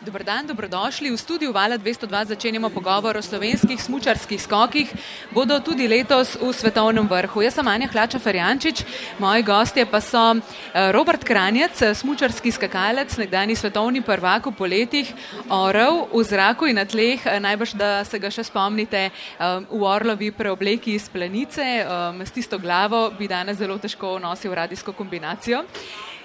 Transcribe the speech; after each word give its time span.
Dobar 0.00 0.24
dan, 0.24 0.48
dobrodošli. 0.48 1.12
V 1.12 1.16
studiu 1.20 1.52
Vala 1.52 1.76
202 1.76 2.32
začenjamo 2.32 2.72
pogovor 2.72 3.16
o 3.16 3.22
slovenskih 3.22 3.76
smučarskih 3.76 4.40
skokih. 4.40 4.88
Bodo 5.28 5.60
tudi 5.60 5.84
letos 5.84 6.40
v 6.40 6.48
svetovnem 6.56 7.04
vrhu. 7.04 7.44
Jaz 7.44 7.60
sem 7.60 7.68
Anja 7.68 7.84
Hlača 7.84 8.16
Ferjančič, 8.16 8.80
moji 9.20 9.44
gostje 9.44 9.84
pa 9.84 10.00
so 10.00 10.40
eh, 10.40 10.88
Robert 10.96 11.20
Kranjec, 11.20 11.84
smučarski 12.00 12.48
skakalec, 12.48 13.12
nekdani 13.20 13.52
svetovni 13.52 14.00
prvak 14.00 14.48
v 14.48 14.56
poletjih, 14.56 15.12
orel 15.52 16.08
v 16.08 16.24
zraku 16.24 16.72
in 16.72 16.80
na 16.80 16.88
tleh, 16.88 17.20
eh, 17.20 17.36
najbrž 17.36 17.76
da 17.76 18.00
se 18.00 18.16
ga 18.16 18.32
še 18.32 18.48
spomnite 18.48 19.12
eh, 19.12 19.12
v 19.68 19.82
orlovi 19.84 20.32
preobleki 20.32 20.96
iz 20.96 21.12
plenice, 21.12 21.84
s 22.24 22.32
tisto 22.32 22.56
glavo 22.56 23.10
bi 23.12 23.28
danes 23.28 23.60
zelo 23.60 23.76
težko 23.76 24.16
nosil 24.16 24.56
radijsko 24.56 24.96
kombinacijo. 24.96 25.60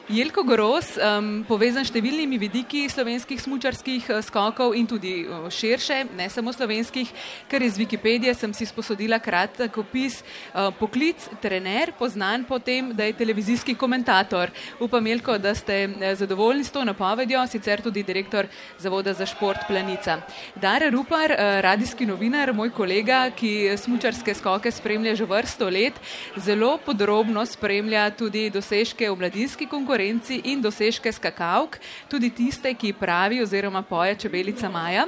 Jelko 0.09 0.43
Goros, 0.45 0.91
um, 1.01 1.39
povezan 1.49 1.81
s 1.81 1.89
številnimi 1.89 2.37
vidiki 2.37 2.83
slovenskih 2.93 3.39
smučarskih 3.41 4.05
uh, 4.13 4.19
skokov 4.21 4.75
in 4.77 4.85
tudi 4.85 5.23
uh, 5.25 5.47
širše, 5.49 6.03
ne 6.13 6.27
samo 6.29 6.51
slovenskih, 6.53 7.09
ker 7.49 7.63
iz 7.65 7.79
Wikipedije 7.81 8.35
sem 8.37 8.53
si 8.53 8.67
sposodila 8.69 9.17
kratek 9.17 9.79
opis, 9.81 10.19
uh, 10.53 10.69
poklic, 10.77 11.25
trener, 11.41 11.89
poznan 11.97 12.43
po 12.45 12.59
tem, 12.61 12.91
da 12.93 13.07
je 13.09 13.15
televizijski 13.17 13.73
komentator. 13.73 14.53
Upam, 14.77 15.09
Jelko, 15.09 15.39
da 15.41 15.55
ste 15.57 15.79
zadovoljni 16.13 16.67
s 16.69 16.75
to 16.75 16.85
napovedjo, 16.85 17.41
sicer 17.49 17.81
tudi 17.81 18.05
direktor 18.05 18.45
Zavoda 18.77 19.17
za 19.17 19.25
šport 19.25 19.65
Planica. 19.65 20.19
Dare 20.53 20.91
Rupar, 20.93 21.33
uh, 21.33 21.57
radijski 21.65 22.05
novinar, 22.05 22.53
moj 22.53 22.69
kolega, 22.77 23.23
ki 23.33 23.73
smučarske 23.73 24.37
skoke 24.37 24.69
spremlja 24.69 25.17
že 25.17 25.25
vrsto 25.25 25.65
let, 25.65 25.97
zelo 26.37 26.75
podrobno 26.77 27.41
spremlja 27.49 28.11
tudi 28.13 28.51
dosežke 28.53 29.09
v 29.09 29.17
mladinski 29.25 29.65
konkurenci 29.65 29.94
konkurenci 29.95 30.41
in 30.51 30.59
dosežke 30.59 31.07
skakavk, 31.07 31.79
tudi 32.11 32.27
tiste, 32.29 32.73
ki 32.75 32.91
pravi 32.93 33.39
oziroma 33.41 33.81
poje 33.81 34.15
čebelica 34.15 34.67
Maja. 34.69 35.05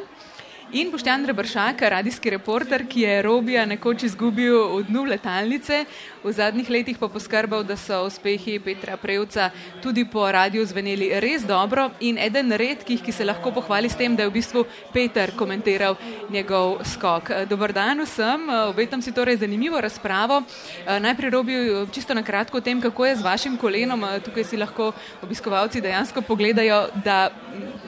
In 0.72 0.92
Boštjan 0.92 1.24
Rebršak, 1.26 1.82
radijski 1.82 2.30
reporter, 2.30 2.84
ki 2.84 3.02
je 3.02 3.22
Robija 3.22 3.62
nekoč 3.66 4.04
izgubil 4.04 4.58
v 4.74 4.82
dnu 4.90 5.06
letalnice, 5.08 5.86
v 6.24 6.34
zadnjih 6.36 6.70
letih 6.70 6.98
pa 7.00 7.08
poskrbel, 7.08 7.64
da 7.64 7.78
so 7.80 8.02
uspehi 8.04 8.58
Petra 8.60 8.98
Prevca 9.00 9.48
tudi 9.80 10.04
po 10.04 10.28
radiju 10.28 10.66
zveneli 10.68 11.08
res 11.24 11.48
dobro 11.48 11.88
in 12.04 12.20
eden 12.20 12.52
redkih, 12.52 13.00
ki 13.00 13.16
se 13.16 13.24
lahko 13.24 13.56
pohvali 13.56 13.88
s 13.88 13.96
tem, 13.96 14.12
da 14.16 14.28
je 14.28 14.30
v 14.30 14.36
bistvu 14.36 14.66
Peter 14.92 15.32
komentiral 15.40 15.96
njegov 16.30 16.84
skok. 16.84 17.32
Dobar 17.48 17.72
dan 17.72 18.04
vsem, 18.04 18.50
obetam 18.68 19.02
si 19.02 19.16
torej 19.16 19.40
zanimivo 19.40 19.80
razpravo. 19.80 20.44
Najprej 20.84 21.32
Robijo 21.32 21.86
čisto 21.96 22.14
na 22.14 22.28
kratko 22.28 22.58
o 22.60 22.62
tem, 22.62 22.82
kako 22.82 23.06
je 23.06 23.16
z 23.16 23.24
vašim 23.24 23.56
kolenom. 23.56 24.04
Tukaj 24.20 24.44
si 24.44 24.60
lahko 24.60 24.92
obiskovalci 25.24 25.82
dejansko 25.82 26.28
pogledajo, 26.28 26.90
da 27.06 27.30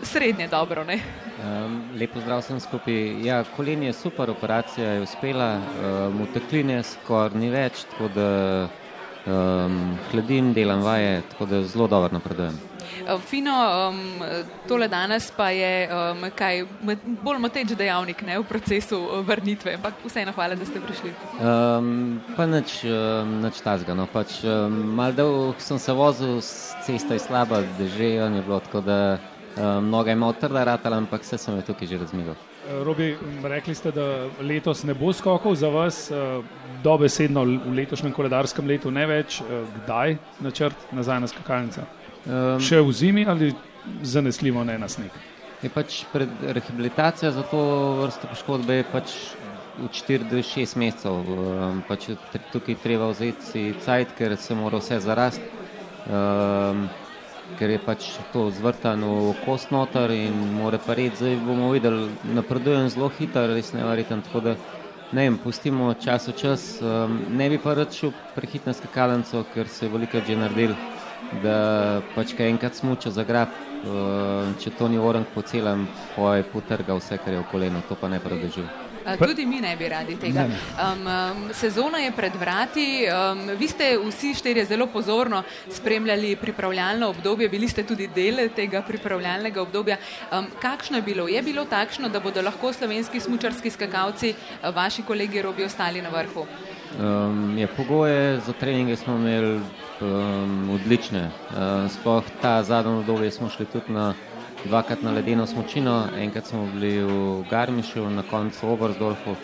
srednje 0.01 0.47
dobro, 0.47 0.87
ne? 0.87 1.28
Um, 1.39 1.81
lepo 1.95 2.19
zdrav 2.19 2.41
sem 2.43 2.59
skupaj. 2.59 3.23
Ja, 3.23 3.43
kolen 3.55 3.83
je 3.83 3.93
super, 3.93 4.29
operacija 4.29 4.91
je 4.91 5.01
uspela, 5.05 5.53
um, 5.55 6.21
utekline 6.25 6.81
skoraj 6.83 7.39
ni 7.39 7.47
več, 7.53 7.85
tako 7.93 8.09
da 8.11 8.27
um, 9.23 9.77
hladim, 10.11 10.51
delam 10.53 10.83
vaje, 10.83 11.21
tako 11.31 11.45
da 11.45 11.61
zelo 11.63 11.87
dobro 11.87 12.11
napredujem. 12.17 12.59
Fino, 13.25 13.55
um, 13.89 14.01
tole 14.67 14.87
danes 14.91 15.31
pa 15.37 15.49
je 15.55 15.87
um, 15.87 16.27
kaj, 16.35 16.65
bolj 17.23 17.39
moteč 17.39 17.71
dejavnik 17.77 18.21
ne, 18.27 18.35
v 18.41 18.45
procesu 18.49 18.99
vrnitve, 19.25 19.77
ampak 19.79 20.03
vseeno 20.03 20.35
hvala, 20.35 20.59
da 20.59 20.67
ste 20.67 20.83
prišli. 20.83 21.15
Um, 21.39 22.19
pa 22.35 22.45
nič, 22.45 22.81
um, 22.83 23.39
nič 23.45 23.63
tazga. 23.63 23.95
No. 23.95 24.11
Pač, 24.11 24.41
um, 24.43 24.79
mal 24.99 25.15
dolgo 25.15 25.55
sem 25.63 25.79
se 25.79 25.95
vozil, 25.95 26.39
cesta 26.85 27.15
je 27.15 27.23
slaba, 27.23 27.63
dežejo 27.79 28.27
je 28.27 28.41
bilo 28.43 28.59
tako 28.67 28.83
da. 28.83 29.01
Eh, 29.57 29.81
mnoga 29.81 30.11
ima 30.11 30.33
trda 30.33 30.63
ratala, 30.63 30.97
ampak 30.97 31.21
vse 31.21 31.37
sem 31.37 31.55
jo 31.55 31.61
tukaj 31.61 31.87
že 31.87 31.97
razmigal. 31.97 32.35
Eh, 32.35 32.83
Robi, 32.83 33.17
rekli 33.43 33.75
ste, 33.75 33.91
da 33.91 34.29
letos 34.41 34.83
ne 34.83 34.93
bo 34.93 35.13
skokov 35.13 35.55
za 35.55 35.69
vas, 35.69 36.11
eh, 36.11 36.41
dobesedno 36.83 37.43
v 37.43 37.73
letošnjem 37.75 38.13
koledarskem 38.13 38.67
letu 38.67 38.91
ne 38.91 39.05
več. 39.05 39.41
Kdaj 39.75 40.17
načrt 40.39 40.75
nazaj 40.91 41.19
na 41.19 41.27
skakalnice? 41.27 41.81
Um, 42.25 42.59
Še 42.59 42.81
v 42.81 42.91
zimi 42.91 43.25
ali 43.27 43.55
zanesljivo 44.03 44.63
ne 44.63 44.77
na 44.77 44.87
sneg? 44.87 45.11
Je 45.63 45.69
pač 45.69 46.05
pred 46.13 46.29
rehabilitacijo 46.41 47.31
za 47.31 47.43
to 47.43 47.59
vrsto 48.03 48.27
poškodbe 48.27 48.75
je 48.75 48.83
pač 48.91 49.11
v 49.79 49.87
4-6 49.87 50.75
mesecev. 50.75 51.25
Pač 51.87 52.09
tukaj 52.51 52.75
treba 52.83 53.09
vzeti 53.11 53.43
si 53.43 53.73
cajt, 53.85 54.15
ker 54.15 54.37
se 54.37 54.55
mora 54.55 54.77
vse 54.77 54.99
zarast. 54.99 55.41
Um, 56.07 56.87
ker 57.57 57.69
je 57.69 57.79
pač 57.79 58.09
to 58.33 58.49
zvrtano 58.51 59.31
v 59.31 59.35
kost 59.45 59.71
noter 59.71 60.11
in 60.11 60.35
more 60.53 60.77
pa 60.77 60.93
red. 60.93 61.15
Zdaj 61.15 61.39
bomo 61.45 61.71
videli, 61.71 62.09
napredujem 62.35 62.89
zelo 62.89 63.09
hitro, 63.17 63.47
res 63.47 63.73
nevariten. 63.73 64.21
Tako 64.21 64.39
da 64.39 64.55
ne 65.11 65.25
vem, 65.25 65.37
pustimo 65.37 65.93
čas 65.93 66.27
v 66.27 66.35
čas. 66.37 66.81
Um, 66.81 67.21
ne 67.29 67.49
bi 67.49 67.57
pa 67.57 67.73
rad 67.73 67.93
šel 67.93 68.13
prehitno 68.35 68.73
skakalnico, 68.73 69.45
ker 69.53 69.67
se 69.67 69.85
je 69.85 69.93
veliko 69.93 70.21
že 70.27 70.35
naredil, 70.35 70.75
da 71.43 72.01
pač 72.15 72.35
kaj 72.37 72.49
enkrat 72.49 72.75
smuča 72.75 73.11
za 73.11 73.23
grab, 73.23 73.49
uh, 73.85 74.53
če 74.59 74.75
to 74.77 74.87
ni 74.87 74.97
orang 74.97 75.25
po 75.33 75.41
celem, 75.41 75.87
pa 76.15 76.37
je 76.37 76.45
potrga 76.53 76.99
vse, 76.99 77.17
kar 77.17 77.33
je 77.33 77.41
v 77.41 77.49
koleno, 77.51 77.81
to 77.89 77.95
pa 77.95 78.09
ne 78.09 78.19
predežuje. 78.19 78.88
Tudi 79.17 79.45
mi 79.45 79.61
ne 79.61 79.75
bi 79.77 79.89
radi 79.89 80.15
tega. 80.19 80.45
Um, 80.45 81.07
um, 81.07 81.53
sezona 81.53 81.97
je 81.97 82.11
pred 82.11 82.35
vrati. 82.35 82.87
Um, 83.07 83.57
vi 83.57 83.67
ste 83.67 83.97
vsi 83.97 84.33
štirje 84.33 84.65
zelo 84.65 84.87
pozorno 84.87 85.43
spremljali 85.71 86.35
pripravljalno 86.35 87.09
obdobje, 87.09 87.49
bili 87.49 87.67
ste 87.67 87.83
tudi 87.83 88.07
del 88.15 88.49
tega 88.55 88.81
pripravljalnega 88.81 89.61
obdobja. 89.61 89.97
Um, 90.31 90.47
kakšno 90.61 90.97
je 90.97 91.01
bilo? 91.01 91.27
Je 91.27 91.41
bilo 91.41 91.65
takšno, 91.65 92.09
da 92.09 92.19
bodo 92.19 92.41
lahko 92.41 92.73
slovenski 92.73 93.19
smučarski 93.19 93.69
skakalci, 93.69 94.33
vaši 94.75 95.03
kolegi, 95.03 95.41
robi 95.41 95.63
ostali 95.63 96.01
na 96.01 96.09
vrhu? 96.09 96.45
Um, 96.99 97.57
je, 97.57 97.67
pogoje 97.67 98.39
za 98.39 98.53
treninge 98.53 98.95
smo 98.95 99.15
imeli 99.15 99.61
um, 100.01 100.69
odlične. 100.69 101.29
Um, 101.29 101.89
sploh 101.89 102.23
ta 102.41 102.63
zadnjo 102.63 102.99
obdobje 102.99 103.31
smo 103.31 103.49
šli 103.49 103.65
tudi 103.65 103.93
na 103.93 104.13
dvakrat 104.65 105.01
na 105.03 105.11
ledeno 105.11 105.47
smočino, 105.47 106.07
enkrat 106.17 106.47
smo 106.47 106.65
bili 106.73 107.03
v 107.03 107.43
Garmišu, 107.49 108.09
na 108.09 108.23
koncu 108.23 108.67
v 108.67 108.71
Obersdorfu. 108.71 109.35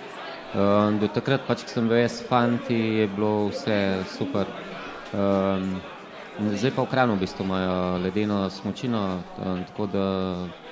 Um, 0.56 1.00
do 1.00 1.08
takrat, 1.08 1.44
pač, 1.48 1.66
ko 1.68 1.72
sem 1.72 1.88
bil 1.88 2.00
jaz 2.00 2.22
fanti, 2.24 2.76
je 3.02 3.08
bilo 3.12 3.50
vse 3.52 4.06
super. 4.08 4.48
Um, 5.12 5.82
zdaj 6.40 6.72
pa 6.76 6.84
v 6.84 6.92
Kranu 6.92 7.16
v 7.16 7.26
bistvu 7.28 7.44
imajo 7.44 7.98
ledeno 8.04 8.50
smočino, 8.50 9.20
um, 9.40 9.64
tako 9.68 9.88
da 9.92 10.06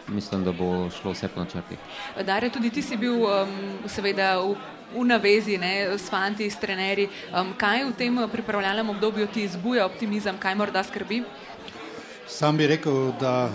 mislim, 0.07 0.43
da 0.43 0.51
bo 0.51 0.89
šlo 0.89 1.11
vse 1.11 1.27
po 1.27 1.43
načrtih. 1.43 1.77
Dare, 2.23 2.49
tudi 2.49 2.69
ti 2.69 2.81
si 2.81 2.95
bil 2.97 3.27
um, 3.27 3.51
seveda 3.87 4.39
v, 4.39 4.55
v 4.95 5.03
navezi 5.03 5.57
ne, 5.57 5.97
s 5.99 6.07
fanti, 6.07 6.47
s 6.49 6.59
trenerji. 6.59 7.09
Um, 7.35 7.51
kaj 7.57 7.83
v 7.83 7.95
tem 7.99 8.19
pripravljalnem 8.31 8.89
obdobju 8.89 9.27
ti 9.27 9.47
zbuja 9.47 9.85
optimizem, 9.85 10.39
kaj 10.39 10.55
morda 10.55 10.83
skrbi? 10.83 11.23
Sam 12.27 12.57
bi 12.57 12.67
rekel, 12.67 13.11
da 13.19 13.51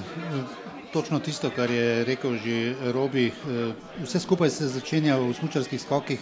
točno 0.92 1.18
tisto, 1.18 1.50
kar 1.50 1.70
je 1.70 2.04
rekel 2.04 2.36
že 2.44 2.74
Robi. 2.92 3.26
Eh, 3.26 3.72
vse 4.02 4.20
skupaj 4.20 4.50
se 4.50 4.68
začenja 4.68 5.16
v 5.16 5.34
smučarskih 5.34 5.80
skokih 5.80 6.20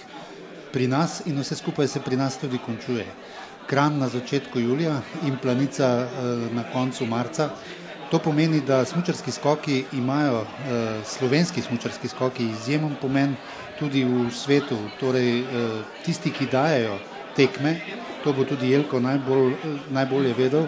pri 0.73 0.89
nas 0.89 1.23
in 1.27 1.39
vse 1.41 1.57
skupaj 1.57 1.89
se 1.89 2.01
pri 2.01 2.17
nas 2.17 2.39
tudi 2.39 2.59
končuje. 2.59 3.07
Kran 3.67 3.99
na 3.99 4.09
začetku 4.09 4.61
julija 4.61 5.01
in 5.27 5.37
planica 5.43 5.87
eh, 5.87 6.55
na 6.55 6.65
koncu 6.73 7.07
marca. 7.07 7.51
To 8.11 8.19
pomeni, 8.19 8.61
da 8.61 8.85
smučarski 8.85 9.33
skoki 9.33 9.85
imajo, 9.93 10.43
eh, 10.43 11.03
slovenski 11.05 11.63
smučarski 11.63 12.09
skoki 12.09 12.45
izjemen 12.45 12.97
pomen 13.01 13.37
tudi 13.79 14.05
v 14.05 14.31
svetu. 14.31 14.79
Torej, 15.01 15.45
tisti, 16.05 16.31
ki 16.31 16.47
dajo 16.47 16.99
tekme, 17.37 17.77
to 18.25 18.33
bo 18.33 18.45
tudi 18.45 18.71
Jelko 18.71 19.01
najbolj, 19.01 19.53
najbolje 19.91 20.35
vedel, 20.35 20.67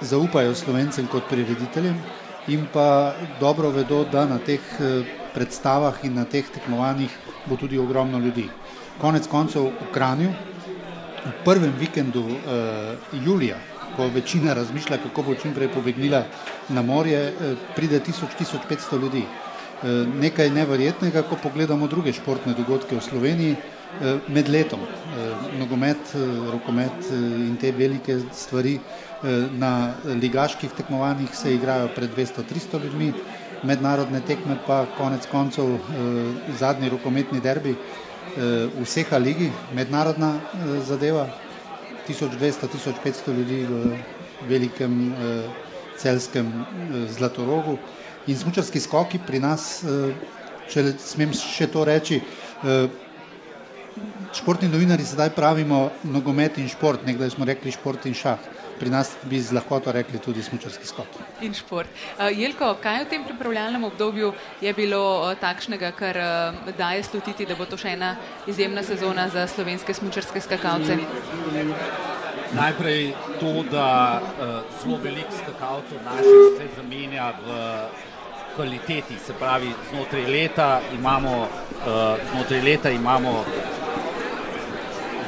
zaupajo 0.00 0.54
slovencem 0.54 1.06
kot 1.06 1.24
prirediteljem 1.30 1.96
in 2.48 2.66
pa 2.72 3.14
dobro 3.40 3.70
vedo, 3.70 4.04
da 4.04 4.24
na 4.26 4.38
teh 4.38 4.60
eh, 4.80 5.04
predstavah 5.34 5.94
in 6.02 6.14
na 6.14 6.24
teh 6.24 6.44
tekmovanjih 6.44 7.12
bo 7.46 7.56
tudi 7.56 7.78
ogromno 7.78 8.18
ljudi. 8.18 8.48
Konec 9.00 9.28
koncev 9.28 9.70
v 9.70 9.92
Kranju, 9.94 10.30
v 11.24 11.32
prvem 11.44 11.72
vikendu 11.78 12.22
uh, 12.24 12.38
julija, 13.24 13.56
ko 13.96 14.08
večina 14.14 14.54
razmišlja, 14.54 14.98
kako 15.02 15.22
bo 15.22 15.34
čim 15.34 15.54
prej 15.54 15.68
pobegnila 15.68 16.24
na 16.68 16.82
morje, 16.82 17.20
uh, 17.30 17.58
pride 17.76 18.00
1000-1500 18.00 19.00
ljudi. 19.02 19.22
Uh, 19.22 20.08
nekaj 20.20 20.50
neverjetnega, 20.50 21.22
ko 21.22 21.36
pogledamo 21.42 21.86
druge 21.86 22.12
športne 22.12 22.54
dogodke 22.58 22.96
v 22.96 23.04
Sloveniji 23.04 23.56
med 24.28 24.48
letom. 24.48 24.80
Uh, 24.80 25.58
nogomet, 25.58 26.14
uh, 26.14 26.50
rokomet 26.52 27.10
in 27.12 27.56
te 27.60 27.72
velike 27.72 28.20
stvari 28.32 28.78
Eh, 29.18 29.46
na 29.58 29.94
ligaških 30.04 30.70
tekmovanjih 30.76 31.34
se 31.34 31.54
igrajo 31.54 31.88
pred 31.94 32.10
200-300 32.16 32.82
ljudmi, 32.84 33.12
mednarodne 33.62 34.20
tekme 34.20 34.56
pa 34.66 34.84
konec 34.98 35.26
koncev 35.26 35.72
eh, 35.74 35.80
zadnji 36.58 36.88
rokometni 36.88 37.40
derbi 37.40 37.72
eh, 37.74 37.80
v 38.76 38.84
vseh 38.84 39.10
ligi, 39.18 39.50
mednarodna 39.74 40.36
zadeva, 40.86 41.26
1200-1500 42.08 43.34
ljudi 43.38 43.64
v 43.66 43.98
velikem 44.48 45.12
celskem 45.98 46.64
Zlatorogu 47.10 47.78
In 48.26 48.36
smučarski 48.36 48.80
skoki 48.80 49.18
pri 49.26 49.38
nas, 49.40 49.82
če 50.68 50.82
smem 51.00 51.32
še 51.32 51.66
to 51.72 51.84
reči, 51.84 52.18
športni 54.34 54.68
novinari 54.68 55.04
sedaj 55.04 55.30
pravimo 55.36 55.90
nogomet 56.04 56.58
in 56.58 56.68
šport, 56.68 57.06
nekdaj 57.06 57.30
smo 57.30 57.44
rekli 57.44 57.72
šport 57.72 58.06
in 58.06 58.14
šah. 58.14 58.38
Pri 58.78 58.90
nas 58.90 59.10
bi 59.26 59.40
z 59.42 59.52
lahkoto 59.56 59.92
rekli 59.92 60.20
tudi 60.22 60.42
smučarski 60.42 60.86
skok. 60.86 61.16
In 61.42 61.54
šport. 61.54 61.88
Uh, 61.90 62.28
Jelko, 62.30 62.76
kaj 62.82 63.04
v 63.04 63.08
tem 63.10 63.24
pripravljalnem 63.26 63.84
obdobju 63.84 64.32
je 64.62 64.72
bilo 64.74 65.00
uh, 65.18 65.34
takšnega, 65.34 65.90
kar 65.98 66.16
uh, 66.16 66.74
daje 66.78 67.02
slutiti, 67.02 67.46
da 67.46 67.56
bo 67.58 67.66
to 67.66 67.76
še 67.76 67.96
ena 67.98 68.14
izjemna 68.46 68.86
sezona 68.86 69.26
za 69.34 69.48
slovenske 69.50 69.94
smučarske 69.98 70.40
skakalce? 70.40 70.94
Najprej 72.54 73.12
to, 73.40 73.64
da 73.66 73.88
uh, 74.22 74.62
zelo 74.78 75.00
veliko 75.02 75.34
skakalcev 75.42 75.98
naših 76.06 76.54
se 76.60 76.70
zamenja 76.78 77.32
v 77.42 77.58
kvaliteti, 78.58 79.18
se 79.26 79.34
pravi 79.38 79.74
znotraj 79.90 80.26
leta 80.26 80.80
imamo, 80.94 81.34
uh, 81.42 82.30
znotraj 82.32 82.62
leta 82.62 82.90
imamo 82.90 83.44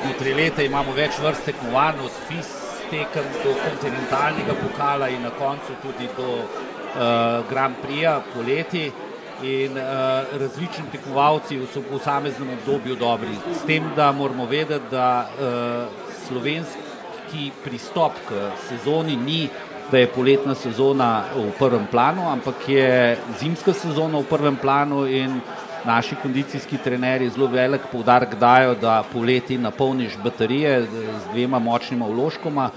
znotraj 0.02 0.34
leta 0.34 0.62
imamo 0.62 0.92
več 0.96 1.18
vrst 1.20 1.46
tekmovanj, 1.48 2.02
od 2.04 2.18
FIS 2.28 2.50
tekem 2.90 3.26
do 3.44 3.54
kontinentalnega 3.60 4.56
pokala 4.58 5.08
in 5.08 5.22
na 5.22 5.30
koncu 5.30 5.76
tudi 5.82 6.08
do 6.16 6.42
uh, 6.42 7.46
Grand 7.50 7.76
Prix 7.82 8.34
poleti. 8.34 8.90
In 9.40 9.72
uh, 9.72 10.26
različni 10.36 10.90
tekmovalci 10.92 11.56
so 11.72 11.80
v 11.80 11.94
posameznem 11.94 12.50
obdobju 12.58 12.96
dobri. 13.00 13.38
S 13.54 13.62
tem, 13.64 13.86
da 13.96 14.10
moramo 14.12 14.44
vedeti, 14.44 14.90
da 14.90 15.30
uh, 15.32 16.10
slovenski 16.26 17.46
pristop 17.64 18.18
k 18.28 18.50
sezoni 18.68 19.16
ni, 19.16 19.48
da 19.90 19.98
je 19.98 20.10
poletna 20.12 20.54
sezona 20.54 21.24
v 21.34 21.46
prvem 21.58 21.86
planu, 21.90 22.28
ampak 22.28 22.68
je 22.68 23.16
zimska 23.40 23.72
sezona 23.72 24.20
v 24.20 24.28
prvem 24.28 24.60
planu 24.60 25.06
in 25.08 25.40
naši 25.84 26.16
kondicijski 26.22 26.78
trenerji 26.84 27.30
zelo 27.30 27.46
velik 27.46 27.80
poudarek 27.92 28.34
dajo, 28.34 28.74
da 28.74 29.02
poleti 29.12 29.58
napolniš 29.58 30.16
baterije 30.24 30.82
z 30.82 31.32
dvema 31.32 31.58
močnima 31.58 32.06
vložkoma 32.06 32.70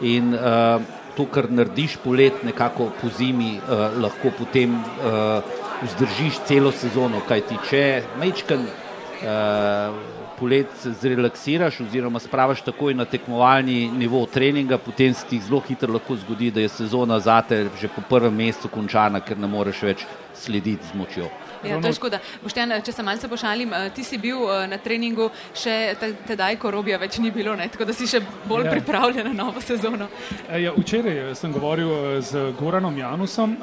in 0.00 0.34
uh, 0.34 0.82
to, 1.16 1.26
kar 1.26 1.50
narediš 1.50 1.96
polet, 2.04 2.42
nekako 2.44 2.90
po 3.00 3.08
zimi 3.18 3.58
uh, 3.58 4.02
lahko 4.02 4.30
potem 4.38 4.74
uh, 4.74 5.42
vzdržiš 5.82 6.40
celo 6.46 6.72
sezono, 6.72 7.22
kaj 7.28 7.40
ti 7.48 7.58
če 7.70 7.84
mečken 8.20 8.66
uh, 8.66 9.94
polet 10.38 10.66
zrelaksiraš 11.00 11.80
oziroma 11.80 12.18
spravaš 12.18 12.64
takoj 12.66 12.94
na 12.94 13.04
tekmovalni 13.04 13.88
nivo 13.94 14.26
treninga, 14.26 14.78
potem 14.78 15.14
se 15.14 15.26
ti 15.30 15.40
zelo 15.40 15.62
hitro 15.68 15.92
lahko 15.92 16.16
zgodi, 16.16 16.50
da 16.50 16.60
je 16.60 16.68
sezona 16.68 17.20
zate 17.20 17.68
že 17.80 17.88
po 17.88 18.02
prvem 18.08 18.34
mesecu 18.34 18.68
končana, 18.68 19.20
ker 19.20 19.38
ne 19.38 19.46
moreš 19.46 19.82
več 19.82 20.06
slediti 20.34 20.90
z 20.90 20.98
močjo. 20.98 21.30
Ja, 21.64 21.80
to 21.80 21.88
je 21.88 21.96
škoda. 21.96 22.20
Boštjan, 22.42 22.72
če 22.84 22.92
se 22.92 23.02
malce 23.02 23.28
pošalim, 23.28 23.72
eh, 23.72 23.90
ti 23.94 24.04
si 24.04 24.18
bil 24.18 24.44
eh, 24.48 24.66
na 24.70 24.78
treningu 24.78 25.30
še 25.54 25.96
tedaj, 26.26 26.58
ko 26.62 26.70
robija 26.70 26.98
več 26.98 27.18
ni 27.18 27.30
bilo, 27.34 27.56
ne? 27.56 27.68
tako 27.68 27.88
da 27.88 27.96
si 27.96 28.08
še 28.10 28.20
bolj 28.48 28.68
ja. 28.68 28.74
pripravljen 28.76 29.28
na 29.30 29.34
novo 29.44 29.60
sezono. 29.60 30.08
E, 30.48 30.62
ja, 30.62 30.72
včeraj 30.76 31.34
sem 31.38 31.52
govoril 31.52 32.20
z 32.22 32.50
Goranom 32.58 32.96
Janusom, 32.98 33.56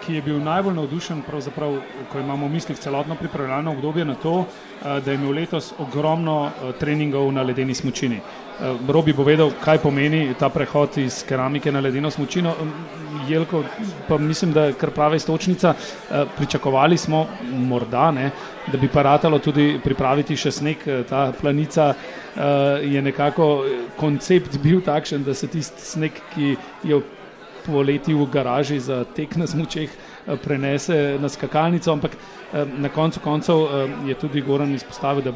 ki 0.00 0.18
je 0.18 0.22
bil 0.24 0.38
najbolj 0.42 0.76
navdušen, 0.78 1.22
ko 1.24 2.20
imamo 2.20 2.46
v 2.46 2.52
mislih 2.54 2.78
celotno 2.78 3.16
pripravljalno 3.20 3.72
obdobje 3.76 4.04
na 4.04 4.14
to, 4.14 4.46
da 4.80 5.10
je 5.10 5.18
imel 5.18 5.34
letos 5.36 5.74
ogromno 5.78 6.50
treningov 6.80 7.32
na 7.32 7.42
ledeni 7.42 7.74
smočini. 7.74 8.20
Robi 8.88 9.12
bo 9.16 9.24
vedel, 9.24 9.54
kaj 9.64 9.78
pomeni 9.80 10.34
ta 10.38 10.50
prehod 10.52 10.98
iz 11.00 11.22
keramike 11.24 11.72
na 11.72 11.80
ledeno 11.80 12.10
smočino. 12.10 12.52
Jelko, 13.28 13.62
pa 14.08 14.18
mislim, 14.18 14.52
da 14.52 14.64
je 14.64 14.74
kar 14.76 14.90
prava 14.90 15.16
istočnica. 15.16 15.74
Pričakovali 16.36 16.96
smo, 16.96 17.26
morda, 17.52 18.10
ne, 18.10 18.30
da 18.72 18.78
bi 18.78 18.88
pa 18.88 19.02
ratalo 19.02 19.38
tudi 19.38 19.80
pripraviti 19.84 20.36
še 20.36 20.52
sneg. 20.52 20.84
Ta 21.08 21.32
planica 21.40 21.94
je 22.84 23.02
nekako 23.02 23.48
koncept 23.96 24.58
bil 24.62 24.84
takšen, 24.84 25.24
da 25.24 25.34
se 25.34 25.48
tisti 25.48 25.86
sneg, 25.94 26.20
ki 26.34 26.56
je 26.84 27.00
poleti 27.66 28.14
v 28.14 28.26
garaži 28.32 28.80
za 28.80 29.04
tek 29.16 29.36
na 29.36 29.46
smučeh, 29.46 29.90
prenese 30.44 31.16
na 31.20 31.28
skakalnico, 31.28 31.92
ampak 31.92 32.16
na 32.76 32.88
koncu 32.88 33.20
koncev 33.24 33.66
je 34.08 34.14
tudi 34.20 34.44
Goran 34.44 34.74
izpostavil, 34.74 35.30
da 35.30 35.32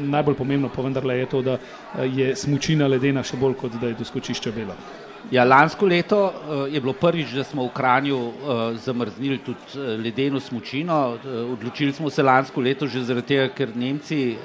najbolj 0.00 0.34
pomembno 0.34 0.70
pa 0.74 0.82
vendarle 0.82 1.18
je 1.18 1.26
to, 1.26 1.42
da 1.42 1.58
eh, 1.58 2.06
je 2.06 2.36
smučina 2.36 2.86
ledena 2.86 3.22
še 3.22 3.36
bolj 3.36 3.54
kot 3.60 3.78
da 3.80 3.92
je 3.92 3.98
doskočišče 3.98 4.52
belo. 4.52 4.76
Ja, 5.30 5.44
lansko 5.44 5.86
leto 5.86 6.18
uh, 6.24 6.62
je 6.72 6.80
bilo 6.80 6.94
prvič, 6.96 7.34
da 7.36 7.42
smo 7.44 7.66
v 7.66 7.72
Kranju 7.76 8.16
uh, 8.16 8.32
zamrznili 8.80 9.38
tudi 9.44 9.82
ledeno 10.00 10.40
smučino. 10.40 11.18
Uh, 11.18 11.52
odločili 11.52 11.92
smo 11.92 12.10
se 12.10 12.22
lansko 12.22 12.60
leto 12.64 12.86
že 12.86 13.02
zaradi 13.04 13.34
tega, 13.34 13.48
ker 13.52 13.74
Nemci 13.76 14.38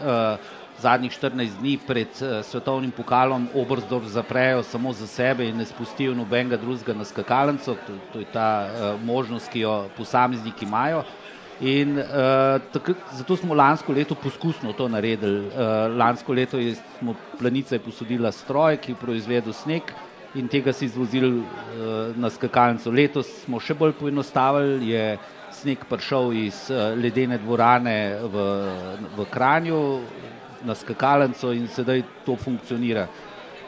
zadnjih 0.84 1.14
14 1.14 1.60
dni 1.62 1.78
pred 1.88 2.10
svetovnim 2.44 2.92
pokalom 2.92 3.46
Obrzdorf 3.56 4.10
zaprejo 4.12 4.64
samo 4.64 4.92
za 4.94 5.08
sebe 5.08 5.48
in 5.48 5.58
ne 5.58 5.66
spustijo 5.66 6.16
nobenega 6.18 6.58
drugega 6.58 6.94
na 6.98 7.06
skakalnico. 7.06 7.78
To, 7.88 7.94
to 8.14 8.20
je 8.20 8.26
ta 8.34 8.98
možnost, 9.04 9.52
ki 9.54 9.64
jo 9.64 9.86
posamezniki 9.98 10.66
imajo. 10.66 11.06
In 11.63 11.95
uh, 11.95 12.60
tak, 12.71 12.89
zato 13.15 13.38
smo 13.39 13.56
lansko 13.56 13.94
leto 13.95 14.15
poskusno 14.15 14.74
to 14.74 14.89
naredili. 14.92 15.48
Uh, 15.48 15.95
lansko 15.95 16.33
leto 16.33 16.60
je, 16.60 16.75
smo 17.00 17.15
planica 17.39 17.75
je 17.75 17.80
posodila 17.80 18.31
stroj, 18.31 18.81
ki 18.83 18.92
je 18.92 19.00
proizvedel 19.00 19.56
sneg 19.56 19.94
in 20.36 20.50
tega 20.51 20.74
si 20.74 20.86
izvozili 20.86 21.30
uh, 21.39 21.45
na 22.19 22.30
skakalnico. 22.30 22.92
Letos 22.92 23.30
smo 23.45 23.62
še 23.63 23.77
bolj 23.80 23.95
poenostavili, 23.95 24.92
je 24.92 25.06
sneg 25.56 25.88
prišel 25.88 26.33
iz 26.42 26.65
uh, 26.68 26.92
ledene 27.00 27.39
dvorane 27.39 27.95
v, 28.27 28.45
v 29.16 29.27
Kranju 29.31 29.81
na 30.68 30.75
skakalnico 30.75 31.54
in 31.56 31.71
sedaj 31.71 32.04
to 32.27 32.36
funkcionira. 32.36 33.07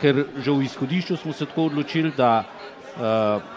Ker 0.02 0.26
že 0.36 0.52
v 0.52 0.68
izhodišču 0.68 1.16
smo 1.16 1.32
se 1.32 1.48
tako 1.48 1.70
odločili, 1.72 2.12
da 2.12 2.42
uh, 2.44 3.55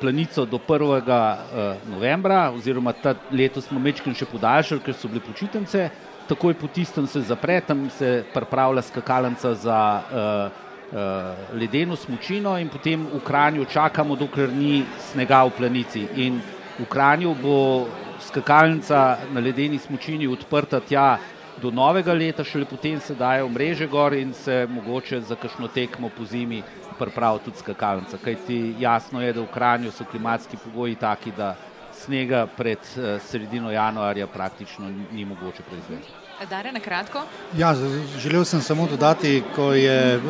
planico 0.00 0.44
do 0.44 0.58
1. 0.58 0.98
Eh, 0.98 1.76
novembra, 1.90 2.50
oziroma 2.50 2.92
ta 2.92 3.14
leto 3.30 3.60
smo 3.60 3.80
mečkim 3.80 4.14
še 4.14 4.26
podaljšali, 4.26 4.82
ker 4.84 4.94
so 4.94 5.08
bile 5.10 5.20
počitnice, 5.20 5.90
takoj 6.28 6.54
po 6.54 6.68
tistem 6.68 7.06
se 7.06 7.22
zapre, 7.26 7.60
tam 7.60 7.88
se 7.90 8.24
pripravlja 8.34 8.82
skakalnica 8.82 9.54
za 9.54 9.80
uh, 9.98 10.66
uh, 10.92 11.56
ledeno 11.56 11.96
smučino 11.96 12.58
in 12.60 12.68
potem 12.68 13.06
v 13.06 13.20
Kranju 13.24 13.64
čakamo, 13.64 14.16
dokler 14.16 14.52
ni 14.52 14.84
snega 15.10 15.44
v 15.48 15.56
planici. 15.56 16.04
In 16.20 16.40
v 16.78 16.84
Kranju 16.84 17.34
bo 17.42 17.88
skakalnica 18.20 19.18
na 19.32 19.40
ledeni 19.40 19.78
smučini 19.78 20.28
odprta 20.28 20.80
tja 20.80 21.16
do 21.62 21.70
novega 21.70 22.12
leta, 22.12 22.44
šele 22.44 22.68
potem 22.68 23.00
se 23.00 23.14
dajo 23.14 23.48
mreže 23.48 23.86
gor 23.86 24.14
in 24.14 24.34
se 24.34 24.66
mogoče 24.70 25.20
za 25.20 25.34
kakšno 25.34 25.68
tekmo 25.68 26.10
po 26.16 26.24
zimi 26.24 26.62
pripravil 26.98 27.40
tudi 27.44 27.58
skakalnica. 27.58 28.18
Kaj 28.24 28.36
ti 28.46 28.74
jasno 28.78 29.22
je, 29.22 29.32
da 29.32 29.40
v 29.40 29.50
Kranju 29.54 29.92
so 29.92 30.04
klimatski 30.04 30.56
pogoji 30.64 30.94
taki, 30.94 31.32
da 31.36 31.54
snega 31.98 32.46
pred 32.56 32.78
uh, 32.78 33.20
sredino 33.22 33.70
januarja 33.70 34.26
praktično 34.26 34.90
ni, 35.12 35.24
mogoče 35.24 35.62
proizvesti. 35.62 36.12
Dare, 36.50 36.72
na 36.72 36.80
kratko. 36.80 37.24
Ja, 37.56 37.74
želel 38.18 38.44
sem 38.44 38.60
samo 38.62 38.86
dodati, 38.86 39.42
ko 39.56 39.72
je 39.72 40.16
uh, 40.16 40.22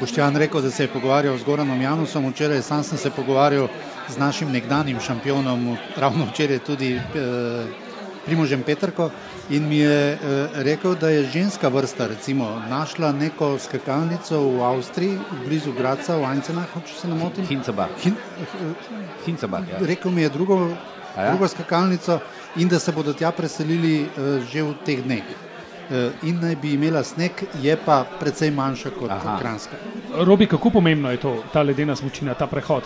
Boštjan 0.00 0.36
rekel, 0.36 0.62
da 0.62 0.70
se 0.70 0.84
je 0.84 0.88
pogovarjal 0.88 1.38
z 1.38 1.44
Goranom 1.44 1.82
Janusom, 1.82 2.28
včeraj 2.30 2.62
sam 2.62 2.82
sem 2.82 2.98
se 2.98 3.10
pogovarjal 3.10 3.68
z 4.08 4.18
našim 4.18 4.52
nekdanjim 4.52 5.00
šampionom, 5.00 5.76
ravno 5.96 6.26
včeraj 6.30 6.58
tudi 6.58 6.94
uh, 6.94 7.85
Primožem 8.26 8.62
Petrko 8.62 9.10
in 9.50 9.68
mi 9.68 9.78
je 9.78 10.18
uh, 10.18 10.58
rekel, 10.66 10.94
da 10.98 11.08
je 11.08 11.24
ženska 11.30 11.68
vrsta 11.68 12.06
recimo 12.06 12.62
našla 12.70 13.12
neko 13.12 13.58
skakalnico 13.58 14.40
v 14.40 14.62
Avstriji, 14.66 15.18
blizu 15.46 15.72
Graca, 15.72 16.16
v 16.18 16.26
Eincenah, 16.34 16.66
če 16.86 16.98
se 17.00 17.08
ne 17.08 17.14
motim. 17.14 17.46
Hincebach. 17.46 17.94
Hin, 18.02 18.18
Hincebach, 19.26 19.70
ja. 19.70 19.78
Rekel 19.78 20.10
mi 20.10 20.26
je 20.26 20.34
drugo, 20.34 20.58
ja? 21.14 21.30
drugo 21.30 21.48
skakalnico 21.48 22.18
in 22.56 22.68
da 22.68 22.78
se 22.82 22.92
bodo 22.92 23.14
tja 23.14 23.30
preselili 23.30 24.02
uh, 24.02 24.42
že 24.42 24.62
v 24.62 24.74
teh 24.82 25.06
dneh. 25.06 25.45
Eh, 25.90 26.10
in 26.22 26.40
naj 26.40 26.56
bi 26.56 26.72
imela 26.74 27.02
sneg, 27.02 27.30
je 27.62 27.76
pa 27.84 28.04
precej 28.20 28.50
manjša 28.50 28.90
kot 28.98 29.10
Aha. 29.10 29.36
Kranska. 29.38 29.76
Robi, 30.26 30.46
kako 30.46 30.70
pomembno 30.70 31.10
je 31.10 31.16
to, 31.16 31.34
ta 31.52 31.62
ledena 31.62 31.96
smočina, 31.96 32.34
ta 32.34 32.46
prehod? 32.46 32.82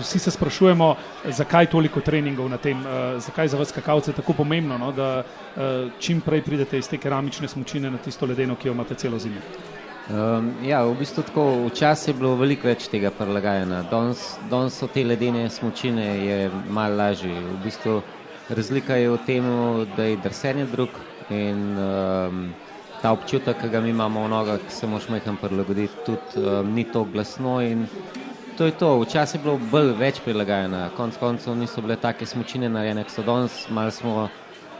Vsi 0.00 0.18
se 0.18 0.30
sprašujemo, 0.30 0.94
zakaj 1.24 1.66
toliko 1.72 2.00
treningov 2.00 2.50
na 2.50 2.56
tem, 2.56 2.80
uh, 2.80 3.20
zakaj 3.20 3.48
za 3.48 3.58
vas 3.58 3.72
kakavce 3.72 4.10
je 4.10 4.14
tako 4.14 4.32
pomembno, 4.32 4.78
no, 4.78 4.92
da 4.92 5.22
uh, 5.22 5.62
čim 6.00 6.20
prej 6.20 6.42
pridete 6.42 6.78
iz 6.78 6.88
te 6.88 6.98
keramične 6.98 7.48
smočine 7.48 7.90
na 7.90 7.98
tisto 7.98 8.26
ledeno, 8.26 8.56
ki 8.56 8.68
jo 8.68 8.74
imate 8.74 8.94
celo 8.94 9.18
zimo. 9.18 9.40
Um, 10.10 10.50
ja, 10.66 10.82
v 10.84 10.98
bistvu 10.98 11.22
tako, 11.22 11.46
včasih 11.70 12.12
je 12.12 12.18
bilo 12.18 12.34
veliko 12.36 12.68
več 12.68 12.88
tega 12.92 13.10
prilagajanja. 13.16 13.84
Danes 13.88 14.76
so 14.76 14.90
te 14.92 15.04
ledene 15.04 15.48
smočine 15.50 16.50
malo 16.68 17.00
lažje. 17.00 17.32
V 17.32 17.56
bistvu 17.64 18.02
razlika 18.50 19.00
je 19.00 19.08
v 19.10 19.18
tem, 19.26 19.48
da 19.96 20.04
je 20.04 20.20
drsenje 20.20 20.66
drug, 20.74 21.00
In 21.32 21.62
um, 21.78 22.42
ta 23.02 23.12
občutek, 23.12 23.56
ki 23.60 23.70
ga 23.72 23.80
mi 23.80 23.90
imamo 23.90 24.26
v 24.26 24.28
nogah, 24.30 24.60
se 24.68 24.86
moš 24.86 25.08
meham 25.08 25.38
prilagoditi, 25.40 26.04
tudi 26.06 26.44
um, 26.44 26.74
ni 26.74 26.84
to 26.84 27.04
glasno 27.04 27.60
in 27.64 27.86
to 28.58 28.68
je 28.68 28.76
to. 28.78 28.90
Včasih 29.00 29.40
je 29.40 29.44
bilo 29.44 29.58
bolj 29.72 29.94
več 29.98 30.20
prilagajeno, 30.20 30.84
konc 30.96 31.16
koncev 31.16 31.56
niso 31.56 31.82
bile 31.82 31.96
take 31.96 32.26
smočine 32.28 32.68
narejene, 32.68 33.04
so 33.08 33.24
danes 33.26 33.64
malo 33.70 33.90
smo 33.90 34.28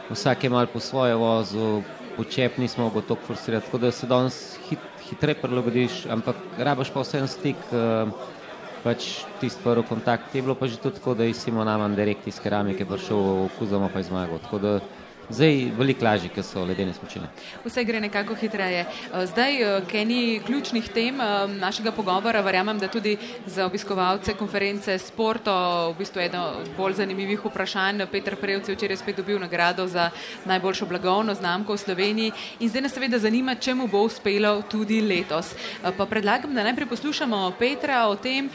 vsak 0.09 0.43
je 0.43 0.49
mal 0.49 0.67
po 0.67 0.79
svoje 0.79 1.15
vozu, 1.15 1.81
počep 2.17 2.57
nismo 2.57 2.83
mogli 2.83 3.01
tako 3.01 3.33
forsirati, 3.33 3.65
tako 3.65 3.77
da 3.77 3.91
se 3.91 4.07
danes 4.07 4.39
hit, 4.69 4.79
hitreje 5.09 5.41
prilagodiš, 5.41 6.05
ampak 6.05 6.35
rabaš 6.57 6.93
pa 6.93 7.01
vsem 7.01 7.27
stik, 7.27 7.57
uh, 7.71 8.11
pač 8.83 9.23
tisti 9.39 9.63
prvi 9.63 9.83
kontakt. 9.87 10.35
Je 10.35 10.41
bilo 10.41 10.55
pa 10.55 10.67
že 10.67 10.77
tako, 10.77 11.15
da 11.15 11.23
je 11.23 11.33
Simonaman 11.33 11.95
direkt 11.95 12.27
iz 12.27 12.39
keramike 12.39 12.85
prišel 12.85 13.17
v 13.17 13.49
Kuzamo 13.59 13.89
je 13.95 14.03
zmagal. 14.03 14.39
Zdaj 15.29 15.71
veliko 15.77 16.03
lažje, 16.05 16.29
ker 16.35 16.43
so 16.43 16.65
ledene 16.67 16.93
spočine. 16.93 17.29
Vse 17.63 17.83
gre 17.87 17.99
nekako 18.03 18.35
hitreje. 18.35 18.81
Eh, 18.83 19.25
zdaj, 19.31 19.55
eh, 19.61 19.81
k 19.87 20.01
eni 20.01 20.41
ključnih 20.45 20.89
tem 20.89 21.21
eh, 21.21 21.47
našega 21.47 21.91
pogovora, 21.91 22.41
verjamem, 22.41 22.79
da 22.79 22.87
tudi 22.87 23.17
za 23.45 23.65
obiskovalce 23.65 24.33
konference 24.33 24.97
Sporto, 24.99 25.53
v 25.93 25.97
bistvu 25.97 26.21
eno 26.21 26.43
od 26.59 26.69
bolj 26.77 26.93
zanimivih 26.99 27.45
vprašanj, 27.45 28.05
Petr 28.11 28.35
Prevc 28.35 28.67
je 28.67 28.75
včeraj 28.75 28.97
spet 28.97 29.17
dobil 29.17 29.39
nagrado 29.39 29.87
za 29.87 30.09
najboljšo 30.45 30.85
blagovno 30.85 31.33
znamko 31.33 31.73
v 31.73 31.77
Sloveniji 31.77 32.31
in 32.59 32.69
zdaj 32.69 32.81
nas 32.81 32.93
seveda 32.93 33.19
zanima, 33.19 33.55
če 33.55 33.73
mu 33.73 33.87
bo 33.87 34.03
uspelo 34.03 34.61
tudi 34.69 35.01
letos. 35.01 35.55
Pa 35.97 36.05
predlagam, 36.05 36.53
da 36.53 36.63
najprej 36.63 36.87
poslušamo 36.87 37.53
Petra 37.59 38.07
o 38.07 38.15
tem, 38.15 38.49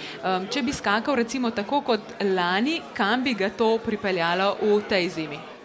če 0.50 0.62
bi 0.62 0.72
skakal 0.72 1.16
recimo 1.16 1.50
tako 1.50 1.80
kot 1.80 2.00
lani, 2.20 2.80
kam 2.94 3.24
bi 3.24 3.34
ga 3.34 3.50
to 3.50 3.78
pripeljalo 3.78 4.56
v 4.60 4.82
tej 4.88 5.08
zimi 5.08 5.57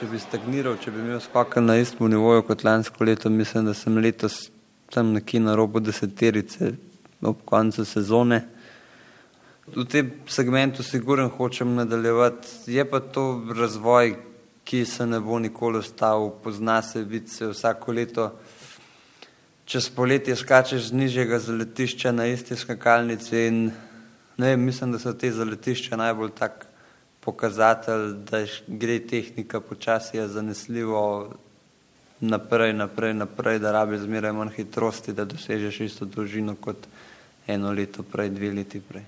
če 0.00 0.06
bi 0.08 0.16
stagniral, 0.16 0.78
če 0.80 0.94
bi 0.94 1.02
imel 1.02 1.18
skakal 1.20 1.66
na 1.66 1.74
istem 1.76 2.06
nivoju 2.08 2.46
kot 2.48 2.62
lansko 2.64 3.04
leto, 3.04 3.28
mislim, 3.28 3.66
da 3.68 3.74
sem 3.76 3.98
letos 4.00 4.46
tam 4.88 5.10
nekje 5.12 5.42
na 5.44 5.52
robu 5.58 5.82
deseterice 5.84 6.70
ob 7.20 7.42
koncu 7.44 7.84
sezone. 7.84 8.38
V 9.74 9.84
tem 9.84 10.14
segmentu 10.24 10.80
siguren 10.82 11.28
hočem 11.28 11.74
nadaljevati. 11.76 12.48
Je 12.72 12.86
pa 12.88 13.02
to 13.04 13.26
razvoj, 13.52 14.14
ki 14.64 14.80
se 14.88 15.04
ne 15.04 15.20
bo 15.20 15.36
nikoli 15.36 15.82
ostal, 15.84 16.30
pozna 16.40 16.78
se, 16.80 17.04
vidi 17.04 17.28
se 17.28 17.50
vsako 17.52 17.92
leto. 18.00 18.30
Čez 19.68 19.90
poletje 19.92 20.32
skačeš 20.32 20.88
z 20.88 21.02
nižjega 21.02 21.42
zaletišča 21.44 22.16
na 22.16 22.30
isti 22.32 22.56
skakalnici 22.56 23.44
in 23.50 23.62
ne, 24.40 24.56
mislim, 24.56 24.96
da 24.96 25.04
so 25.04 25.12
te 25.12 25.28
zaletišča 25.28 26.00
najbolj 26.00 26.32
tak 26.40 26.69
pokazatelj, 27.20 28.12
da 28.30 28.44
gre 28.66 28.98
tehnika 28.98 29.60
počasi 29.60 30.28
zanesljivo 30.28 31.30
naprej, 32.20 32.72
naprej, 32.72 33.14
naprej, 33.14 33.58
da 33.58 33.72
rabi 33.72 33.98
zmeraj 33.98 34.32
manj 34.32 34.52
hitrosti, 34.56 35.12
da 35.12 35.24
dosežeš 35.24 35.80
isto 35.80 36.04
dolžino 36.04 36.56
kot 36.60 36.86
eno 37.46 37.72
leto 37.72 38.02
prej, 38.02 38.30
dve 38.30 38.52
leti 38.52 38.80
prej. 38.80 39.04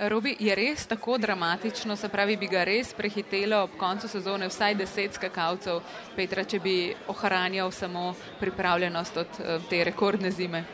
Robi, 0.00 0.36
je 0.40 0.54
res 0.54 0.86
tako 0.86 1.18
dramatično, 1.18 1.96
se 1.96 2.08
pravi, 2.08 2.36
bi 2.36 2.48
ga 2.48 2.64
res 2.64 2.94
prehitelo 2.96 3.58
ob 3.66 3.76
koncu 3.78 4.08
sezone 4.08 4.48
vsaj 4.48 4.74
deset 4.74 5.14
skakalcev, 5.14 5.82
Petra, 6.16 6.44
če 6.44 6.60
bi 6.60 6.94
ohranjal 7.12 7.70
samo 7.70 8.14
pripravljenost 8.40 9.16
od 9.16 9.40
eh, 9.40 9.58
te 9.70 9.84
rekordne 9.84 10.30
zime? 10.30 10.64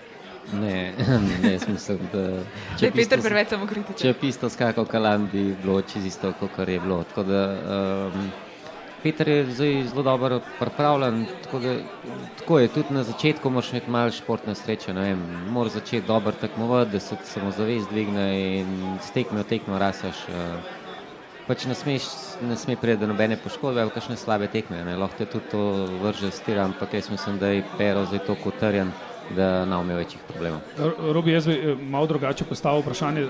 Ne, 0.52 0.92
ne, 1.42 1.58
mislim, 1.68 1.98
da 2.12 2.24
če 2.78 2.90
bi 2.90 3.02
Peter 3.02 3.22
preveč 3.22 3.50
samo 3.50 3.66
kritičen. 3.66 3.98
Če 3.98 4.14
bi 4.20 4.30
isto 4.30 4.50
skakal 4.50 4.86
kalam, 4.86 5.28
bi 5.32 5.48
bilo 5.62 5.80
čisto 5.82 6.06
isto, 6.06 6.32
kot 6.40 6.68
je 6.68 6.80
bilo. 6.80 7.02
Tako 7.10 7.24
da 7.26 7.40
um, 8.12 8.28
Peter 9.02 9.28
je 9.28 9.40
zdaj 9.50 9.74
zelo 9.90 10.02
dobro 10.02 10.40
pripravljen, 10.60 11.26
tako, 11.44 11.58
da, 11.58 11.74
tako 12.38 12.58
je, 12.58 12.68
tudi 12.68 12.94
na 12.94 13.02
začetku 13.02 13.50
moraš 13.50 13.72
imeti 13.72 13.90
malo 13.90 14.10
športne 14.10 14.54
sreče, 14.54 14.94
ne 14.94 15.08
vem, 15.10 15.26
moraš 15.50 15.80
začeti 15.80 16.06
dobro 16.06 16.32
tekmovati, 16.32 16.90
da 16.90 17.00
se 17.00 17.16
samo 17.24 17.50
zavest 17.50 17.90
dvigne 17.90 18.26
in 18.60 18.98
stekme 19.02 19.42
v 19.42 19.50
tekmo 19.50 19.78
rasaš. 19.78 20.24
Uh, 20.28 20.74
pač 21.46 21.66
ne 21.70 21.74
smeš, 21.78 22.06
ne 22.42 22.56
sme 22.58 22.74
priti 22.76 23.00
do 23.00 23.06
nobene 23.06 23.36
poškodbe 23.38 23.82
ali 23.82 23.94
kakšne 23.94 24.16
slabe 24.18 24.48
tekme, 24.50 24.82
ne, 24.84 24.96
lahko 24.98 25.18
te 25.18 25.26
tudi 25.30 25.50
to 25.50 25.60
vrže 26.02 26.30
stira, 26.34 26.64
ampak 26.66 26.94
jaz 26.94 27.10
mislim, 27.10 27.38
da 27.38 27.52
je 27.54 27.62
Pero 27.78 28.06
zdaj 28.06 28.24
toliko 28.26 28.48
utrjen 28.48 28.90
da 29.34 29.64
ne 29.64 29.76
bomo 29.76 29.94
večjih 29.94 30.20
problemov. 30.28 30.60
Robi, 31.12 31.32
jaz 31.32 31.46
bi 31.46 31.54
eh, 31.54 31.74
malo 31.80 32.06
drugače 32.06 32.44
postavil 32.44 32.80
vprašanje. 32.80 33.26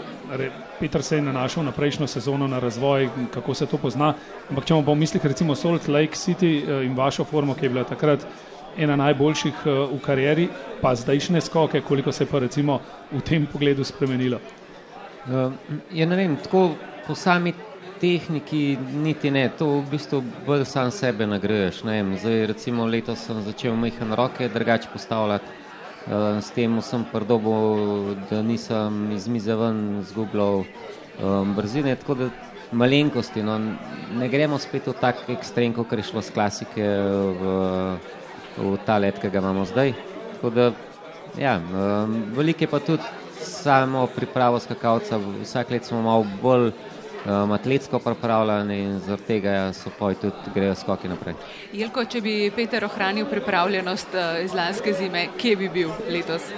Peter 0.81 1.03
se 1.03 1.17
je 1.17 1.23
nanašal 1.23 1.65
na 1.65 1.73
prejšnjo 1.73 2.07
sezono, 2.07 2.47
na 2.47 2.59
razvoj, 2.59 3.09
kako 3.35 3.55
se 3.55 3.67
to 3.67 3.79
pozna. 3.79 4.15
Ampak 4.51 4.65
če 4.65 4.75
bomo 4.75 4.95
mislili 4.95 5.29
recimo 5.29 5.55
Salt 5.55 5.89
Lake 5.89 6.15
City 6.15 6.61
eh, 6.61 6.85
in 6.87 6.97
vašo 6.97 7.25
formo, 7.25 7.55
ki 7.55 7.67
je 7.67 7.71
bila 7.71 7.85
takrat 7.85 8.27
ena 8.77 8.97
najboljših 8.97 9.55
eh, 9.65 9.71
v 9.93 10.01
karieri, 10.05 10.49
pa 10.81 10.95
zdajšnje 10.95 11.41
skoke, 11.41 11.81
koliko 11.81 12.13
se 12.13 12.25
je 12.25 12.29
pa 12.31 12.39
recimo 12.39 12.81
v 13.13 13.21
tem 13.21 13.47
pogledu 13.47 13.85
spremenilo? 13.85 14.41
Ja, 15.93 16.07
ne 16.07 16.17
vem, 16.17 16.37
tako 16.37 16.77
po 17.07 17.15
sami 17.15 17.53
tehniki 18.01 18.77
niti 18.93 19.31
ne, 19.31 19.49
to 19.59 19.67
v 19.81 19.91
bistvu 19.91 20.23
bolj 20.47 20.65
sam 20.65 20.91
sebe 20.91 21.27
nagraješ. 21.27 21.83
Zdaj 22.23 22.47
recimo 22.47 22.87
letos 22.87 23.25
sem 23.27 23.43
začel 23.43 23.77
mehan 23.77 24.15
roke 24.15 24.49
drugače 24.49 24.89
postavljati. 24.93 25.66
Uh, 26.07 26.39
s 26.39 26.55
tem 26.55 26.71
sem 26.87 27.03
pridobil, 27.11 28.15
da 28.31 28.39
nisem 28.43 29.11
iz 29.11 29.27
mize 29.27 29.55
ven 29.59 30.05
zgubljal 30.07 30.63
um, 30.63 31.55
brzine, 31.57 31.97
tako 31.99 32.15
da 32.15 32.29
malenkosti. 32.71 33.43
No, 33.43 33.59
ne 34.15 34.29
gremo 34.31 34.59
spet 34.63 34.87
v 34.87 34.95
tak 35.01 35.25
ekstrem, 35.35 35.75
kot 35.75 35.91
je 35.91 36.07
šlo 36.07 36.23
z 36.23 36.31
klasike 36.31 36.87
v, 37.43 37.43
v 38.55 38.77
ta 38.87 39.01
let, 39.03 39.19
ki 39.19 39.33
ga 39.35 39.43
imamo 39.43 39.67
zdaj. 39.67 39.97
Tako 40.37 40.55
da, 40.55 40.71
ja, 41.43 41.59
um, 41.59 42.21
veliko 42.39 42.63
je 42.63 42.71
pa 42.71 42.79
tudi 42.79 43.03
samo 43.43 44.07
pripravo 44.07 44.63
skakalca, 44.63 45.19
vsak 45.43 45.75
let 45.75 45.85
smo 45.91 46.03
malo 46.07 46.27
bolj 46.43 46.71
um, 47.27 47.53
atletsko 47.53 47.99
pripravljeni 47.99 48.79
in 48.79 48.99
zaradi 48.99 49.27
tega 49.27 49.73
so 49.73 49.91
poj 49.99 50.15
tudi 50.21 50.55
grejo 50.55 50.75
skoki 50.75 51.09
naprej. 51.09 51.35
Jelko, 51.73 52.05
če 52.05 52.21
bi 52.21 52.37
Peter 52.55 52.85
ohranil 52.85 53.27
pripravljenost 53.31 54.15
uh, 54.15 54.45
iz 54.45 54.55
lanske 54.55 54.95
zime, 54.95 55.29
kje 55.39 55.57
bi 55.57 55.69
bil 55.69 55.91
letos? 56.11 56.51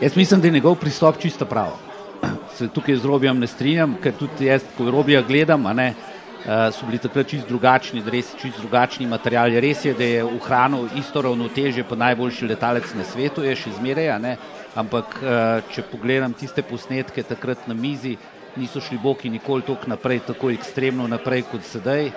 Jaz 0.00 0.16
mislim, 0.16 0.40
da 0.40 0.48
je 0.48 0.58
njegov 0.58 0.78
pristop 0.80 1.18
čisto 1.18 1.46
prav. 1.46 1.76
Se 2.56 2.68
tukaj 2.68 2.96
z 2.96 3.04
Robijem 3.04 3.38
ne 3.38 3.46
strinjam, 3.46 3.96
ker 4.02 4.16
tudi 4.18 4.48
jaz, 4.50 4.64
ko 4.76 4.90
Robija 4.90 5.22
gledam, 5.22 5.68
ne, 5.76 5.92
uh, 5.92 6.68
so 6.74 6.86
bili 6.86 6.98
takrat 6.98 7.28
čist 7.30 7.48
drugačni, 7.48 8.02
res 8.06 8.34
čist 8.40 8.58
drugačni 8.60 9.06
materiali. 9.06 9.60
Res 9.60 9.84
je, 9.84 9.94
da 9.94 10.04
je 10.04 10.24
v 10.24 10.40
hranu 10.46 10.86
isto 10.98 11.22
ravnoteže, 11.22 11.84
pa 11.88 11.96
najboljši 11.96 12.50
letalec 12.50 12.94
na 12.98 13.06
svetu 13.06 13.46
je 13.46 13.56
še 13.56 13.76
zmeraj, 13.78 14.36
ampak 14.74 15.16
uh, 15.22 15.72
če 15.72 15.86
pogledam 15.92 16.34
tiste 16.34 16.62
posnetke 16.62 17.22
takrat 17.22 17.68
na 17.68 17.74
mizi, 17.74 18.16
niso 18.56 18.80
šli 18.80 18.98
boki 18.98 19.30
nikoli 19.30 19.62
tako 19.62 19.90
naprej, 19.90 20.20
tako 20.26 20.50
ekstremno 20.50 21.06
naprej 21.08 21.42
kot 21.50 21.64
sedaj, 21.64 22.10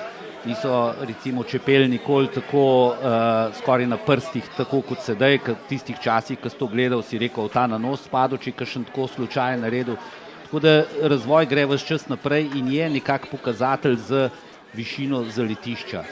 niso 0.45 0.93
recimo 1.01 1.43
čepeli 1.43 1.87
nikoli 1.87 2.27
tako 2.27 2.87
uh, 2.87 3.55
skoraj 3.57 3.87
na 3.87 3.97
prstih, 3.97 4.43
tako 4.57 4.81
kot 4.81 5.03
sedaj, 5.03 5.39
v 5.47 5.55
tistih 5.69 5.99
časih, 5.99 6.39
ko 6.39 6.49
si 6.49 6.59
to 6.59 6.67
gledal, 6.67 7.03
si 7.03 7.17
rekel, 7.17 7.49
ta 7.49 7.67
na 7.67 7.77
nos 7.77 8.03
spadal, 8.03 8.37
če 8.37 8.51
je 8.51 8.67
še 8.67 8.83
tako 8.89 9.07
slučajen 9.07 9.63
naredil. 9.63 9.97
Tako 10.43 10.59
da 10.59 10.83
razvoj 11.09 11.47
gre 11.49 11.65
vse 11.65 11.87
čas 11.87 12.07
naprej 12.09 12.49
in 12.59 12.67
je 12.73 12.89
nekak 12.89 13.29
pokazatelj 13.31 13.97
z 14.07 14.27
višino 14.73 15.23
zaletišča. 15.23 16.03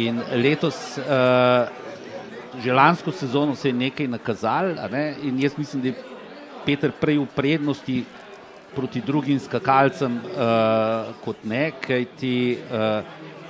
In 0.00 0.22
letos, 0.40 0.98
uh, 0.98 1.68
že 2.62 2.72
lansko 2.72 3.12
sezono 3.12 3.56
se 3.56 3.68
je 3.68 3.74
nekaj 3.74 4.08
nakazal, 4.08 4.74
ne? 4.90 5.14
in 5.22 5.40
jaz 5.42 5.58
mislim, 5.58 5.82
da 5.82 5.88
je 5.88 5.94
Peter 6.64 6.92
prej 7.00 7.18
v 7.18 7.26
prednosti 7.34 8.04
proti 8.74 9.00
drugim 9.00 9.38
skakalcem 9.40 10.18
uh, 10.18 11.14
kot 11.24 11.44
ne, 11.44 11.70
kajti 11.80 12.58
uh, 12.58 13.04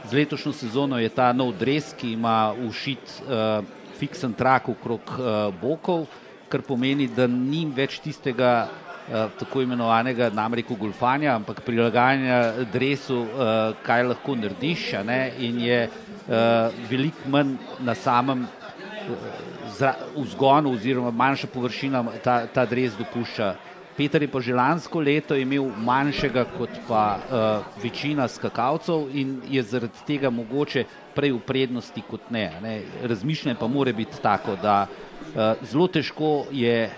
z 0.09 0.12
letošnjo 0.12 0.52
sezono 0.52 0.99
je 0.99 1.09
ta 1.09 1.33
nov 1.33 1.54
dres, 1.59 1.93
ki 1.97 2.12
ima 2.12 2.52
ušit 2.66 3.21
uh, 3.25 3.64
fiksen 3.99 4.35
trak 4.37 4.69
okrog 4.69 5.00
uh, 5.16 5.49
bokov, 5.61 6.07
kar 6.49 6.62
pomeni, 6.62 7.09
da 7.09 7.26
ni 7.26 7.64
več 7.66 7.99
tistega 8.04 8.69
uh, 8.69 9.31
tako 9.40 9.64
imenovanega 9.64 10.28
namreku 10.35 10.76
golfanja, 10.76 11.35
ampak 11.35 11.64
prilagajanja 11.64 12.66
dresu, 12.73 13.23
uh, 13.25 13.73
kaj 13.87 14.11
lahko 14.11 14.37
narediš 14.37 14.90
ne, 15.07 15.21
in 15.38 15.61
je 15.64 15.81
uh, 15.88 16.85
veliko 16.90 17.33
manj 17.33 17.57
na 17.81 17.95
samem 17.95 18.47
vzgonu 20.16 20.71
oziroma 20.73 21.11
manjša 21.11 21.47
površina 21.52 22.04
ta, 22.25 22.47
ta 22.47 22.64
dres 22.64 22.95
dopušča 22.97 23.54
Peter 23.96 24.22
je 24.22 24.28
pa 24.28 24.40
že 24.40 24.54
lansko 24.54 25.00
leto 25.00 25.36
imel 25.38 25.70
manjšega 25.70 26.44
kot 26.58 26.70
pa 26.88 27.04
uh, 27.14 27.82
večina 27.82 28.28
skakalcev 28.28 29.06
in 29.14 29.38
je 29.48 29.62
zaradi 29.62 30.02
tega 30.06 30.30
mogoče 30.30 30.84
prej 31.14 31.32
v 31.32 31.40
prednosti 31.46 32.02
kot 32.02 32.30
ne. 32.30 32.50
ne. 32.62 32.82
Razmišljanje 33.02 33.58
pa 33.60 33.66
more 33.66 33.92
biti 33.92 34.18
tako, 34.22 34.56
da 34.62 34.86
uh, 34.86 35.54
zelo 35.62 35.86
težko 35.86 36.46
je 36.50 36.90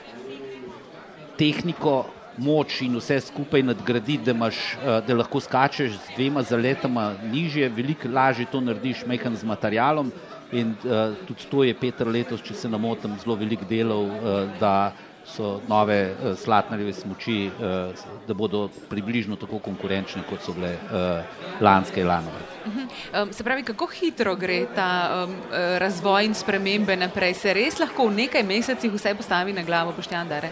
tehniko, 1.37 2.07
moč 2.37 2.83
in 2.85 2.97
vse 2.97 3.17
skupaj 3.21 3.63
nadgraditi, 3.65 4.25
da, 4.25 4.33
imaš, 4.33 4.57
uh, 4.77 4.99
da 5.07 5.15
lahko 5.17 5.41
skačeš 5.41 5.93
z 5.97 6.17
dvema 6.17 6.43
zaletama 6.43 7.15
nižje, 7.33 7.69
veliko 7.69 8.09
lažje 8.13 8.47
to 8.53 8.61
narediš 8.61 9.07
mehan 9.09 9.37
z 9.37 9.45
materialom 9.45 10.13
in 10.53 10.75
uh, 10.85 11.17
tudi 11.27 11.49
to 11.51 11.65
je 11.65 11.75
Peter 11.75 12.09
letos, 12.09 12.43
če 12.45 12.55
se 12.55 12.69
namotam, 12.69 13.17
zelo 13.23 13.37
velik 13.37 13.65
delov, 13.69 14.05
uh, 14.05 14.49
da 14.61 14.93
so 15.27 15.61
nove 15.69 15.99
uh, 16.11 16.39
slatnarjeve 16.39 16.93
smoči, 16.93 17.51
uh, 17.51 17.95
da 18.29 18.35
bodo 18.35 18.69
približno 18.91 19.37
tako 19.37 19.59
konkurenčne, 19.59 20.23
kot 20.31 20.43
so 20.43 20.53
bile 20.53 20.73
uh, 20.75 21.61
lanske 21.61 22.05
lanove. 22.05 22.41
Uh 22.67 22.73
-huh. 22.73 23.23
um, 23.23 23.33
se 23.33 23.45
pravi, 23.45 23.63
kako 23.63 23.87
hitro 23.87 24.37
gre 24.37 24.67
ta 24.75 25.25
um, 25.25 25.37
razvoj 25.79 26.25
in 26.25 26.35
spremembe 26.35 26.97
naprej? 26.97 27.35
Se 27.35 27.55
res 27.55 27.79
lahko 27.79 28.09
v 28.09 28.15
nekaj 28.15 28.43
mesecih 28.43 28.93
vse 28.93 29.15
postavi 29.15 29.53
na 29.53 29.63
glavo, 29.63 29.93
poštjandare? 29.93 30.51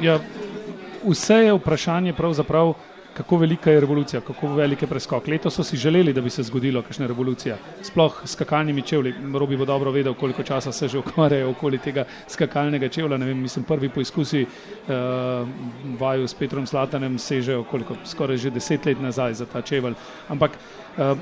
Ja, 0.00 0.18
vse 1.04 1.34
je 1.34 1.52
vprašanje 1.52 2.12
pravzaprav 2.12 2.74
kako 3.14 3.36
velika 3.36 3.70
je 3.70 3.80
revolucija, 3.80 4.20
kako 4.20 4.54
velik 4.54 4.82
je 4.82 4.88
preskok. 4.88 5.26
Leto 5.26 5.50
so 5.50 5.64
si 5.64 5.76
želeli, 5.76 6.12
da 6.12 6.20
bi 6.20 6.30
se 6.30 6.42
zgodilo 6.42 6.82
kakšna 6.82 7.06
revolucija, 7.06 7.56
sploh 7.82 8.20
s 8.24 8.32
skakalnimi 8.32 8.82
čevlji. 8.82 9.14
Robi 9.34 9.56
bo 9.56 9.64
dobro 9.64 9.90
vedel, 9.90 10.14
koliko 10.14 10.42
časa 10.42 10.72
se 10.72 10.88
že 10.88 10.98
ukvarjajo 10.98 11.50
okoli 11.50 11.78
tega 11.78 12.04
skakalnega 12.28 12.88
čevlja. 12.88 13.16
Ne 13.16 13.26
vem, 13.26 13.38
mislim, 13.38 13.64
prvi 13.64 13.88
poizkusi 13.88 14.42
uh, 14.42 15.48
vaju 16.00 16.28
s 16.28 16.34
Petrom 16.34 16.66
Slatanem 16.66 17.18
sežejo 17.18 17.64
koliko, 17.64 17.96
skoraj 18.04 18.36
že 18.36 18.50
deset 18.50 18.86
let 18.86 19.00
nazaj 19.00 19.34
za 19.34 19.46
ta 19.46 19.62
čevelj. 19.62 19.94
Ampak 20.28 20.58
uh, 20.98 21.18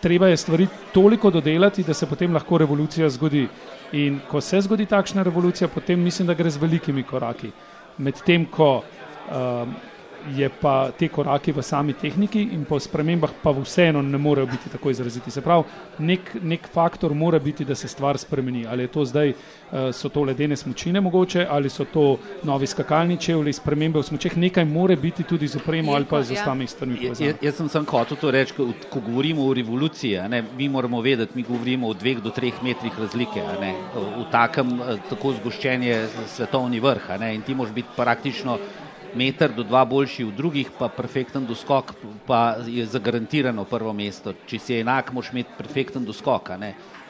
treba 0.00 0.28
je 0.28 0.36
stvari 0.36 0.66
toliko 0.92 1.30
dodelati, 1.30 1.82
da 1.82 1.94
se 1.94 2.06
potem 2.06 2.34
lahko 2.34 2.58
revolucija 2.58 3.08
zgodi. 3.08 3.48
In 3.92 4.20
ko 4.28 4.40
se 4.40 4.60
zgodi 4.60 4.86
takšna 4.86 5.22
revolucija, 5.22 5.68
potem 5.68 6.00
mislim, 6.00 6.26
da 6.26 6.34
gre 6.34 6.50
z 6.50 6.60
velikimi 6.60 7.02
koraki. 7.02 7.50
Medtem 7.98 8.46
ko 8.46 8.76
uh, 8.76 9.89
je 10.36 10.48
pa 10.60 10.90
te 10.98 11.08
korake 11.08 11.52
v 11.52 11.62
sami 11.62 11.92
tehniki 11.92 12.42
in 12.52 12.64
po 12.64 12.78
spremembah 12.80 13.30
pa 13.42 13.50
vseeno 13.50 14.02
ne 14.02 14.18
morejo 14.18 14.46
biti 14.46 14.70
tako 14.72 14.90
izraziti. 14.90 15.30
Se 15.30 15.40
pravi, 15.40 15.64
nek, 15.98 16.34
nek 16.42 16.68
faktor 16.72 17.14
mora 17.14 17.38
biti, 17.38 17.64
da 17.64 17.74
se 17.74 17.88
stvar 17.88 18.18
spremeni. 18.18 18.66
Ali 18.66 18.82
je 18.82 18.88
to 18.88 19.04
zdaj, 19.04 19.30
uh, 19.30 19.78
so 19.92 20.08
to 20.08 20.22
ledene 20.22 20.56
smočine 20.56 21.00
mogoče, 21.00 21.46
ali 21.50 21.70
so 21.70 21.84
to 21.84 22.18
novi 22.42 22.66
skakalni 22.66 23.16
čevlji, 23.16 23.52
spremembe 23.52 23.98
v 23.98 24.02
smočeh, 24.02 24.36
nekaj 24.36 24.64
mora 24.64 24.96
biti 24.96 25.22
tudi 25.22 25.48
z 25.48 25.56
opremo 25.56 25.94
ali 25.94 26.04
pa 26.04 26.22
z 26.22 26.34
ja. 26.34 26.40
ostalimi 26.40 26.66
stvarmi. 26.66 26.98
Jaz 27.42 27.56
sem 27.56 27.68
sam 27.68 27.86
hotel 27.86 28.16
to 28.20 28.30
reči, 28.30 28.54
ko, 28.56 28.68
ko 28.90 29.00
govorimo 29.00 29.46
o 29.46 29.54
revoluciji, 29.54 30.18
ne, 30.28 30.42
mi 30.56 30.68
moramo 30.68 31.00
vedeti, 31.00 31.32
mi 31.36 31.42
govorimo 31.42 31.88
o 31.88 31.94
dveh 31.94 32.20
do 32.22 32.30
treh 32.30 32.62
metrih 32.62 32.98
razlike, 32.98 33.42
ne, 33.60 33.74
v 33.94 34.26
takem 34.32 34.76
eh, 34.80 34.96
tako 35.10 35.34
zgoščen 35.38 35.82
je 35.82 35.98
svetovni 36.36 36.80
vrh 36.80 37.10
ne, 37.20 37.34
in 37.34 37.42
ti 37.42 37.54
moraš 37.54 37.74
biti 37.74 37.88
praktično 37.96 38.58
meter 39.14 39.52
do 39.52 39.64
dva 39.64 39.84
boljši 39.84 40.24
v 40.24 40.36
drugih, 40.36 40.70
pa 40.78 40.88
perfekten 40.88 41.46
doskok, 41.46 41.94
pa 42.26 42.56
je 42.66 42.86
zagarantirano 42.86 43.64
prvo 43.64 43.92
mesto. 43.92 44.34
Če 44.46 44.58
si 44.58 44.78
enak, 44.80 45.12
moš 45.12 45.32
imeti 45.32 45.56
perfekten 45.58 46.04
doskok. 46.04 46.52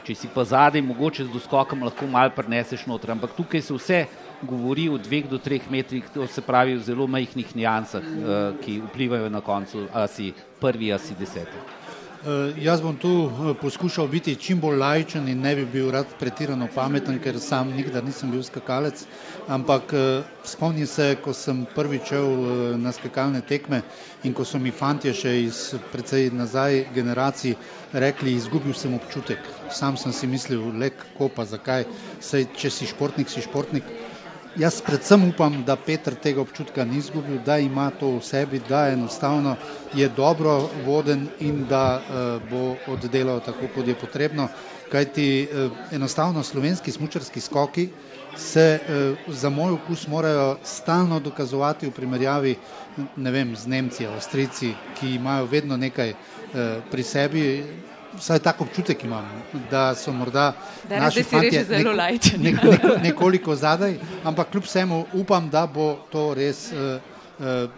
Če 0.04 0.16
si 0.16 0.30
pa 0.32 0.44
zadaj, 0.48 0.82
mogoče 0.82 1.26
z 1.26 1.32
doskokom 1.34 1.84
lahko 1.84 2.08
malo 2.08 2.32
preneseš 2.34 2.86
noter. 2.88 3.12
Ampak 3.12 3.36
tukaj 3.36 3.62
se 3.62 3.76
vse 3.76 4.00
govori 4.42 4.88
o 4.88 4.96
dveh 4.98 5.28
do 5.28 5.38
treh 5.38 5.66
metrih, 5.70 6.06
to 6.14 6.26
se 6.26 6.40
pravi 6.40 6.78
v 6.78 6.84
zelo 6.84 7.06
majhnih 7.06 7.52
nijansah, 7.56 8.02
eh, 8.02 8.38
ki 8.64 8.80
vplivajo 8.88 9.28
na 9.28 9.40
koncu, 9.40 9.86
a 9.92 10.06
si 10.06 10.32
prvi, 10.60 10.92
a 10.92 10.98
si 10.98 11.14
deseti. 11.14 11.79
Uh, 12.20 12.52
jaz 12.60 12.82
bom 12.84 12.96
tu 12.96 13.08
uh, 13.08 13.56
poskušal 13.56 14.08
biti 14.08 14.34
čim 14.36 14.58
bolj 14.60 14.76
lajčen 14.76 15.28
in 15.28 15.40
ne 15.40 15.54
bi 15.56 15.62
bil 15.64 15.86
rad 15.90 16.06
pretirano 16.18 16.66
pameten, 16.74 17.16
ker 17.18 17.38
sam 17.40 17.70
nikdar 17.72 18.04
nisem 18.04 18.28
bil 18.30 18.42
skakalec, 18.44 19.06
ampak 19.48 19.94
uh, 19.96 20.26
spomnim 20.44 20.86
se, 20.86 21.16
ko 21.24 21.32
sem 21.32 21.62
prvič 21.74 22.12
šel 22.12 22.76
na 22.76 22.92
skakalne 22.92 23.40
tekme 23.40 23.80
in 24.24 24.36
ko 24.36 24.44
so 24.44 24.60
mi 24.60 24.68
fantje 24.68 25.14
še 25.16 25.32
iz 25.46 25.62
precej 25.94 26.28
nazaj 26.36 26.82
generacij 26.92 27.56
rekli, 27.92 28.36
izgubil 28.36 28.76
sem 28.76 28.92
občutek. 29.00 29.40
Sam 29.72 29.96
sem 29.96 30.12
si 30.12 30.28
mislil, 30.28 30.68
le 30.76 30.90
kako 30.90 31.32
pa 31.32 31.48
zakaj, 31.48 31.88
Sej, 32.20 32.50
če 32.52 32.68
si 32.68 32.86
športnik, 32.86 33.32
si 33.32 33.40
športnik. 33.40 33.88
Jaz 34.56 34.80
predvsem 34.82 35.28
upam, 35.28 35.62
da 35.62 35.76
Petr 35.76 36.14
tega 36.18 36.40
občutka 36.40 36.84
ni 36.84 36.98
izgubil, 36.98 37.38
da 37.46 37.58
ima 37.58 37.90
to 37.90 38.16
v 38.16 38.22
sebi, 38.22 38.58
da 38.68 38.88
enostavno 38.90 39.54
je 39.94 40.08
dobro 40.08 40.68
voden 40.86 41.28
in 41.40 41.66
da 41.68 42.00
uh, 42.00 42.50
bo 42.50 42.74
oddelal 42.92 43.40
tako, 43.40 43.68
kot 43.74 43.86
je 43.86 43.94
potrebno. 43.94 44.48
Kajti 44.90 45.46
uh, 45.46 45.70
enostavno 45.92 46.42
slovenski 46.42 46.90
smučarski 46.90 47.40
skoki 47.40 47.88
se 48.36 48.80
uh, 48.80 49.34
za 49.34 49.50
moj 49.50 49.72
okus 49.72 50.08
morajo 50.08 50.58
stalno 50.64 51.20
dokazovati 51.20 51.86
v 51.86 51.90
primerjavi 51.90 52.56
vem, 53.16 53.56
z 53.56 53.66
Nemci, 53.66 54.06
Avstrici, 54.06 54.74
ki 55.00 55.14
imajo 55.14 55.46
vedno 55.46 55.76
nekaj 55.76 56.14
pri 56.90 57.02
sebi 57.02 57.64
vsaj 58.18 58.38
tako 58.38 58.64
občutek 58.64 59.04
imam, 59.04 59.42
da 59.70 59.94
so 59.94 60.12
morda 60.12 60.52
da 60.88 61.00
naši 61.00 61.22
fantje 61.22 61.64
zelo 61.64 61.92
lajčni. 61.92 62.38
Nek, 62.38 62.62
nek, 62.62 62.80
nekoliko 63.02 63.56
zadaj, 63.56 63.98
ampak 64.24 64.50
kljub 64.50 64.64
vsemu 64.64 65.04
upam, 65.12 65.50
da 65.50 65.66
bo 65.66 65.94
to 66.12 66.34
res 66.34 66.72
uh, 66.72 67.00
uh, 67.38 67.70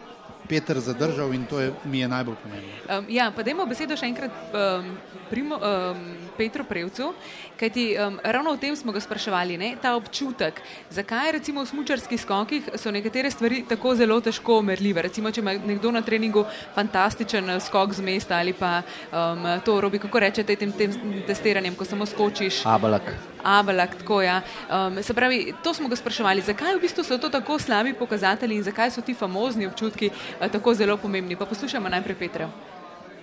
Peter 0.48 0.80
zadržal 0.80 1.34
in 1.34 1.46
to 1.46 1.60
je, 1.60 1.72
mi 1.84 2.00
je 2.00 2.08
najbolj 2.08 2.36
pomembno. 2.42 2.72
Um, 2.98 3.06
ja, 3.08 3.30
pa 3.30 3.42
dajmo 3.46 3.66
besedo 3.66 3.96
še 3.96 4.08
enkrat 4.10 4.32
um, 4.52 4.88
primo, 5.30 5.56
um, 5.56 6.00
Petru 6.36 6.64
Prevcu, 6.64 7.12
kajti 7.60 7.84
um, 7.96 8.18
ravno 8.24 8.52
o 8.52 8.58
tem 8.60 8.76
smo 8.76 8.92
ga 8.92 9.00
spraševali, 9.00 9.56
ne? 9.58 9.70
ta 9.82 9.94
občutek, 9.96 10.60
zakaj 10.90 11.32
recimo 11.38 11.62
v 11.62 11.70
smučarskih 11.70 12.20
skokih 12.20 12.70
so 12.76 12.90
nekatere 12.90 13.30
stvari 13.30 13.62
tako 13.68 13.94
zelo 13.94 14.20
težko 14.20 14.60
merljive. 14.66 15.06
Recimo, 15.08 15.30
če 15.30 15.40
ima 15.40 15.54
nekdo 15.54 15.92
na 15.94 16.02
treningu 16.02 16.44
fantastičen 16.74 17.54
uh, 17.54 17.62
skok 17.62 17.94
z 17.94 18.04
mesta 18.04 18.38
ali 18.42 18.52
pa 18.52 18.82
um, 19.10 19.46
to 19.64 19.78
robi, 19.80 20.02
kako 20.02 20.24
rečete 20.26 20.56
tem, 20.56 20.72
tem 20.74 20.90
testiranjem, 21.26 21.78
ko 21.78 21.86
samo 21.86 22.06
skočiš. 22.06 22.64
Abalak. 22.66 23.14
Abalak, 23.42 23.96
tako 24.02 24.20
ja. 24.22 24.40
Um, 24.70 25.02
se 25.02 25.14
pravi, 25.14 25.54
to 25.62 25.74
smo 25.74 25.88
ga 25.88 25.96
spraševali, 25.96 26.42
zakaj 26.42 26.76
v 26.76 26.82
bistvu 26.82 27.04
so 27.06 27.18
to 27.18 27.30
tako 27.30 27.58
slabi 27.58 27.94
pokazatelji 27.94 28.60
in 28.60 28.66
zakaj 28.66 28.90
so 28.90 29.02
ti 29.02 29.14
famozni 29.14 29.66
občutki 29.66 30.10
tako 30.48 30.74
zelo 30.74 30.96
pomembni. 30.96 31.36
Pa 31.36 31.46
poslušajmo 31.46 31.88
najprej 31.88 32.18
Petra 32.18 32.50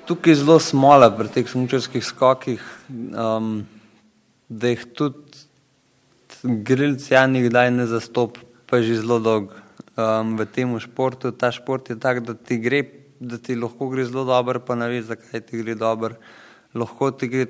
tukaj 0.09 0.39
zelo 0.41 0.57
smola 0.57 1.11
pri 1.13 1.29
teh 1.29 1.45
smučarskih 1.45 2.01
skokih, 2.01 2.63
um, 2.89 3.61
da 4.49 4.71
jih 4.71 4.85
tudi 4.97 5.45
grilci 6.65 7.13
ja 7.13 7.27
nikdaj 7.29 7.69
ne 7.75 7.85
zastop, 7.85 8.39
pa 8.65 8.81
že 8.81 8.97
zelo 9.03 9.19
dolgo 9.21 9.53
um, 9.93 10.33
v 10.39 10.47
tem 10.49 10.73
športu. 10.81 11.29
Ta 11.29 11.51
šport 11.53 11.93
je 11.93 11.99
tak, 12.01 12.23
da 12.25 12.33
ti 12.33 12.57
gre, 12.57 12.81
da 13.21 13.37
ti 13.37 13.53
lahko 13.53 13.91
gre 13.93 14.07
zelo 14.09 14.25
dobro, 14.25 14.57
pa 14.65 14.73
ne 14.73 14.89
veš, 14.89 15.11
zakaj 15.13 15.45
ti 15.45 15.61
gre 15.61 15.77
dobro. 15.77 16.17
Lahko 16.73 17.11
ti 17.13 17.29
gre 17.29 17.45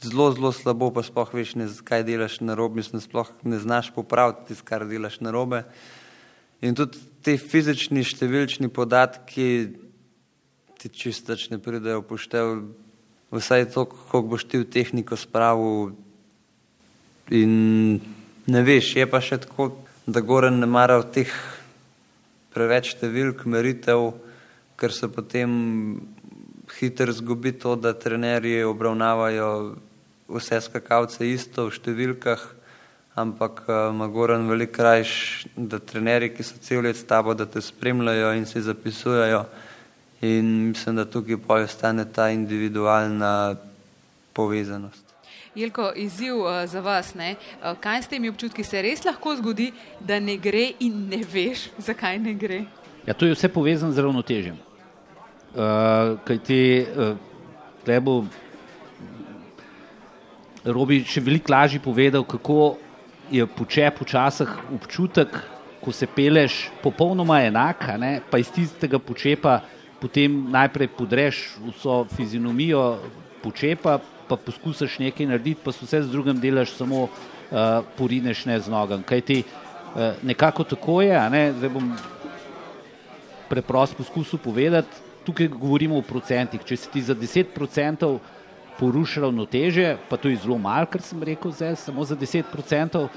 zelo, 0.00 0.32
zelo 0.32 0.56
slabo, 0.56 0.88
pa 0.88 1.04
sploh 1.04 1.36
veš, 1.36 1.52
ne, 1.60 1.68
kaj 1.68 2.08
delaš 2.08 2.40
na 2.40 2.56
robe, 2.56 2.80
mislim, 2.80 3.04
sploh 3.04 3.28
ne 3.44 3.60
znaš 3.60 3.92
popraviti 3.92 4.54
tisto, 4.54 4.64
kar 4.64 4.88
delaš 4.88 5.20
na 5.20 5.36
robe. 5.36 5.66
In 6.64 6.72
tudi 6.72 6.96
ti 7.24 7.38
fizični, 7.40 8.04
številčni 8.04 8.68
podatki, 8.68 9.48
ti 10.78 10.90
čisto 10.92 11.36
ne 11.50 11.58
pridejo 11.58 12.02
poštev, 12.04 12.58
vsaj 13.32 13.70
to, 13.72 13.86
kako 13.88 14.22
boš 14.34 14.44
ti 14.44 14.60
v 14.60 14.68
tehniko 14.68 15.16
spravil. 15.16 15.94
In 17.32 18.00
ne 18.46 18.60
veš, 18.62 18.94
je 19.00 19.06
pa 19.08 19.22
še 19.24 19.40
tako, 19.46 19.72
da 20.04 20.20
Goren 20.20 20.60
ne 20.60 20.68
mara 20.68 21.00
v 21.00 21.08
teh 21.16 21.32
preveč 22.52 22.92
številk 22.92 23.46
meritev, 23.48 24.12
ker 24.76 24.92
se 24.92 25.08
potem 25.08 25.50
hitro 26.76 27.12
zgubi 27.16 27.54
to, 27.56 27.74
da 27.80 27.94
trenerji 27.96 28.66
obravnavajo 28.68 29.78
vse 30.28 30.60
skakalce 30.68 31.24
isto 31.24 31.70
v 31.70 31.74
številkah, 31.78 32.44
ampak 33.14 33.62
ima 33.90 34.06
Goren 34.08 34.48
veliko 34.48 34.72
krajš, 34.72 35.46
da 35.56 35.78
trenerji, 35.78 36.32
ki 36.34 36.42
so 36.42 36.58
cel 36.62 36.82
let 36.82 36.96
s 36.96 37.06
tabo, 37.06 37.34
da 37.34 37.46
te 37.46 37.60
spremljajo 37.62 38.32
in 38.34 38.46
si 38.46 38.62
zapisujejo, 38.62 39.44
in 40.20 40.46
mislim, 40.68 40.96
da 40.96 41.04
tukaj 41.04 41.38
pa 41.46 41.54
ostane 41.62 42.04
ta 42.04 42.30
individualna 42.30 43.56
povezanost. 44.32 45.04
Jelko, 45.54 45.92
izziv 45.96 46.36
uh, 46.36 46.64
za 46.66 46.80
vas, 46.80 47.14
ne? 47.14 47.36
Uh, 47.62 47.78
kaj 47.80 48.02
s 48.02 48.10
temi 48.10 48.28
občutki 48.28 48.64
se 48.64 48.82
res 48.82 49.04
lahko 49.04 49.36
zgodi, 49.38 49.70
da 50.00 50.18
ne 50.20 50.34
gre 50.36 50.72
in 50.82 51.04
ne 51.08 51.22
veš, 51.32 51.68
zakaj 51.88 52.18
ne 52.18 52.34
gre? 52.34 52.64
Ja, 53.06 53.14
to 53.14 53.26
je 53.26 53.36
vse 53.36 53.48
povezano 53.48 53.92
z 53.92 54.02
ravnotežjem. 54.02 54.56
Uh, 55.54 56.16
kaj 56.26 56.38
ti, 56.42 56.58
uh, 56.82 58.00
bo 58.02 58.24
Robi 60.64 61.02
še 61.04 61.20
veliko 61.20 61.52
lažje 61.52 61.78
povedal, 61.78 62.24
kako 62.24 62.78
je 63.34 63.46
počep 63.46 64.00
včasih 64.00 64.48
občutek, 64.74 65.28
ko 65.82 65.92
se 65.92 66.06
peleš 66.06 66.68
popolnoma 66.82 67.42
enaka, 67.44 67.96
ne? 68.00 68.20
pa 68.30 68.38
iz 68.38 68.50
tistega 68.54 68.98
počepa 68.98 69.60
potem 70.00 70.32
najprej 70.52 70.88
podreš 70.96 71.38
vso 71.64 72.04
fizionomijo 72.12 72.98
počepa, 73.42 73.98
pa 74.28 74.36
poskusiš 74.36 74.98
nekaj 75.00 75.26
narediti, 75.26 75.60
pa 75.64 75.72
vse 75.72 76.02
z 76.04 76.12
drugim 76.12 76.40
delaš 76.40 76.74
samo 76.76 77.06
uh, 77.08 77.10
porineš 77.98 78.44
ne 78.48 78.58
z 78.60 78.72
nogam. 78.72 79.02
Kaj 79.02 79.20
ti 79.20 79.38
uh, 79.44 80.12
nekako 80.22 80.64
tako 80.64 81.00
je, 81.02 81.16
ne? 81.30 81.42
zdaj 81.58 81.72
bom 81.72 81.90
preprost 83.48 83.96
poskusil 83.96 84.38
povedati, 84.38 85.02
tukaj 85.24 85.48
govorimo 85.48 85.98
o 85.98 86.04
procentih. 86.04 86.64
Če 86.64 86.76
si 86.76 86.90
ti 86.92 87.02
za 87.02 87.14
10% 87.16 88.18
porušil 88.78 89.22
ravnoteže, 89.22 89.96
pa 90.08 90.16
to 90.16 90.28
je 90.28 90.40
zelo 90.42 90.58
malo, 90.58 90.86
kar 90.86 91.02
sem 91.02 91.22
rekel 91.22 91.52
zdaj, 91.52 91.76
samo 91.76 92.04
za 92.04 92.16
10%, 92.16 93.04
uh, 93.04 93.08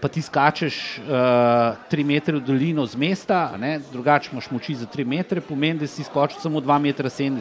pa 0.00 0.08
ti 0.08 0.22
skačeš 0.22 0.98
uh, 0.98 1.76
tri 1.90 2.04
metre 2.04 2.38
v 2.38 2.44
dolino 2.44 2.86
z 2.86 2.96
mesta, 2.96 3.52
drugače 3.92 4.30
imaš 4.32 4.50
moči 4.50 4.74
za 4.74 4.86
tri 4.86 5.04
metre, 5.04 5.40
pomeni, 5.40 5.80
da 5.80 5.86
si 5.86 6.04
skočil 6.04 6.40
samo 6.40 6.60
2,70 6.60 7.26
m. 7.26 7.40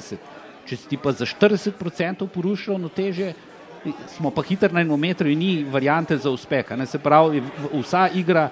Če 0.68 0.76
si 0.76 0.90
ti 0.92 0.98
pa 1.00 1.14
za 1.16 1.24
40% 1.24 2.28
porušil 2.28 2.76
no 2.76 2.90
teže, 2.92 3.32
smo 4.18 4.32
pa 4.36 4.44
hitro 4.44 4.68
na 4.74 4.84
enem 4.84 5.00
metru 5.00 5.30
in 5.32 5.40
ni 5.40 5.52
variante 5.64 6.18
za 6.18 6.30
uspeh. 6.30 6.68
Se 6.86 7.00
pravi, 7.00 7.44
vsa 7.72 8.10
igra 8.12 8.50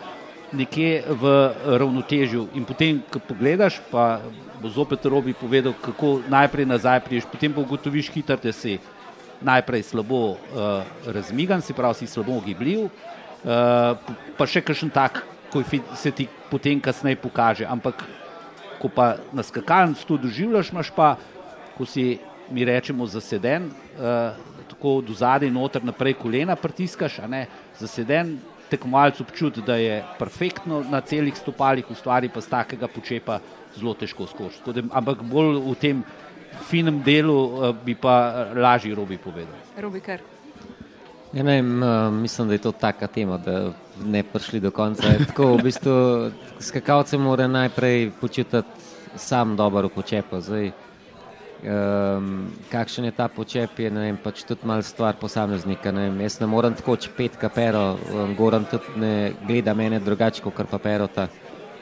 nekje 0.56 1.04
v 1.10 1.34
ravnotežju 1.78 2.48
in 2.56 2.66
potem, 2.66 3.02
ko 3.12 3.20
pogledaš, 3.20 3.80
pa 3.92 4.22
bo 4.62 4.72
zopet 4.72 5.06
robi 5.06 5.36
povedal, 5.36 5.76
kako 5.78 6.22
najprej 6.32 6.66
nazaj 6.66 7.04
priješ, 7.06 7.28
potem 7.32 7.54
pa 7.54 7.62
ugotoviš 7.62 8.10
hitro, 8.12 8.38
da 8.42 8.54
si 8.56 8.80
najprej 9.42 9.84
slabo 9.84 10.36
uh, 10.36 10.84
razmigan, 11.06 11.62
si 11.62 11.74
pravi, 11.74 12.02
si 12.02 12.08
slabo 12.08 12.40
gibljiv, 12.46 12.88
uh, 12.88 14.00
pa 14.38 14.48
še 14.48 14.64
kakšen 14.64 14.90
tak, 14.90 15.22
ko 15.52 15.62
se 15.96 16.12
ti 16.12 16.28
potem 16.50 16.80
kasneje 16.82 17.20
pokaže. 17.20 17.68
Ampak, 17.68 18.02
ko 18.80 18.90
pa 18.92 19.16
na 19.36 19.44
skakalnici 19.44 20.08
to 20.08 20.18
doživljaš, 20.18 20.72
imaš 20.72 20.92
pa, 20.96 21.16
ko 21.78 21.86
si 21.86 22.18
mi 22.50 22.66
rečemo 22.66 23.06
zaseden, 23.08 23.70
uh, 24.00 24.34
tako 24.72 25.00
do 25.06 25.14
zadaj 25.14 25.52
noter 25.52 25.84
naprej 25.86 26.18
kolena 26.20 26.56
pritiskaš, 26.56 27.20
a 27.20 27.28
ne 27.28 27.46
zaseden, 27.80 28.38
tekmovalec 28.76 29.24
občuti, 29.24 29.64
da 29.66 29.80
je 29.80 30.04
perfektno 30.20 30.84
na 30.92 31.02
celih 31.02 31.36
stopalih, 31.38 31.90
ustvari 31.92 32.30
pa 32.30 32.44
z 32.44 32.52
takega 32.52 32.92
počepa 32.92 33.40
zelo 33.76 33.96
težko 33.96 34.28
skočiti. 34.28 34.86
Ampak 34.92 35.24
bolj 35.24 35.60
v 35.64 35.76
tem 35.80 36.06
finem 36.70 37.02
delu 37.04 37.36
uh, 37.36 37.76
bi 37.76 37.96
pa 37.96 38.52
lažje 38.56 38.96
robi 38.96 39.18
povedal. 39.18 39.56
Robi 39.82 40.00
kar. 40.00 40.24
Ja, 41.36 41.44
ne, 41.44 41.62
mislim, 42.12 42.48
da 42.48 42.54
je 42.54 42.64
to 42.64 42.72
taka 42.72 43.08
tema, 43.08 43.38
da 43.38 43.74
ne 44.06 44.24
prišli 44.24 44.60
do 44.64 44.72
konca. 44.72 45.18
Tako, 45.28 45.58
v 45.58 45.64
bistvu, 45.68 45.96
skakalce 46.64 47.18
mora 47.20 47.48
najprej 47.48 48.12
počutiti 48.22 48.64
sam 49.16 49.56
dobro 49.56 49.90
počepo. 49.90 50.40
Zdaj, 50.42 50.72
um, 51.64 52.52
kakšen 52.72 53.06
je 53.06 53.12
ta 53.12 53.28
počep, 53.28 53.80
je 53.80 53.90
vem, 53.90 54.18
pač 54.18 54.44
tudi 54.44 54.68
mal 54.68 54.84
stvar 54.84 55.16
posameznika. 55.20 55.92
Ne 55.92 56.10
vem, 56.10 56.20
jaz 56.26 56.40
ne 56.42 56.50
morem 56.50 56.76
tako 56.76 56.98
čepet 56.98 57.38
kapero, 57.42 57.96
um, 58.12 58.36
goram 58.36 58.66
tudi 58.70 59.00
ne 59.00 59.34
gleda 59.48 59.74
mene 59.74 60.00
drugače, 60.00 60.44
kot 60.44 60.70
pa 60.70 60.80
perota. 60.80 61.28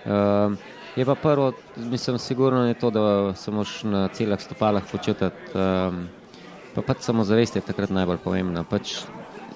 Um, 0.05 0.57
je 0.95 1.05
pa 1.05 1.15
prvo, 1.15 1.53
mislim, 1.75 2.19
sigurno 2.19 2.67
je 2.67 2.73
to, 2.73 2.89
da 2.89 3.33
se 3.35 3.51
moš 3.51 3.83
na 3.83 4.07
celah 4.07 4.41
stopalah 4.41 4.83
počutiti, 4.91 5.57
um, 5.57 6.07
pa 6.75 6.81
pač 6.81 7.05
samozavest 7.07 7.55
je 7.55 7.65
takrat 7.65 7.89
najbolj 7.89 8.21
pomembna. 8.23 8.63
Pač 8.63 9.03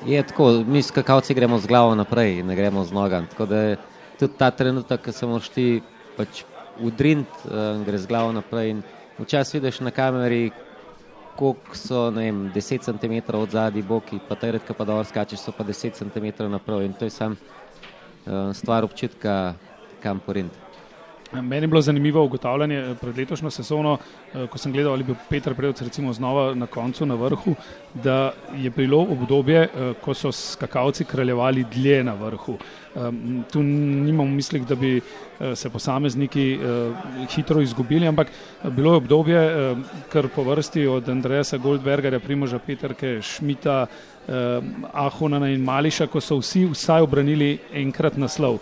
je 0.05 0.23
tako, 0.23 0.51
mi 0.67 0.81
skakalci 0.81 1.33
gremo 1.33 1.59
z 1.59 1.67
glavo 1.67 1.95
naprej, 1.95 2.43
ne 2.43 2.55
gremo 2.55 2.83
z 2.83 2.93
nogami. 2.93 3.27
Tako 3.27 3.45
da 3.45 3.57
je 3.57 3.77
tudi 4.19 4.33
ta 4.37 4.51
trenutek, 4.51 5.01
ko 5.05 5.11
se 5.11 5.25
moš 5.25 5.49
ti 5.49 5.67
pač 6.17 6.43
udrint, 6.81 7.27
um, 7.45 7.83
gre 7.85 7.97
z 7.97 8.09
glavo 8.09 8.31
naprej. 8.31 8.77
In, 8.77 8.85
Včasih 9.19 9.61
vidiš 9.61 9.79
na 9.79 9.91
kameri, 9.91 10.51
koliko 11.35 11.75
so 11.75 12.09
vem, 12.09 12.51
10 12.53 12.81
cm 12.81 13.35
od 13.35 13.49
zadnji 13.49 13.81
boki, 13.81 14.19
pa 14.29 14.35
te 14.35 14.51
redke 14.51 14.73
pa 14.73 14.85
dobro 14.85 15.03
skačeš, 15.03 15.39
so 15.39 15.51
pa 15.51 15.63
10 15.63 15.97
cm 15.97 16.51
naprav 16.51 16.81
in 16.85 16.93
to 16.93 17.05
je 17.05 17.09
sam 17.09 17.31
uh, 17.31 18.53
stvar 18.53 18.83
občutka, 18.83 19.53
kam 20.03 20.19
porint. 20.19 20.66
Meni 21.31 21.63
je 21.63 21.67
bilo 21.67 21.81
zanimivo 21.81 22.23
ugotavljanje 22.23 22.75
eh, 22.75 22.95
pred 23.01 23.17
letošnjo 23.17 23.49
sezono, 23.49 23.97
eh, 24.33 24.47
ko 24.47 24.57
sem 24.57 24.71
gledal, 24.71 24.93
ali 24.93 25.03
bi 25.03 25.15
Petr 25.29 25.53
Prevc 25.53 25.81
recimo 25.81 26.13
znova 26.13 26.53
na 26.55 26.67
koncu 26.67 27.05
na 27.05 27.15
vrhu, 27.15 27.55
da 27.93 28.31
je 28.55 28.69
bilo 28.69 29.01
obdobje, 29.01 29.61
eh, 29.63 29.93
ko 30.01 30.13
so 30.13 30.31
skakalci 30.31 31.05
kraljevali 31.05 31.65
dlje 31.73 32.03
na 32.03 32.13
vrhu. 32.13 32.57
Tu 33.51 33.61
nimam 33.63 34.25
v 34.25 34.35
mislih, 34.39 34.63
da 34.65 34.75
bi 34.75 35.01
se 35.55 35.69
posamezniki 35.69 36.59
hitro 37.29 37.61
izgubili, 37.61 38.07
ampak 38.07 38.27
bilo 38.63 38.91
je 38.91 38.97
obdobje, 38.97 39.41
kar 40.09 40.27
po 40.35 40.43
vrsti 40.43 40.87
od 40.87 41.09
Andreasa 41.09 41.57
Goldbergerja, 41.57 42.19
Primoža 42.19 42.59
Petrke, 42.59 43.19
Šmita, 43.21 43.85
Ahonana 44.93 45.49
in 45.49 45.61
Mališa, 45.61 46.07
ko 46.07 46.21
so 46.21 46.39
vsi 46.41 46.65
vsaj 46.71 47.05
obranili 47.05 47.59
enkrat 47.73 48.17
naslov 48.17 48.57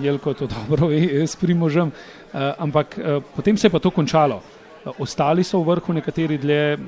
Jelko 0.00 0.34
to 0.34 0.46
dobro 0.54 0.88
ve 0.88 1.26
s 1.26 1.36
primožem, 1.36 1.88
uh, 1.88 2.40
ampak 2.58 2.98
uh, 2.98 3.22
potem 3.36 3.56
se 3.56 3.66
je 3.66 3.70
pa 3.70 3.78
to 3.78 3.90
končalo. 3.90 4.36
Uh, 4.36 4.92
ostali 4.98 5.44
so 5.44 5.62
v 5.62 5.74
vrhu 5.74 5.92
nekateri 5.92 6.38
dlje, 6.38 6.78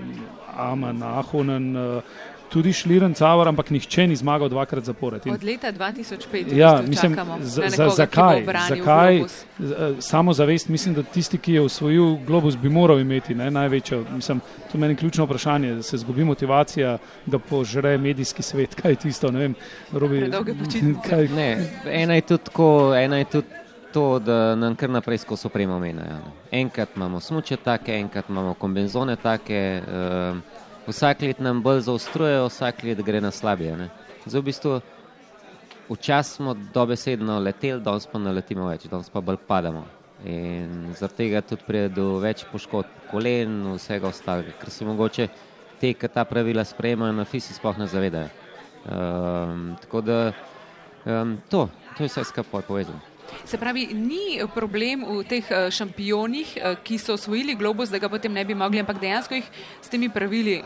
Aman, 0.57 1.03
Ahonen, 1.03 1.77
uh, 1.77 2.03
tudi 2.51 2.73
Šliren 2.73 3.15
Cavar, 3.15 3.49
ampak 3.49 3.71
nihče 3.71 4.07
ni 4.07 4.17
zmagal 4.17 4.49
dvakrat 4.49 4.85
zapored. 4.85 5.27
In, 5.27 5.35
Od 5.35 5.45
leta 5.45 5.73
2005. 5.73 6.55
Ja, 6.57 6.83
mislim, 6.87 7.17
za, 7.41 7.69
za, 7.69 7.89
zakaj? 7.89 8.45
zakaj 8.69 9.19
eh, 9.19 9.25
samo 10.01 10.33
zavest, 10.33 10.69
mislim, 10.69 10.95
da 10.95 11.03
tisti, 11.03 11.39
ki 11.39 11.53
je 11.53 11.63
osvojil 11.63 12.17
globus, 12.27 12.57
bi 12.57 12.69
moral 12.69 13.01
imeti 13.01 13.35
ne, 13.35 13.51
največjo. 13.51 14.05
Mislim, 14.15 14.41
to 14.41 14.79
je 14.79 14.81
meni 14.81 14.97
ključno 14.97 15.25
vprašanje, 15.25 15.75
da 15.75 15.83
se 15.83 15.99
zgubi 15.99 16.25
motivacija, 16.25 16.99
da 17.27 17.39
požre 17.39 17.99
medijski 17.99 18.43
svet. 18.43 18.75
Kaj 18.75 18.93
je 18.93 18.97
tisto? 18.97 19.31
Ne 19.31 19.39
vem, 19.39 19.55
robi, 19.93 20.31
kaj, 21.09 21.29
ne, 21.29 21.51
ena 21.87 22.15
je 22.15 22.21
tudi 22.21 22.45
tako, 22.45 22.95
ena 22.95 23.19
je 23.19 23.25
tudi. 23.25 23.47
To, 23.91 24.19
da 24.23 24.55
nam 24.55 24.77
kar 24.79 24.91
naprej 24.91 25.19
skozi 25.19 25.49
opremo 25.49 25.79
menjajo. 25.79 26.21
Enkrat 26.55 26.89
imamo 26.97 27.21
smoče 27.21 27.57
take, 27.57 27.97
enkrat 27.99 28.29
imamo 28.29 28.55
kombinzone 28.55 29.17
take, 29.17 29.83
uh, 29.83 30.60
vsak 30.91 31.23
let 31.23 31.41
nam 31.41 31.63
bolj 31.63 31.85
zaostrujejo, 31.87 32.49
vsak 32.49 32.83
let 32.85 33.03
gre 33.07 33.21
na 33.21 33.31
slabije. 33.31 33.77
Ne? 33.77 33.89
Zdaj, 34.27 34.41
v 34.41 34.45
bistvu, 34.45 34.81
včasih 35.91 36.37
smo 36.37 36.55
dobesedno 36.75 37.39
leteli, 37.39 37.81
danes 37.83 38.07
pa 38.07 38.19
ne 38.19 38.33
letimo 38.35 38.69
več, 38.69 38.87
danes 38.91 39.11
pa 39.11 39.23
bolj 39.25 39.41
padamo. 39.47 39.85
In 40.29 40.93
zaradi 40.99 41.17
tega 41.23 41.41
tudi 41.41 41.65
pride 41.65 41.95
do 41.97 42.19
več 42.21 42.45
poškodb 42.51 43.09
kolen 43.11 43.55
in 43.63 43.79
vsega 43.79 44.11
ostalega, 44.11 44.53
ker 44.61 44.71
se 44.71 44.85
mogoče 44.85 45.29
te, 45.81 45.95
ki 45.97 46.11
ta 46.13 46.27
pravila 46.29 46.65
sprejemajo, 46.65 47.17
na 47.17 47.25
fisi 47.25 47.57
sploh 47.57 47.79
ne 47.81 47.89
zavedajo. 47.89 48.29
Um, 48.81 49.77
tako 49.81 50.01
da 50.05 50.19
um, 51.05 51.39
to, 51.49 51.69
to 51.97 52.05
je 52.05 52.13
vse 52.13 52.25
skupaj 52.29 52.67
povezano. 52.69 53.10
Se 53.45 53.59
pravi, 53.59 53.87
ni 53.95 54.41
problem 54.55 55.05
v 55.09 55.23
teh 55.29 55.51
eh, 55.51 55.71
šampionih, 55.71 56.57
eh, 56.57 56.77
ki 56.85 56.99
so 56.99 57.15
osvojili 57.19 57.55
globus, 57.55 57.91
da 57.91 57.99
ga 57.99 58.09
potem 58.09 58.33
ne 58.33 58.45
bi 58.45 58.55
mogli, 58.55 58.81
ampak 58.81 59.01
dejansko 59.01 59.41
jih 59.41 59.51
s 59.83 59.89
temi 59.89 60.09
pravili 60.09 60.61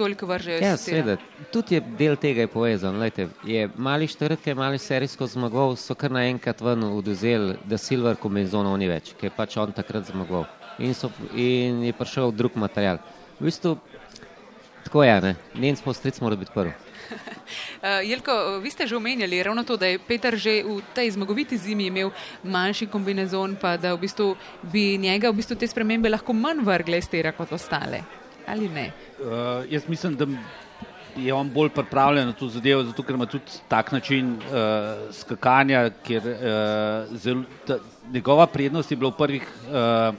toliko 0.00 0.26
vržejo. 0.26 0.60
Ja, 0.64 0.76
seveda, 0.76 1.16
tudi 1.52 1.74
je 1.76 1.80
del 1.98 2.16
tega 2.16 2.46
je 2.46 2.48
povezan. 2.48 2.96
Lejte, 2.98 3.28
je 3.44 3.68
mali 3.76 4.08
štrke, 4.08 4.54
mali 4.54 4.78
serijsko 4.80 5.28
zmagov, 5.28 5.76
so 5.76 5.94
kar 5.94 6.12
naenkrat 6.16 6.62
ven 6.64 6.86
oduzeli, 6.88 7.58
da 7.68 7.78
Silver 7.78 8.16
kombinezonov 8.20 8.78
ni 8.80 8.88
več, 8.88 9.12
ki 9.20 9.28
je 9.28 9.34
pač 9.36 9.58
on 9.60 9.74
takrat 9.76 10.08
zmagov. 10.08 10.46
In, 10.80 10.94
so, 10.96 11.12
in 11.36 11.82
je 11.84 11.92
prišel 11.96 12.32
drug 12.32 12.56
material. 12.56 13.02
V 13.40 13.50
bistvu, 13.50 13.74
tako 14.86 15.04
je, 15.04 15.18
ne, 15.26 15.34
njen 15.60 15.76
spostric 15.76 16.20
mora 16.24 16.40
biti 16.40 16.54
prvi. 16.54 16.72
Uh, 17.10 18.00
Jelko, 18.10 18.58
vi 18.62 18.70
ste 18.70 18.86
že 18.86 18.96
omenjali 18.96 19.42
ravno 19.42 19.64
to, 19.64 19.76
da 19.76 19.86
je 19.86 19.98
Peter 19.98 20.36
že 20.36 20.62
v 20.62 20.80
tej 20.94 21.10
zmagoviti 21.10 21.58
zimi 21.58 21.86
imel 21.86 22.10
manjši 22.44 22.86
kombinezon, 22.86 23.56
pa 23.60 23.76
da 23.76 23.94
v 23.94 24.00
bistvu 24.06 24.36
bi 24.62 24.98
njega 24.98 25.30
v 25.30 25.38
bistvu 25.42 25.56
te 25.56 25.66
spremembe 25.66 26.10
lahko 26.10 26.32
manj 26.32 26.64
vrgle 26.64 26.98
iz 26.98 27.08
tega 27.08 27.32
kot 27.32 27.52
ostale. 27.52 28.02
Ali 28.46 28.68
ne? 28.68 28.90
Uh, 29.20 29.62
jaz 29.70 29.88
mislim, 29.88 30.16
da 30.16 30.26
je 31.16 31.34
on 31.34 31.50
bolj 31.50 31.68
pripravljen 31.74 32.26
na 32.26 32.32
to 32.32 32.48
zadevo, 32.48 32.84
zato 32.84 33.02
ker 33.02 33.14
ima 33.14 33.26
tudi 33.26 33.58
tak 33.68 33.92
način 33.92 34.36
uh, 34.36 35.10
skakanja, 35.14 35.90
ker 36.06 36.22
uh, 36.22 37.16
zel, 37.18 37.42
ta, 37.66 37.78
njegova 38.12 38.46
prednost 38.46 38.90
je 38.90 38.96
bila 38.96 39.10
v 39.10 39.18
prvih 39.18 39.46
uh, 39.68 40.14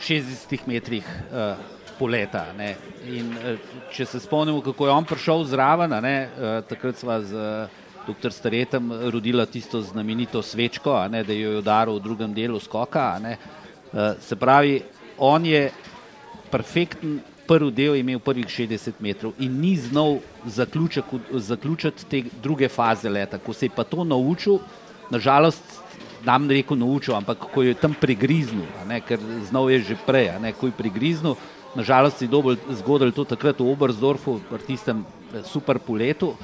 60 0.00 0.66
metrih. 0.66 1.06
Uh, 1.30 1.81
poleta. 2.02 2.46
Ne. 2.58 2.74
In 3.14 3.30
eh, 3.38 3.58
če 3.94 4.06
se 4.10 4.20
spomnimo, 4.22 4.62
kako 4.64 4.88
je 4.88 4.94
on 4.96 5.06
prišel 5.06 5.46
zraven, 5.52 5.94
ne, 6.02 6.16
eh, 6.26 6.54
takrat 6.68 6.98
sva 6.98 7.20
z 7.22 7.38
eh, 7.38 7.80
dr. 8.08 8.34
Staretem 8.34 8.90
rodila 9.14 9.46
tisto 9.46 9.80
znamenito 9.86 10.42
svečko, 10.42 10.96
ne, 11.12 11.22
da 11.22 11.36
jo 11.36 11.52
je 11.54 11.60
udaril 11.62 12.00
v 12.00 12.02
drugem 12.02 12.32
delu 12.34 12.58
skoka. 12.58 13.12
Ne. 13.22 13.36
Se 14.24 14.34
pravi, 14.36 14.80
on 15.18 15.46
je 15.46 15.68
perfekten. 16.50 17.20
Prvi 17.42 17.72
del 17.74 17.96
imel 17.98 18.20
prvih 18.22 18.46
60 18.46 19.00
metrov 19.02 19.32
in 19.42 19.56
ni 19.60 19.72
znal 19.76 20.20
zaključiti 20.46 22.06
te 22.08 22.20
druge 22.40 22.68
faze 22.70 23.10
leta. 23.10 23.40
Ko 23.42 23.52
se 23.52 23.66
je 23.66 23.74
pa 23.74 23.82
to 23.84 24.06
naučil, 24.06 24.60
nažalost, 25.10 25.82
nam 26.24 26.46
ne 26.46 26.54
rekel 26.54 26.78
naučil, 26.78 27.14
ampak 27.18 27.50
ko 27.52 27.62
je 27.66 27.74
tam 27.74 27.94
prigriznil, 27.98 28.66
ker 29.06 29.18
znal 29.50 29.70
je 29.70 29.82
že 29.90 29.96
prej, 30.06 30.30
ne, 30.40 30.54
ko 30.54 30.70
je 30.70 30.78
prigriznil, 30.78 31.34
Nažalost 31.72 32.20
si 32.20 32.28
dobil 32.28 32.60
zgodil 32.68 33.12
to 33.16 33.24
takrat 33.24 33.56
v 33.56 33.64
Obersdorfu, 33.64 34.36
v 34.44 34.60
tistem 34.68 35.04
eh, 35.32 35.40
super 35.40 35.80
poletu, 35.80 36.36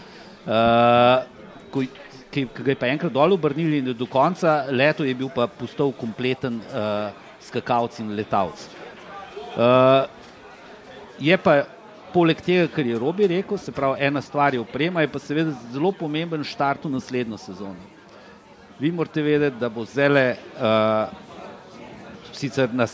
uh, 0.49 1.21
ko, 1.69 1.85
ki, 2.33 2.49
ki 2.49 2.63
ga 2.65 2.73
je 2.73 2.79
pa 2.81 2.89
enkrat 2.89 3.13
dol 3.13 3.37
obrnili 3.37 3.83
in 3.83 3.93
do 3.93 4.09
konca 4.09 4.65
leto 4.73 5.05
je 5.05 5.13
bil 5.13 5.29
pa 5.29 5.45
postal 5.45 5.93
kompleten 5.93 6.63
uh, 6.73 7.13
skakalc 7.45 8.01
in 8.01 8.17
letalc. 8.17 8.57
Uh, 9.53 10.09
je 11.21 11.37
pa 11.37 11.69
poleg 12.13 12.41
tega, 12.41 12.65
kar 12.73 12.89
je 12.89 12.97
Robi 12.97 13.29
rekel, 13.29 13.61
se 13.61 13.73
pravi, 13.73 14.01
ena 14.01 14.23
stvar 14.25 14.57
je 14.57 14.65
oprema, 14.65 15.05
je 15.05 15.13
pa 15.13 15.21
seveda 15.21 15.53
zelo 15.73 15.93
pomemben 15.93 16.41
štart 16.41 16.89
v 16.89 16.95
naslednjo 16.97 17.37
sezono. 17.37 17.85
Vi 18.81 18.93
morate 18.95 19.23
vedeti, 19.23 19.61
da 19.61 19.69
bo 19.69 19.85
zele 19.85 20.39
uh, 20.57 21.13
sicer 22.33 22.73
na 22.73 22.87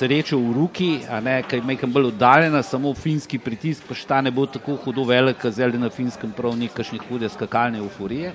srečo 0.00 0.38
v 0.40 0.52
Ruki, 0.56 0.90
kaj 1.04 1.58
je 1.58 1.64
nekaj 1.66 1.90
bolj 1.92 2.08
oddaljena, 2.14 2.62
samo 2.64 2.94
finski 2.96 3.38
pritisk, 3.38 3.84
pa 3.88 3.94
šta 3.94 4.20
ne 4.24 4.30
bo 4.32 4.46
tako 4.48 4.78
hudo 4.84 5.04
velik, 5.04 5.44
zele 5.52 5.78
na 5.78 5.90
finskem 5.92 6.32
prav 6.32 6.56
ni 6.56 6.70
kakšne 6.72 7.02
hude 7.08 7.28
skakalne 7.28 7.82
euforije. 7.82 8.32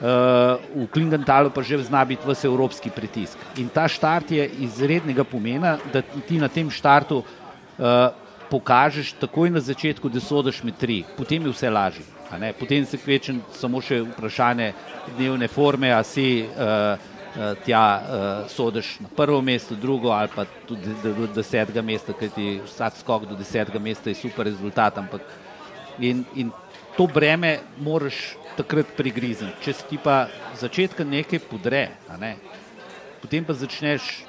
Uh, 0.00 0.56
v 0.72 0.86
Klingentalu 0.88 1.50
pa 1.52 1.60
že 1.60 1.76
zna 1.84 2.04
biti 2.08 2.24
vse 2.24 2.46
evropski 2.48 2.88
pritisk. 2.88 3.36
In 3.60 3.68
ta 3.68 3.84
štart 3.84 4.30
je 4.32 4.46
izrednega 4.64 5.26
pomena, 5.28 5.76
da 5.92 6.00
ti 6.00 6.38
na 6.40 6.48
tem 6.48 6.70
štartu 6.70 7.20
uh, 7.20 8.14
pokažeš 8.48 9.12
takoj 9.20 9.50
na 9.50 9.60
začetku, 9.60 10.08
da 10.08 10.22
sodiš 10.22 10.62
med 10.64 10.78
tri, 10.80 11.02
potem 11.18 11.44
je 11.44 11.52
vse 11.52 11.70
lažje. 11.70 12.06
Potem 12.58 12.86
se 12.86 12.96
kvečem 12.96 13.42
samo 13.52 13.82
še 13.82 14.00
vprašanje 14.06 14.72
dnevne 15.18 15.48
forme, 15.50 15.90
a 15.92 16.00
si 16.06 16.46
uh, 16.46 17.09
tja 17.64 17.84
uh, 18.02 18.50
sodiš 18.50 18.96
na 19.00 19.08
prvo 19.16 19.42
mesto, 19.42 19.74
drugo 19.74 20.10
ali 20.10 20.28
pa 20.34 20.44
tudi 20.66 20.94
do, 21.02 21.28
desetega 21.34 21.82
mesta, 21.82 22.12
ker 22.12 22.32
ti 22.34 22.60
vsak 22.64 22.96
skok 23.02 23.28
do 23.30 23.38
desetega 23.38 23.78
mesta 23.78 24.10
je 24.10 24.18
super 24.18 24.46
rezultat. 24.50 24.98
Ampak 24.98 25.22
in, 25.98 26.24
in 26.34 26.50
to 26.96 27.06
breme 27.06 27.58
moraš 27.78 28.34
takrat 28.56 28.90
prigrizniti. 28.96 29.62
Če 29.62 29.76
ti 29.88 29.98
pa 30.02 30.26
začetka 30.58 31.04
nekaj 31.06 31.42
podre, 31.46 31.90
ne? 32.18 32.34
potem 33.20 33.44
pa 33.44 33.54
začneš 33.54 34.24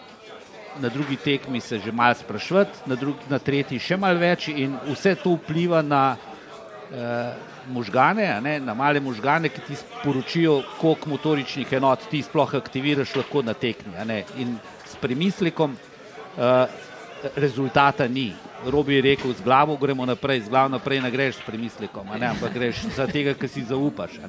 na 0.79 0.89
drugi 0.89 1.15
tekmi 1.15 1.61
se 1.61 1.79
že 1.79 1.91
malo 1.91 2.15
sprašvati, 2.15 2.85
na, 2.85 2.95
na 3.29 3.39
tretji 3.39 3.79
še 3.79 3.97
malo 3.97 4.19
več 4.19 4.47
in 4.47 4.77
vse 4.87 5.15
to 5.19 5.35
vpliva 5.35 5.81
na 5.83 6.15
eh, 6.15 7.33
možgane, 7.67 8.41
ne, 8.41 8.59
na 8.59 8.73
male 8.73 8.99
možgane, 8.99 9.49
ki 9.49 9.61
ti 9.67 9.75
sporočijo, 9.75 10.61
koliko 10.79 11.09
motoričnih 11.09 11.73
enot 11.73 12.07
ti 12.09 12.21
sploh 12.23 12.55
aktiviraš 12.55 13.15
lahko 13.15 13.41
na 13.41 13.53
tekmi. 13.53 14.23
In 14.37 14.57
s 14.85 14.95
premislekom 14.95 15.75
uh, 15.75 16.65
rezultata 17.35 18.07
ni. 18.07 18.33
Robi 18.65 18.95
je 18.95 19.01
rekel, 19.01 19.33
z 19.33 19.41
glavo 19.41 19.77
gremo 19.77 20.05
naprej, 20.05 20.41
z 20.45 20.49
glavo 20.49 20.69
naprej 20.69 21.01
ne 21.01 21.11
greš 21.11 21.35
s 21.35 21.45
premislekom, 21.45 22.05
ne, 22.19 22.27
ampak 22.27 22.53
greš 22.53 22.85
za 22.95 23.07
tega, 23.07 23.33
kar 23.33 23.49
si 23.49 23.63
zaupaš. 23.65 24.19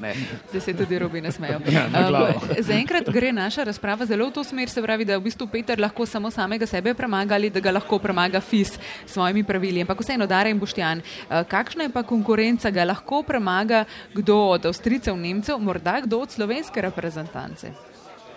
Zdaj 0.48 0.60
se 0.60 0.74
tudi 0.74 0.98
robi 0.98 1.20
ne 1.20 1.32
smejo. 1.32 1.60
Ja, 1.72 1.88
uh, 1.88 2.56
zaenkrat 2.58 3.08
gre 3.12 3.32
naša 3.32 3.64
razprava 3.64 4.06
zelo 4.06 4.28
v 4.28 4.32
to 4.32 4.44
smer, 4.44 4.68
se 4.68 4.82
pravi, 4.82 5.04
da 5.04 5.16
v 5.18 5.24
bistvu 5.24 5.46
Peter 5.46 5.80
lahko 5.80 6.06
samo 6.06 6.30
samega 6.30 6.66
sebe 6.66 6.94
premaga 6.94 7.34
ali 7.34 7.50
da 7.50 7.60
ga 7.60 7.70
lahko 7.70 7.98
premaga 7.98 8.40
FIS 8.40 8.76
s 9.06 9.12
svojimi 9.12 9.44
pravili. 9.44 9.80
Ampak 9.80 10.00
vseeno, 10.00 10.26
Dare 10.26 10.50
in 10.50 10.58
Boštjan, 10.58 11.00
uh, 11.00 11.42
kakšna 11.48 11.88
je 11.88 11.92
pa 11.92 12.02
konkurenca, 12.02 12.70
ga 12.70 12.84
lahko 12.84 13.22
premaga 13.22 13.84
kdo 14.14 14.36
od 14.56 14.66
Avstricev, 14.66 15.16
Nemcev, 15.16 15.58
morda 15.58 16.00
kdo 16.00 16.20
od 16.24 16.30
slovenske 16.30 16.80
reprezentance? 16.80 17.72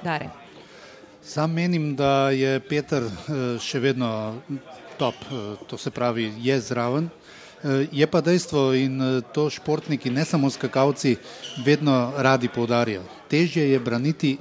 Dare. 0.04 0.30
Sam 1.22 1.54
menim, 1.54 1.96
da 1.96 2.30
je 2.30 2.60
Peter 2.60 3.04
uh, 3.04 3.60
še 3.60 3.80
vedno 3.80 4.36
top, 4.98 5.16
eh, 5.32 5.56
to 5.68 5.78
se 5.78 5.92
pravi, 5.92 6.34
je 6.38 6.60
zraven. 6.60 7.10
Eh, 7.64 7.88
je 7.92 8.08
pa 8.08 8.22
dejstvo 8.22 8.74
in 8.74 9.02
eh, 9.02 9.22
to 9.34 9.50
športniki, 9.50 10.10
ne 10.10 10.26
samo 10.26 10.50
skakalci, 10.50 11.16
vedno 11.66 12.14
radi 12.18 12.50
povdarjajo. 12.50 13.04
Težje 13.30 13.70
je 13.72 13.80
braniti, 13.80 14.38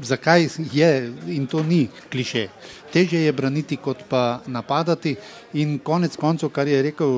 zakaj 0.00 0.48
je 0.72 1.12
in 1.28 1.46
to 1.46 1.62
ni 1.62 1.88
kliše. 2.10 2.48
Težje 2.92 3.20
je 3.20 3.32
braniti, 3.32 3.76
kot 3.76 4.04
pa 4.08 4.40
napadati 4.46 5.16
in 5.52 5.78
konec 5.78 6.16
koncev, 6.16 6.48
kar 6.48 6.68
je 6.68 6.82
rekel 6.82 7.12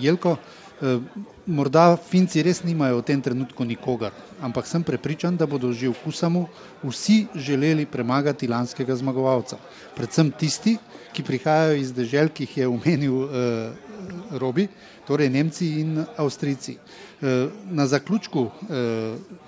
Jelko, 0.00 0.36
morda 1.46 1.96
Finci 1.96 2.42
res 2.42 2.62
nimajo 2.64 2.98
v 2.98 3.06
tem 3.06 3.20
trenutku 3.20 3.64
nikogar, 3.64 4.12
ampak 4.42 4.66
sem 4.66 4.82
prepričan, 4.82 5.36
da 5.36 5.46
bodo 5.46 5.72
že 5.72 5.88
v 5.88 6.00
Kusamu 6.04 6.48
vsi 6.82 7.28
želeli 7.34 7.86
premagati 7.86 8.48
lanskega 8.48 8.96
zmagovalca. 8.96 9.56
Predvsem 9.94 10.32
tisti, 10.34 10.78
ki 11.14 11.22
prihajajo 11.22 11.78
iz 11.78 11.92
dežel, 11.94 12.28
ki 12.28 12.42
jih 12.44 12.56
je 12.58 12.66
omenil 12.66 13.14
uh, 13.14 13.30
Robi, 14.34 14.66
torej 15.06 15.30
Nemci 15.30 15.80
in 15.80 16.02
Avstrijci. 16.16 16.74
Uh, 16.74 17.52
na 17.70 17.86
zaključku 17.86 18.40
uh, 18.42 18.50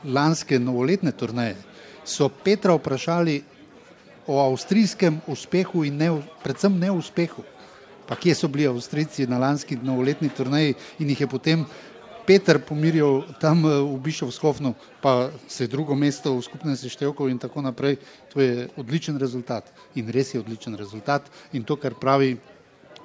lanske 0.05 0.59
novoletne 0.59 1.13
turneje 1.13 1.57
so 2.07 2.29
Petra 2.29 2.75
vprašali 2.79 3.43
o 4.27 4.39
avstrijskem 4.39 5.21
uspehu 5.27 5.85
in 5.85 5.99
ne, 5.99 6.11
predvsem 6.43 6.79
neuspehu. 6.79 7.43
Pa 8.07 8.17
kje 8.17 8.35
so 8.35 8.49
bili 8.49 8.67
Avstrijci 8.67 9.27
na 9.27 9.39
lanski 9.39 9.77
novoletni 9.83 10.29
turneji 10.29 10.75
in 10.99 11.11
jih 11.11 11.21
je 11.21 11.27
potem 11.27 11.65
Peter 12.27 12.59
pomirjal 12.59 13.23
tam 13.39 13.63
v 13.63 13.99
Bišovskofnu, 14.03 14.75
pa 15.01 15.31
se 15.47 15.65
je 15.65 15.69
drugo 15.71 15.95
mesto 15.95 16.35
v 16.35 16.43
skupnem 16.43 16.77
seštevku 16.77 17.29
in 17.31 17.39
tako 17.39 17.63
naprej. 17.63 17.97
To 18.35 18.43
je 18.43 18.67
odličen 18.77 19.19
rezultat 19.19 19.71
in 19.95 20.11
res 20.11 20.35
je 20.35 20.41
odličen 20.43 20.75
rezultat 20.75 21.31
in 21.53 21.63
to, 21.63 21.77
kar 21.79 21.95
pravi 21.95 22.35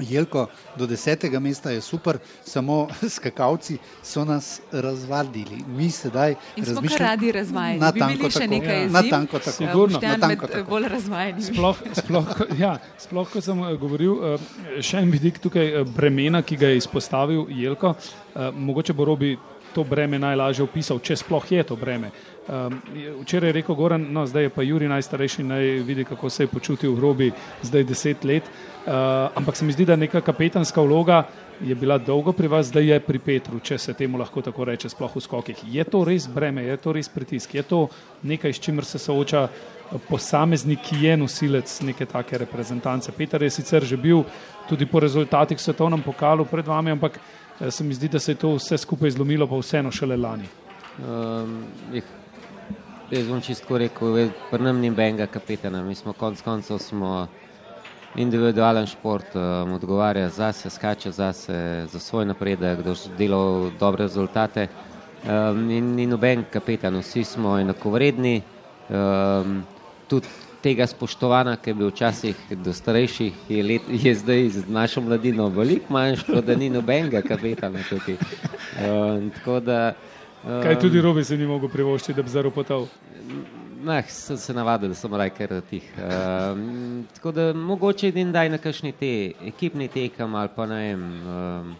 Jelko, 0.09 0.47
do 0.77 0.87
desetega 0.87 1.39
mesta 1.39 1.71
je 1.71 1.81
super, 1.81 2.17
samo 2.45 2.87
skakavci 3.15 3.77
so 4.03 4.25
nas 4.25 4.61
razvadili. 4.71 5.63
Mi 5.67 5.91
sedaj 5.91 6.35
razmišljamo, 6.57 6.97
da 6.97 7.05
radi 7.05 7.31
razvajamo. 7.31 7.79
Na 7.79 7.91
tanko 7.91 8.29
tako, 8.29 8.47
nekaj 8.47 8.81
ja. 8.81 8.89
na 8.89 9.03
tanko 9.09 9.39
tako. 9.39 9.57
Sigurno, 9.57 9.99
na 10.01 10.17
tanko 10.17 10.47
tako. 10.47 10.69
Bolj 10.69 10.87
razvajeni. 10.87 11.41
Sploh, 11.41 11.77
sploh, 11.93 12.27
ja, 12.57 12.77
sploh, 12.97 13.29
ko 13.29 13.41
sem 13.41 13.63
eh, 13.63 13.77
govoril, 13.77 14.17
eh, 14.23 14.49
še 14.81 15.03
en 15.03 15.11
vidik 15.11 15.39
tukaj 15.39 15.67
eh, 15.67 15.83
bremena, 15.83 16.41
ki 16.41 16.57
ga 16.57 16.71
je 16.71 16.81
izpostavil 16.81 17.45
Jelko, 17.49 17.95
mogoče 18.55 18.93
bo 18.93 19.05
Robi 19.05 19.37
to 19.73 19.83
breme 19.83 20.19
najlažje 20.19 20.63
opisal, 20.63 20.99
če 20.99 21.15
sploh 21.15 21.51
je 21.51 21.63
to 21.63 21.75
breme. 21.75 22.11
Um, 22.47 22.81
včeraj 23.21 23.49
je 23.49 23.57
rekel 23.59 23.75
Goran, 23.75 24.07
no 24.13 24.25
zdaj 24.27 24.49
je 24.49 24.53
pa 24.53 24.65
Juri 24.65 24.89
najstarejši, 24.91 25.43
naj 25.43 25.69
vidi, 25.87 26.05
kako 26.05 26.29
se 26.29 26.43
je 26.43 26.51
počutil 26.51 26.95
v 26.95 26.99
Robi, 26.99 27.31
zdaj 27.63 27.83
deset 27.83 28.23
let. 28.23 28.43
Uh, 28.81 29.29
ampak 29.37 29.55
se 29.55 29.65
mi 29.65 29.73
zdi, 29.73 29.85
da 29.85 29.95
neka 29.95 30.21
kapetanska 30.21 30.81
vloga 30.81 31.23
je 31.61 31.75
bila 31.75 31.97
dolgo 31.97 32.33
pri 32.33 32.47
vas, 32.47 32.71
zdaj 32.73 32.85
je 32.85 32.99
pri 32.99 33.19
Petru, 33.19 33.59
če 33.59 33.77
se 33.77 33.93
temu 33.93 34.17
lahko 34.17 34.41
tako 34.41 34.65
reče, 34.65 34.89
sploh 34.89 35.15
v 35.15 35.21
skokih. 35.21 35.61
Je 35.69 35.83
to 35.83 36.01
res 36.05 36.25
breme, 36.27 36.65
je 36.65 36.77
to 36.77 36.93
res 36.97 37.09
pritisk, 37.09 37.53
je 37.55 37.63
to 37.63 37.87
nekaj, 38.23 38.53
s 38.53 38.59
čimer 38.59 38.85
se 38.85 38.99
sooča 38.99 39.45
uh, 39.45 39.81
posameznik, 39.99 40.79
ki 40.85 41.05
je 41.05 41.17
nosilec 41.17 41.81
neke 41.81 42.05
take 42.05 42.37
reprezentance. 42.37 43.11
Peter 43.11 43.41
je 43.43 43.49
sicer 43.49 43.83
že 43.83 43.97
bil 43.97 44.23
tudi 44.69 44.85
po 44.85 44.99
rezultatih 44.99 45.59
svetovnem 45.59 46.01
pokalu 46.01 46.45
pred 46.45 46.67
vami, 46.67 46.91
ampak 46.91 47.19
se 47.69 47.83
mi 47.83 47.93
zdi, 47.93 48.07
da 48.07 48.19
se 48.19 48.31
je 48.31 48.35
to 48.35 48.55
vse 48.55 48.77
skupaj 48.77 49.11
zlomilo, 49.11 49.47
pa 49.47 49.57
vseeno 49.57 49.91
šele 49.91 50.17
lani. 50.17 50.47
Um, 51.07 51.63
jaz 53.11 53.27
bom 53.27 53.41
čisto 53.41 53.77
rekel, 53.77 54.29
pri 54.51 54.63
nam 54.63 54.79
ni 54.79 54.89
benga 54.91 55.27
kapetana, 55.27 55.83
mi 55.83 55.95
smo 55.95 56.13
konc 56.13 56.41
koncev 56.41 56.79
smo 56.79 57.27
individualen 58.15 58.87
šport, 58.87 59.35
um, 59.35 59.73
odgovarja 59.73 60.29
za 60.29 60.51
se, 60.51 60.69
skače 60.69 61.11
za 61.11 61.33
se, 61.33 61.87
za 61.91 61.99
svoj 61.99 62.25
napredek, 62.25 62.81
da 62.81 62.95
dela 63.17 63.69
dobre 63.79 64.03
rezultate. 64.03 64.67
Um, 65.23 65.69
in 65.69 65.95
ni 65.95 66.07
noben 66.07 66.43
kapetan, 66.51 66.97
vsi 66.99 67.23
smo 67.23 67.59
enakovredni. 67.59 68.41
Um, 68.89 69.63
tudi 70.07 70.27
tega 70.63 70.87
spoštovanja, 70.87 71.55
ki 71.61 71.69
je 71.69 71.73
bil 71.73 71.89
včasih 71.91 72.41
do 72.63 72.73
starejših, 72.73 73.33
je, 73.49 73.63
let, 73.63 73.89
je 73.89 74.13
zdaj 74.15 74.49
z 74.49 74.63
našo 74.69 75.01
mladino 75.01 75.49
veliko 75.49 75.93
manjšo, 75.93 76.41
da 76.41 76.55
ni 76.55 76.69
nobenega 76.69 77.21
kapetana 77.21 77.83
tukaj. 77.89 78.17
Um, 78.81 79.31
da, 79.65 79.93
um, 80.43 80.61
Kaj 80.63 80.79
tudi 80.79 81.01
Robi 81.01 81.23
se 81.23 81.37
ni 81.37 81.47
mogel 81.47 81.69
privoščiti, 81.69 82.13
da 82.13 82.23
bi 82.23 82.29
zaropotal? 82.29 82.87
Nah, 83.83 84.05
sem 84.09 84.37
se 84.37 84.53
navadil, 84.53 84.93
da 84.93 84.95
sem 84.95 85.13
rajker 85.13 85.55
tih. 85.69 85.85
Um, 85.97 87.05
tako 87.15 87.31
da 87.31 87.53
mogoče 87.53 88.11
edin 88.13 88.31
daj 88.31 88.49
na 88.53 88.59
kakšni 88.61 88.91
te 88.91 89.13
ekipni 89.49 89.87
tekam 89.89 90.35
ali 90.35 90.49
pa 90.55 90.67
ne 90.69 90.81
vem, 90.83 91.07
um, 91.25 91.73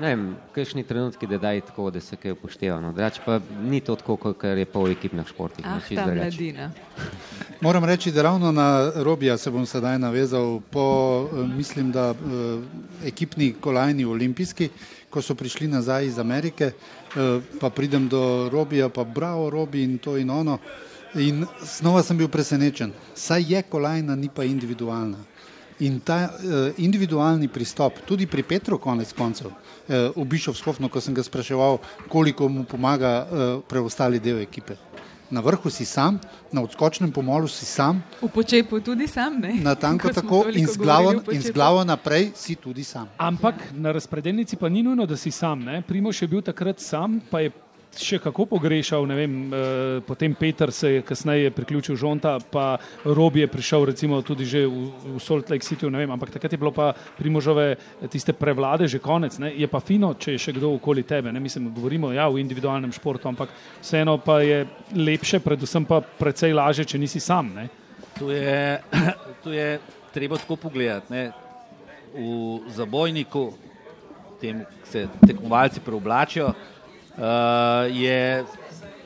ne 0.00 0.14
vem, 0.14 0.22
kakšni 0.54 0.84
trenutki, 0.84 1.26
da 1.28 1.38
daj 1.38 1.60
tako, 1.68 1.90
da 1.90 2.00
se 2.00 2.16
kaj 2.16 2.32
upošteva. 2.32 2.80
No. 2.80 2.92
Drač 2.96 3.20
pa 3.24 3.40
ni 3.62 3.80
to 3.84 3.96
tako, 4.00 4.16
kot 4.16 4.44
je 4.44 4.66
pol 4.66 4.88
ekipnih 4.94 5.28
športih. 5.28 5.64
Ah, 5.66 5.80
ta 5.94 6.06
mladina. 6.08 6.70
Moram 7.64 7.84
reči, 7.84 8.12
da 8.12 8.22
ravno 8.22 8.52
na 8.52 8.92
Robija 8.94 9.36
se 9.38 9.50
bom 9.50 9.66
sedaj 9.66 9.98
navezal 9.98 10.60
po, 10.70 11.28
eh, 11.28 11.46
mislim, 11.56 11.92
da 11.92 12.10
uh, 12.10 12.62
ekipni 13.04 13.52
kolajni 13.60 14.04
olimpijski, 14.04 14.70
ko 15.10 15.22
so 15.22 15.34
prišli 15.34 15.68
nazaj 15.68 16.06
iz 16.06 16.18
Amerike, 16.18 16.72
uh, 16.72 17.42
pa 17.60 17.70
pridem 17.70 18.08
do 18.08 18.48
Robija, 18.52 18.88
pa 18.88 19.04
bravo 19.04 19.50
Robi 19.50 19.82
in 19.84 19.98
to 19.98 20.16
in 20.16 20.30
ono. 20.30 20.58
In 21.14 21.44
znova 21.62 22.02
sem 22.02 22.16
bil 22.16 22.28
presenečen, 22.28 22.92
saj 23.14 23.44
je 23.52 23.62
kolajna, 23.62 24.14
ni 24.16 24.28
pa 24.34 24.44
individualna. 24.44 25.18
In 25.80 26.00
ta 26.04 26.28
uh, 26.28 26.72
individualni 26.76 27.48
pristop, 27.48 28.04
tudi 28.04 28.26
pri 28.26 28.42
Petru, 28.42 28.78
konec 28.78 29.12
koncev, 29.16 29.48
uh, 29.48 30.12
v 30.12 30.24
Bišovskofnu, 30.28 30.92
ko 30.92 31.00
sem 31.00 31.16
ga 31.16 31.24
spraševal, 31.24 31.80
koliko 32.08 32.48
mu 32.48 32.64
pomaga 32.68 33.12
uh, 33.24 33.64
preostali 33.64 34.20
del 34.20 34.44
ekipe. 34.44 34.76
Na 35.30 35.40
vrhu 35.40 35.70
si 35.70 35.86
sam, 35.86 36.18
na 36.52 36.60
odskočnem 36.60 37.12
pomolu 37.14 37.48
si 37.48 37.64
sam. 37.64 38.02
V 38.20 38.28
počepu 38.28 38.80
tudi 38.82 39.06
sam, 39.06 39.38
ne? 39.38 39.54
Na 39.62 39.74
tanko 39.78 40.10
tako 40.10 40.50
in 40.50 40.66
z, 40.66 40.76
glavo, 40.76 41.22
in 41.30 41.40
z 41.40 41.54
glavo 41.54 41.84
naprej 41.86 42.34
si 42.34 42.58
tudi 42.58 42.84
sam. 42.84 43.06
Ampak 43.16 43.70
na 43.72 43.94
razpredelnici 43.94 44.58
pa 44.58 44.68
ni 44.68 44.82
nujno, 44.82 45.06
da 45.06 45.16
si 45.16 45.30
sam. 45.30 45.64
Primoš 45.86 46.22
je 46.22 46.28
bil 46.28 46.42
takrat 46.42 46.82
sam, 46.82 47.20
pa 47.30 47.40
je 47.40 47.54
še 47.98 48.20
kako 48.22 48.46
pogrešal, 48.46 49.06
vem, 49.06 49.50
eh, 49.50 50.00
potem 50.06 50.34
Peter 50.34 50.70
se 50.72 50.92
je 50.92 51.02
kasneje 51.02 51.50
priključil 51.50 51.96
žonta, 51.96 52.38
pa 52.38 52.78
Robi 53.04 53.40
je 53.40 53.48
prišel 53.48 53.84
recimo 53.84 54.22
tudi 54.22 54.44
že 54.44 54.66
v, 54.66 54.90
v 55.16 55.18
Salt 55.18 55.50
Lake 55.50 55.64
City, 55.64 55.90
vem, 55.90 56.10
ampak 56.10 56.30
takrat 56.30 56.52
je 56.52 56.58
bilo 56.58 56.70
pa 56.70 56.94
primožove 57.18 57.76
tiste 58.08 58.32
prevlade 58.32 58.86
že 58.88 58.98
konec, 58.98 59.38
ne, 59.38 59.50
je 59.50 59.66
pa 59.66 59.80
fino, 59.80 60.14
če 60.14 60.32
je 60.32 60.38
še 60.38 60.52
kdo 60.52 60.74
okoli 60.78 61.02
tebe, 61.02 61.32
ne, 61.32 61.40
mislim, 61.40 61.74
govorimo 61.74 62.12
ja 62.12 62.28
v 62.28 62.38
individualnem 62.38 62.92
športu, 62.92 63.28
ampak 63.28 63.50
vseeno 63.82 64.18
pa 64.18 64.40
je 64.40 64.66
lepše, 64.94 65.40
predvsem 65.40 65.84
pa 65.84 66.00
precej 66.00 66.54
laže, 66.54 66.84
če 66.84 66.98
nisi 66.98 67.20
sam, 67.20 67.54
ne. 67.54 67.68
Tu 68.18 68.30
je, 68.30 68.78
tu 69.42 69.50
je 69.50 69.80
treba 70.14 70.38
tako 70.38 70.56
pogledati, 70.56 71.10
ne, 71.10 71.32
v 72.14 72.66
zabojniku, 72.74 73.54
tem 74.40 74.64
se 74.84 75.06
tekmovalci 75.26 75.80
preoblačijo, 75.84 76.54
je 77.90 78.44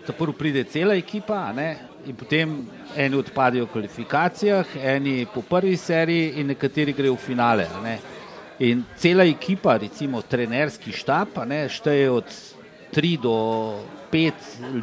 tako 0.06 0.32
pride 0.32 0.64
cela 0.64 0.94
ekipa, 0.94 1.52
ne? 1.52 1.76
in 2.06 2.16
potem 2.16 2.50
eni 2.96 3.16
odpadajo 3.16 3.64
v 3.64 3.72
kvalifikacijah, 3.72 4.74
eni 4.76 5.26
po 5.34 5.42
prvi 5.42 5.76
seriji, 5.76 6.34
in 6.40 6.50
nekateri 6.52 6.92
grejo 6.92 7.16
v 7.16 7.24
finale. 7.24 7.68
Ne? 7.82 7.98
In 8.58 8.84
cela 8.96 9.24
ekipa, 9.24 9.78
recimo 9.80 10.22
trenerski 10.22 10.92
štab, 10.92 11.40
ne, 11.48 11.64
šteje 11.68 12.10
od 12.10 12.28
3 12.94 13.20
do 13.20 13.36
5 14.12 14.32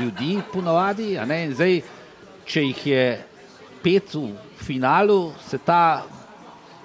ljudi, 0.02 0.42
ponavadi. 0.54 1.14
Zdaj, 1.54 1.82
če 2.46 2.64
jih 2.66 2.88
je 2.88 3.06
5 3.84 4.18
v 4.18 4.66
finalu, 4.66 5.32
se 5.48 5.58
ta 5.58 6.04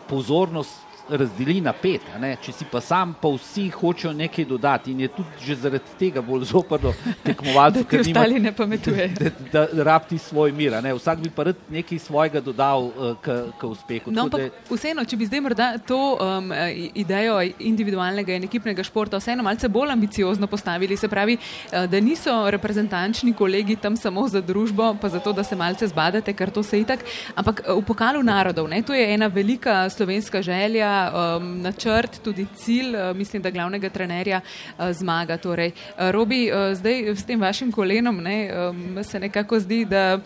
pozornost 0.07 0.86
razdeli 1.09 1.61
na 1.61 1.73
pet. 1.73 2.05
Če 2.43 2.53
si 2.53 2.67
pa 2.71 2.81
sam, 2.81 3.15
pa 3.21 3.31
vsi 3.35 3.69
hočejo 3.75 4.13
nekaj 4.17 4.45
dodati 4.49 4.93
in 4.93 5.05
je 5.05 5.09
tudi 5.17 5.45
že 5.47 5.57
zaradi 5.63 5.97
tega 5.99 6.23
bolj 6.23 6.45
zoprno 6.51 6.93
tekmovati. 7.27 7.83
da 7.83 7.91
ti 7.91 8.01
ostali 8.01 8.41
ne 8.41 8.53
pametuje. 8.53 9.07
Da, 9.17 9.31
da, 9.53 9.67
da 9.73 9.83
rabti 9.83 10.19
svoj 10.19 10.53
mir. 10.53 10.75
Vsak 10.97 11.19
bi 11.23 11.31
pa 11.31 11.43
rad 11.49 11.57
nekaj 11.71 11.99
svojega 11.99 12.41
dodal 12.41 12.85
uh, 12.85 13.17
k, 13.23 13.37
k 13.59 13.65
uspehu. 13.65 14.11
No, 14.11 14.27
ampak 14.27 14.53
vseeno, 14.71 15.05
če 15.05 15.17
bi 15.17 15.27
zdaj 15.27 15.41
morda 15.41 15.69
to 15.79 15.99
um, 16.15 16.51
idejo 16.95 17.39
individualnega 17.59 18.37
in 18.37 18.45
ekipnega 18.49 18.85
športa 18.85 19.21
vseeno 19.21 19.45
malce 19.47 19.69
bolj 19.69 19.95
ambiciozno 19.95 20.47
postavili, 20.47 20.97
se 20.97 21.09
pravi, 21.09 21.39
uh, 21.39 21.87
da 21.91 22.01
niso 22.01 22.35
reprezentančni 22.51 23.33
kolegi 23.33 23.77
tam 23.77 23.97
samo 23.97 24.27
za 24.29 24.41
družbo, 24.41 24.95
pa 25.01 25.09
zato, 25.09 25.33
da 25.33 25.45
se 25.45 25.57
malce 25.57 25.89
zbadate, 25.89 26.35
ker 26.37 26.51
to 26.51 26.63
se 26.63 26.81
itak, 26.81 27.05
ampak 27.35 27.63
v 27.69 27.83
pokalu 27.87 28.23
narodov, 28.23 28.69
ne, 28.69 28.83
to 28.83 28.95
je 28.95 29.07
ena 29.15 29.27
velika 29.33 29.89
slovenska 29.91 30.43
želja, 30.43 30.96
um, 31.13 31.49
načrt, 31.63 32.21
tudi 32.25 32.47
cilj, 32.57 32.97
uh, 32.97 33.11
mislim, 33.17 33.43
da 33.43 33.51
glavnega 33.51 33.91
trenerja 33.91 34.41
uh, 34.43 34.91
zmaga. 34.93 35.39
Torej, 35.39 35.73
uh, 35.73 36.11
Robi, 36.15 36.47
uh, 36.51 36.73
zdaj 36.75 37.15
s 37.17 37.27
tem 37.27 37.41
vašim 37.41 37.73
kolenom 37.73 38.23
ne, 38.23 38.39
um, 38.71 39.05
se 39.05 39.21
nekako 39.21 39.61
zdi, 39.61 39.85
da. 39.85 40.21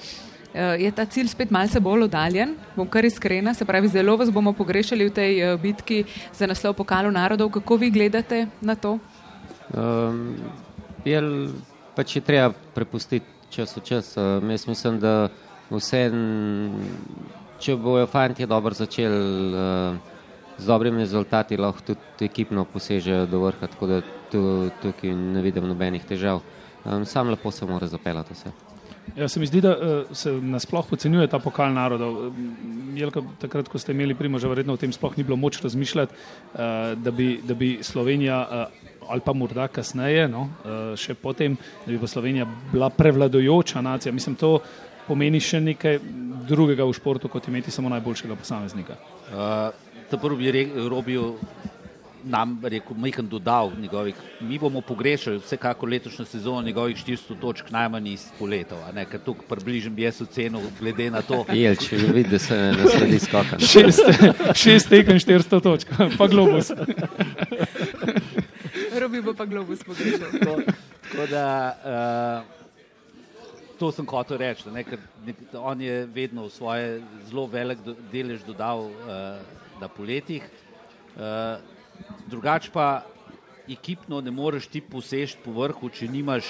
Uh, 0.51 0.75
je 0.83 0.91
ta 0.91 1.05
cilj 1.07 1.29
spet 1.31 1.51
malce 1.55 1.79
bolj 1.81 2.09
oddaljen, 2.09 2.57
bom 2.75 2.89
kar 2.91 3.07
iskrena, 3.07 3.53
se 3.55 3.65
pravi, 3.65 3.89
zelo 3.89 4.17
vas 4.19 4.33
bomo 4.35 4.51
pogrešali 4.53 5.07
v 5.07 5.13
tej 5.15 5.37
uh, 5.45 5.61
bitki 5.63 6.01
za 6.35 6.49
naslov 6.51 6.75
pokalu 6.75 7.13
narodov. 7.15 7.53
Kako 7.55 7.77
vi 7.79 7.91
gledate 7.95 8.49
na 8.61 8.75
to? 8.75 8.97
Um, 9.71 10.35
jel, 11.07 11.55
pač 11.95 12.17
je 12.17 12.25
treba 12.27 12.51
prepustiti 12.75 13.27
čas 13.51 13.77
v 13.77 13.85
čas. 13.87 14.17
Uh, 14.19 14.43
mislim, 14.43 14.99
da 14.99 15.31
vse, 15.71 16.03
če 17.63 17.77
bojo 17.77 18.07
fanti 18.11 18.47
dobro 18.47 18.75
začeli. 18.75 19.55
Uh, 19.55 20.19
z 20.61 20.67
dobrimi 20.67 21.01
rezultati 21.01 21.57
lahko 21.57 21.81
tudi 21.93 22.27
ekipno 22.29 22.65
posežejo 22.65 23.27
do 23.27 23.41
vrha, 23.47 23.67
tako 23.67 23.87
da 23.87 24.01
tu, 24.31 24.43
tukaj 24.83 25.15
ne 25.15 25.43
vidim 25.43 25.69
nobenih 25.69 26.05
težav. 26.05 26.43
Um, 26.85 27.05
sam 27.05 27.31
lepo 27.31 27.51
se 27.51 27.67
mora 27.67 27.87
zapeljati 27.87 28.37
vse. 28.37 28.53
Ja, 29.17 29.29
se 29.29 29.41
mi 29.41 29.47
zdi, 29.47 29.61
da 29.61 29.73
uh, 29.75 30.13
se 30.17 30.33
nasploh 30.33 30.87
podcenjuje 30.87 31.27
ta 31.29 31.39
pokal 31.39 31.73
narodov. 31.75 32.31
Jelka, 32.95 33.23
takrat, 33.41 33.69
ko 33.69 33.79
ste 33.79 33.93
imeli 33.97 34.15
primoža, 34.15 34.49
verjetno 34.49 34.77
o 34.77 34.81
tem 34.81 34.93
sploh 34.93 35.17
ni 35.19 35.25
bilo 35.25 35.37
moč 35.37 35.59
razmišljati, 35.63 36.15
uh, 36.15 36.61
da, 36.97 37.11
bi, 37.11 37.41
da 37.45 37.55
bi 37.55 37.79
Slovenija 37.83 38.41
uh, 38.45 38.91
ali 39.11 39.25
pa 39.25 39.33
morda 39.35 39.65
kasneje, 39.67 40.29
no, 40.31 40.45
še 40.95 41.17
potem, 41.19 41.57
da 41.83 41.89
bi 41.91 41.99
pa 41.99 42.07
Slovenija 42.07 42.45
bila 42.71 42.93
prevladojoča 42.95 43.81
nacija. 43.83 44.13
Mislim, 44.15 44.37
to 44.39 44.61
pomeni 45.09 45.41
še 45.43 45.59
nekaj 45.65 45.99
drugega 46.47 46.87
v 46.87 46.95
športu, 46.95 47.29
kot 47.33 47.49
imeti 47.51 47.75
samo 47.75 47.91
najboljšega 47.91 48.37
posameznika. 48.39 49.01
Uh, 49.31 49.80
prvi 50.19 50.53
bi 50.53 50.89
robil 50.89 51.35
nam, 52.25 52.59
rekel, 52.63 52.97
majhen 52.97 53.29
dodal 53.29 53.73
njegovih. 53.79 54.15
Mi 54.41 54.59
bomo 54.59 54.81
pogrešali 54.81 55.39
vsekako 55.39 55.87
letošnjo 55.87 56.25
sezono 56.25 56.63
njegovih 56.63 56.97
400 56.97 57.41
točk 57.41 57.71
najmanj 57.71 58.09
iz 58.09 58.27
poletov, 58.39 58.79
a 58.89 58.93
ne, 58.93 59.05
ker 59.05 59.21
tukaj 59.25 59.47
približim 59.49 59.95
bi 59.95 60.03
jaz 60.03 60.23
oceno 60.23 60.61
glede 60.81 61.11
na 61.11 61.23
to. 61.23 61.45
Jel, 61.53 61.77
če 61.77 61.97
bi 61.97 62.13
videl, 62.13 62.31
da 62.31 62.39
se 62.39 62.57
ne 62.57 62.89
sledi 62.97 63.19
skakati. 63.19 63.67
Šest, 63.67 64.01
šest 64.55 64.89
tekem 64.89 65.19
400 65.19 65.61
točk, 65.63 65.93
pa 66.19 66.27
globus. 66.27 66.73
Robi 69.01 69.23
bo 69.23 69.35
pa 69.35 69.45
globus 69.47 69.85
pogrešal. 69.85 70.29
Tako 71.11 71.27
da, 71.31 71.47
uh, 72.45 72.59
to 73.79 73.93
sem 73.93 74.07
hotel 74.07 74.39
reči, 74.39 74.69
ne, 74.71 74.85
ker 74.85 74.99
on 75.57 75.81
je 75.81 76.05
vedno 76.07 76.47
v 76.47 76.51
svoje 76.53 77.01
zelo 77.31 77.47
velik 77.47 77.79
delež 78.13 78.45
dodal 78.47 78.91
uh, 78.91 79.60
na 79.81 79.89
poletjih. 79.89 80.45
Uh, 81.17 81.59
drugač 82.31 82.69
pa 82.73 83.03
ekipno 83.71 84.21
ne 84.21 84.31
moreš 84.31 84.69
ti 84.71 84.81
posež 84.81 85.37
po 85.45 85.55
vrhu, 85.57 85.91
če 85.91 86.09
nimaš 86.11 86.49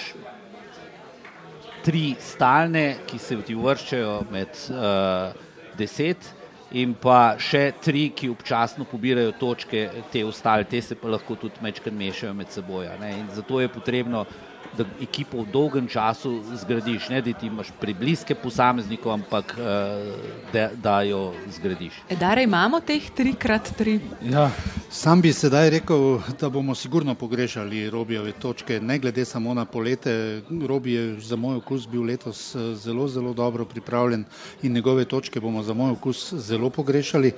tri 1.84 2.14
stalne, 2.20 3.00
ki 3.08 3.18
se 3.18 3.38
ti 3.46 3.56
vrščajo 3.56 4.14
med 4.32 4.60
uh, 4.72 5.32
deset, 5.78 6.28
in 6.76 6.92
pa 6.94 7.34
še 7.40 7.70
tri, 7.82 8.08
ki 8.14 8.30
občasno 8.30 8.86
pobirajo 8.86 9.32
točke, 9.38 9.88
te 10.12 10.22
ostale, 10.26 10.68
te 10.68 10.80
se 10.82 10.94
pa 10.94 11.10
lahko 11.10 11.36
tudi 11.40 11.62
mečkrat 11.64 11.94
mešajo 11.94 12.34
med 12.36 12.52
seboj. 12.54 12.90
Zato 13.34 13.60
je 13.60 13.68
potrebno 13.68 14.24
da 14.78 14.84
ekipo 15.02 15.42
v 15.42 15.46
dolgem 15.52 15.88
času 15.88 16.42
zgradiš, 16.54 17.08
ne 17.08 17.20
da 17.22 17.32
ti 17.32 17.46
imaš 17.46 17.72
prebliske 17.80 18.34
posameznikov, 18.34 19.12
ampak 19.12 19.54
eh, 19.58 20.12
da, 20.52 20.68
da 20.74 21.02
jo 21.02 21.32
zgradiš. 21.56 22.02
Edare 22.10 22.42
imamo 22.42 22.80
teh 22.80 23.10
tri 23.16 23.34
krat 23.34 23.72
tri. 23.76 24.00
Ja. 24.22 24.50
Sam 24.90 25.20
bi 25.22 25.32
sedaj 25.32 25.70
rekel, 25.70 26.18
da 26.40 26.48
bomo 26.48 26.74
sigurno 26.74 27.14
pogrešali 27.14 27.90
Robijeve 27.90 28.32
točke, 28.32 28.80
ne 28.80 28.98
glede 28.98 29.24
samo 29.24 29.54
na 29.54 29.64
polete. 29.64 30.42
Robi 30.66 30.92
je 30.92 31.20
za 31.20 31.36
moj 31.36 31.56
okus 31.56 31.88
bil 31.88 32.02
letos 32.02 32.54
eh, 32.54 32.74
zelo, 32.74 33.08
zelo 33.08 33.32
dobro 33.32 33.64
pripravljen 33.64 34.24
in 34.62 34.72
njegove 34.72 35.04
točke 35.04 35.40
bomo 35.40 35.62
za 35.62 35.74
moj 35.74 35.92
okus 35.92 36.34
zelo 36.34 36.70
pogrešali. 36.70 37.32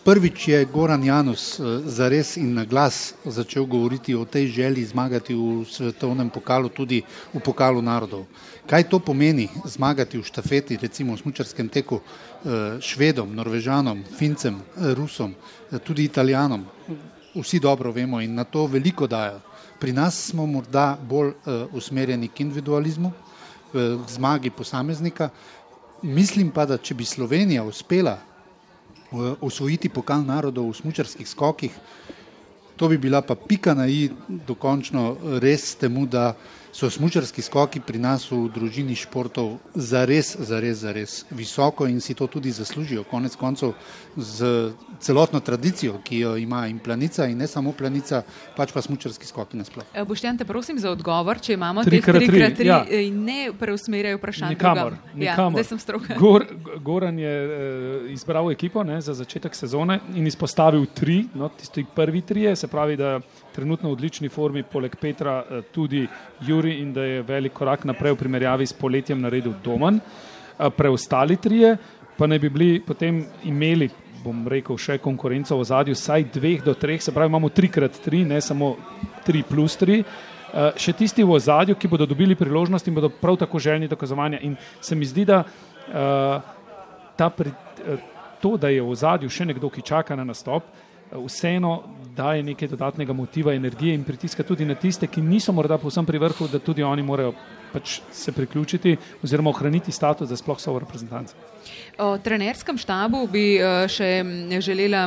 Prvič 0.00 0.48
je 0.48 0.64
Goran 0.64 1.04
Janus 1.04 1.60
eh, 1.60 1.84
zares 1.84 2.36
in 2.40 2.54
na 2.56 2.64
glas 2.64 3.12
začel 3.24 3.66
govoriti 3.68 4.14
o 4.16 4.24
tej 4.24 4.48
želji 4.48 4.84
zmagati 4.84 5.34
v 5.36 5.60
svetovnem 5.68 6.30
pokalu, 6.32 6.72
tudi 6.72 7.02
v 7.34 7.40
pokalu 7.44 7.82
narodov. 7.84 8.24
Kaj 8.64 8.88
to 8.88 8.96
pomeni 8.96 9.44
zmagati 9.68 10.16
v 10.16 10.24
štafeti, 10.24 10.80
recimo 10.80 11.12
v 11.12 11.20
smučarskem 11.20 11.68
teku 11.68 12.00
eh, 12.00 12.80
švedom, 12.80 13.28
norvežanom, 13.28 14.00
fincem, 14.16 14.56
eh, 14.56 14.96
rusom, 14.96 15.36
tudi 15.84 16.08
italijanom? 16.08 16.64
Vsi 17.36 17.60
dobro 17.60 17.92
vemo 17.92 18.24
in 18.24 18.34
na 18.34 18.48
to 18.48 18.64
veliko 18.66 19.04
dajo. 19.06 19.36
Pri 19.76 19.92
nas 19.92 20.32
smo 20.32 20.46
morda 20.46 20.96
bolj 20.96 21.32
usmerjeni 21.72 22.28
k 22.28 22.40
individualizmu, 22.40 23.12
k 23.72 24.08
zmagi 24.08 24.50
posameznika. 24.50 25.28
Mislim 26.02 26.50
pa, 26.50 26.66
da 26.66 26.76
če 26.76 26.94
bi 26.94 27.04
Slovenija 27.04 27.64
uspela 27.64 28.29
osvojiti 29.40 29.88
pokal 29.88 30.22
narodov 30.24 30.70
v 30.70 30.76
smučarskih 30.76 31.28
skokih. 31.28 31.74
To 32.76 32.88
bi 32.88 32.98
bila 32.98 33.20
pa 33.22 33.34
pika 33.34 33.74
na 33.74 33.88
i 33.88 34.10
dokončno 34.28 35.38
res 35.42 35.74
temu, 35.74 36.06
da 36.06 36.34
so 36.72 36.90
smučarski 36.90 37.42
skoki 37.42 37.80
pri 37.80 37.98
nas 37.98 38.30
v 38.30 38.48
družini 38.54 38.94
športov 38.94 39.58
zares, 39.74 40.36
zares, 40.38 40.78
zares 40.78 41.24
visoko 41.30 41.86
in 41.86 42.00
si 42.00 42.14
to 42.14 42.26
tudi 42.26 42.50
zaslužijo. 42.50 43.04
Konec 43.10 43.36
koncev 43.36 43.72
z 44.16 44.70
celotno 45.00 45.40
tradicijo, 45.40 45.98
ki 46.04 46.18
jo 46.18 46.36
ima 46.36 46.66
in 46.66 46.78
planica 46.78 47.26
in 47.26 47.38
ne 47.38 47.46
samo 47.46 47.72
planica, 47.72 48.22
pač 48.56 48.72
pa 48.72 48.82
smučarski 48.82 49.26
skoki 49.26 49.56
nasploh. 49.56 49.84
E, 49.94 50.04
Boštjan, 50.04 50.38
te 50.38 50.44
prosim 50.44 50.78
za 50.78 50.90
odgovor, 50.90 51.40
če 51.40 51.54
imamo 51.54 51.84
tri 51.84 52.00
krat 52.02 52.22
tri, 52.22 52.54
tri 52.54 52.68
ja. 52.68 52.84
in 52.84 53.24
ne 53.24 53.50
preusmerjajo 53.58 54.20
vprašanje. 54.20 54.54
Nikamor, 54.54 54.96
ja, 55.14 55.14
nikamor. 55.14 55.60
Ja, 55.60 56.16
Gor, 56.18 56.46
Goran 56.80 57.18
je 57.18 57.34
uh, 57.46 58.10
izbral 58.10 58.50
ekipo 58.50 58.84
ne, 58.84 59.00
za 59.00 59.14
začetek 59.14 59.54
sezone 59.54 60.00
in 60.14 60.26
izpostavil 60.26 60.86
tri, 60.94 61.24
no, 61.34 61.48
tisti 61.48 61.84
prvi 61.94 62.20
trije, 62.20 62.56
se 62.56 62.68
pravi, 62.68 62.96
da 62.96 63.20
trenutno 63.54 63.90
v 63.90 63.98
odlični 63.98 64.28
formi, 64.28 64.62
poleg 64.62 64.96
Petra, 65.00 65.40
uh, 65.42 65.62
tudi 65.72 66.06
Juri. 66.46 66.80
In 66.80 66.92
da 66.92 67.04
je 67.04 67.22
velik 67.22 67.52
korak 67.52 67.84
naprej 67.84 68.14
v 68.14 68.22
primerjavi 68.24 68.66
s 68.66 68.72
poletjem 68.72 69.20
naredil 69.20 69.54
Domen. 69.64 70.00
Preostali 70.76 71.38
trije 71.40 71.76
pa 72.20 72.26
ne 72.26 72.38
bi 72.38 72.48
bili 72.48 72.80
potem 72.84 73.22
imeli, 73.48 73.88
bom 74.20 74.42
rekel, 74.48 74.76
še 74.76 74.98
konkurenco 75.00 75.56
v 75.56 75.64
zadju, 75.64 75.94
vsaj 75.96 76.26
dveh 76.34 76.60
do 76.66 76.74
treh, 76.76 77.00
se 77.00 77.14
pravi, 77.16 77.32
imamo 77.32 77.48
tri 77.48 77.70
krat 77.72 77.96
tri, 78.04 78.26
ne 78.28 78.42
samo 78.44 78.74
tri 79.24 79.40
plus 79.48 79.78
tri. 79.80 80.02
Še 80.52 80.92
tisti 80.98 81.24
v 81.24 81.32
ozadju, 81.38 81.78
ki 81.80 81.88
bodo 81.88 82.04
dobili 82.10 82.36
priložnost 82.36 82.90
in 82.90 82.98
bodo 82.98 83.08
prav 83.08 83.38
tako 83.40 83.62
željni 83.62 83.88
dokazovanja. 83.88 84.42
In 84.44 84.58
se 84.84 84.98
mi 84.98 85.08
zdi, 85.08 85.24
da 85.24 85.40
uh, 85.46 87.32
pri, 87.38 87.54
uh, 87.54 88.04
to, 88.42 88.56
da 88.60 88.68
je 88.68 88.84
v 88.84 88.92
ozadju 88.92 89.32
še 89.32 89.48
nekdo, 89.48 89.72
ki 89.72 89.86
čaka 89.86 90.18
na 90.18 90.26
nastop, 90.28 90.68
uh, 90.68 90.89
vseeno 91.12 91.82
daje 92.16 92.42
nekaj 92.42 92.68
dodatnega 92.68 93.12
motiva, 93.12 93.54
energije 93.54 93.94
in 93.94 94.04
pritiska 94.04 94.42
tudi 94.42 94.64
na 94.64 94.74
tiste, 94.74 95.06
ki 95.06 95.22
niso 95.22 95.52
morda 95.52 95.78
povsem 95.78 96.06
pri 96.06 96.18
vrhu, 96.18 96.48
da 96.48 96.58
tudi 96.58 96.82
oni 96.82 97.02
morajo 97.02 97.32
pač 97.72 98.00
se 98.12 98.32
priključiti 98.32 98.96
oziroma 99.22 99.50
ohraniti 99.50 99.92
status, 99.92 100.28
da 100.28 100.36
sploh 100.36 100.60
so 100.60 100.74
v 100.74 100.84
reprezentanci. 100.84 101.34
O 102.00 102.16
trenerskem 102.18 102.78
štabu 102.80 103.26
bi 103.28 103.60
eh, 103.60 103.84
še 103.84 104.24
želela 104.64 105.02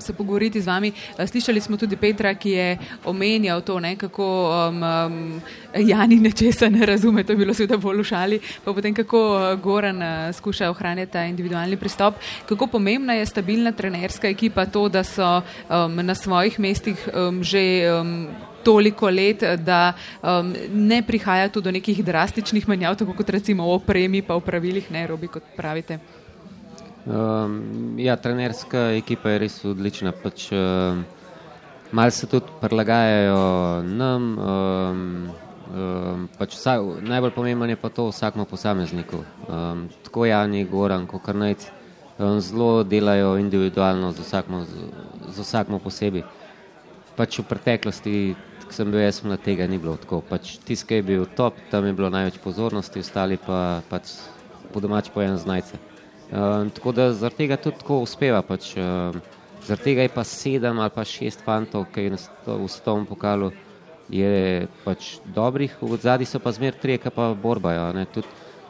se 0.00 0.14
pogovoriti 0.16 0.60
z 0.60 0.66
vami. 0.66 0.88
Eh, 0.88 1.26
slišali 1.26 1.60
smo 1.60 1.76
tudi 1.76 1.96
Petra, 2.00 2.32
ki 2.34 2.50
je 2.50 2.78
omenjal 3.04 3.60
to, 3.60 3.76
ne, 3.80 3.96
kako 4.00 4.26
um, 4.48 5.40
Jani 5.76 6.16
nečesa 6.20 6.70
ne 6.72 6.86
razume, 6.86 7.24
to 7.24 7.36
je 7.36 7.36
bilo 7.36 7.54
seveda 7.54 7.76
bolj 7.76 8.00
v 8.00 8.08
šali, 8.08 8.40
pa 8.64 8.72
potem 8.72 8.96
kako 8.96 9.20
eh, 9.36 9.56
Goran 9.60 10.00
skuša 10.32 10.70
ohranjati 10.72 11.12
ta 11.12 11.26
individualni 11.28 11.76
pristop. 11.76 12.16
Kako 12.48 12.66
pomembna 12.66 13.18
je 13.20 13.26
stabilna 13.26 13.72
trenerska 13.76 14.28
ekipa 14.32 14.66
to, 14.66 14.88
da 14.88 15.04
so 15.04 15.42
um, 15.68 16.00
na 16.00 16.14
svojih 16.14 16.60
mestih 16.60 17.08
um, 17.12 17.44
že 17.44 17.62
um, 17.92 18.28
toliko 18.66 19.10
let, 19.10 19.46
da 19.62 19.94
um, 20.20 20.50
ne 20.74 21.00
prihaja 21.06 21.48
tu 21.54 21.62
do 21.62 21.70
nekih 21.70 22.02
drastičnih 22.04 22.66
menjav, 22.68 22.98
tako 22.98 23.14
kot 23.14 23.30
recimo 23.38 23.70
v 23.70 23.78
opremi, 23.78 24.22
pa 24.26 24.34
v 24.34 24.46
pravilih, 24.46 24.90
ne 24.90 25.06
robi, 25.06 25.30
kot 25.30 25.54
pravite. 25.56 26.00
Um, 27.06 27.94
ja, 28.02 28.16
trenerska 28.18 28.90
ekipa 28.98 29.36
je 29.36 29.42
res 29.46 29.60
odlična. 29.62 30.10
Pač, 30.10 30.48
um, 30.50 31.04
Mal 31.92 32.10
se 32.10 32.26
tudi 32.26 32.46
prilagajajo 32.60 33.82
nam. 33.82 34.22
Um, 34.38 35.30
um, 35.70 36.28
pač 36.38 36.56
vsak, 36.58 36.82
najbolj 37.06 37.30
pomembno 37.30 37.68
je 37.70 37.78
pa 37.78 37.88
to 37.88 38.08
vsakmu 38.10 38.44
posamezniku. 38.50 39.22
Um, 39.46 39.86
tako 40.02 40.26
Jani, 40.26 40.64
Goran, 40.66 41.06
kot 41.06 41.22
Karnajc, 41.22 41.68
um, 42.18 42.40
zelo 42.40 42.82
delajo 42.82 43.36
individualno 43.38 44.10
z 44.12 44.26
vsakmo 45.38 45.78
posebej. 45.78 46.26
Pač 47.16 47.38
v 47.38 47.46
preteklosti 47.46 48.34
ko 48.66 48.74
sem 48.74 48.90
bil 48.90 49.00
jaz 49.00 49.22
na 49.22 49.38
tega, 49.38 49.66
ni 49.70 49.78
bilo 49.78 49.96
tako. 50.00 50.20
Pač 50.26 50.56
Tisti, 50.58 50.86
ki 50.88 51.00
je 51.00 51.06
bil 51.06 51.26
top, 51.38 51.58
tam 51.70 51.86
je 51.86 51.94
bilo 51.96 52.10
največ 52.10 52.40
pozornosti, 52.42 53.00
ostali 53.00 53.38
pa 53.38 53.82
pač 53.90 54.16
po 54.74 54.82
domač 54.82 55.10
pojem 55.14 55.38
znajce. 55.38 55.78
Uh, 56.26 56.66
tako 56.74 56.92
da 56.92 57.12
zaradi 57.14 57.44
tega 57.44 57.56
tudi 57.56 57.78
tako 57.80 58.00
uspeva. 58.02 58.42
Pač, 58.42 58.74
uh, 58.74 59.14
zaradi 59.62 59.86
tega 59.86 60.06
je 60.06 60.14
pa 60.14 60.24
sedem 60.26 60.82
ali 60.82 60.94
pa 60.94 61.06
šest 61.06 61.46
fantov, 61.46 61.86
ki 61.94 62.08
je 62.08 62.18
v 62.18 62.68
stovem 62.70 63.06
pokalu, 63.06 63.52
je 64.10 64.66
pač 64.84 65.16
dobrih, 65.24 65.78
v 65.80 65.98
zadnji 66.02 66.26
so 66.26 66.42
pa 66.42 66.54
zmer 66.54 66.74
tri, 66.74 66.98
ki 66.98 67.10
pa 67.14 67.30
borbajo. 67.34 67.90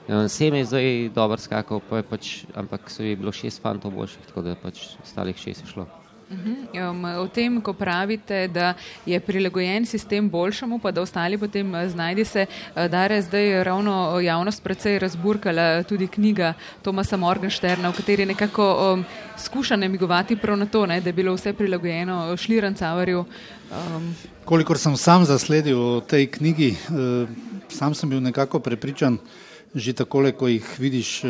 Vsem 0.07 0.55
je 0.55 0.64
zdaj 0.70 0.88
dober 1.16 1.40
skakal, 1.42 1.80
pa 1.82 2.05
pač, 2.07 2.47
ampak 2.55 2.86
so 2.92 3.03
je 3.03 3.16
bilo 3.18 3.34
šest 3.34 3.64
fantov 3.64 3.97
boljših, 3.97 4.28
tako 4.28 4.47
da 4.47 4.55
pač 4.55 4.92
ostalih 5.03 5.36
šest 5.36 5.66
je 5.66 5.72
šlo. 5.72 5.88
Um, 6.27 7.05
o 7.22 7.29
tem, 7.31 7.61
ko 7.62 7.70
pravite, 7.72 8.49
da 8.51 8.72
je 9.07 9.20
prilagojen 9.20 9.85
sistem 9.87 10.27
boljšemu, 10.31 10.81
pa 10.83 10.91
da 10.91 11.01
ostali 11.01 11.39
potem 11.39 11.74
eh, 11.74 11.89
znajdi 11.89 12.24
se, 12.24 12.47
eh, 12.74 12.89
da 12.89 13.05
je 13.05 13.22
zdaj 13.22 13.64
ravno 13.64 14.20
javnost 14.20 14.62
precej 14.62 14.99
razburkala 14.99 15.83
tudi 15.83 16.09
knjiga 16.09 16.55
Tomasa 16.83 17.16
Morgenšterna, 17.16 17.91
v 17.91 17.97
kateri 17.97 18.27
nekako 18.27 18.66
um, 18.95 19.05
skuša 19.39 19.77
namigovati 19.77 20.37
prav 20.37 20.59
na 20.59 20.66
to, 20.66 20.87
ne, 20.87 21.01
da 21.01 21.09
je 21.09 21.12
bilo 21.12 21.35
vse 21.35 21.53
prilagojeno 21.53 22.37
Šlirancavarju. 22.37 23.24
Um. 23.70 24.14
Kolikor 24.45 24.79
sem 24.79 24.97
sam 24.97 25.24
zasledil 25.24 25.79
v 25.79 26.01
tej 26.11 26.27
knjigi, 26.27 26.77
sam 27.68 27.95
sem 27.95 28.11
bil 28.11 28.20
nekako 28.22 28.59
prepričan, 28.59 29.18
že 29.75 29.93
takole, 29.93 30.33
ko 30.33 30.49
jih 30.49 30.64
vidiš, 30.79 31.25
eh, 31.25 31.29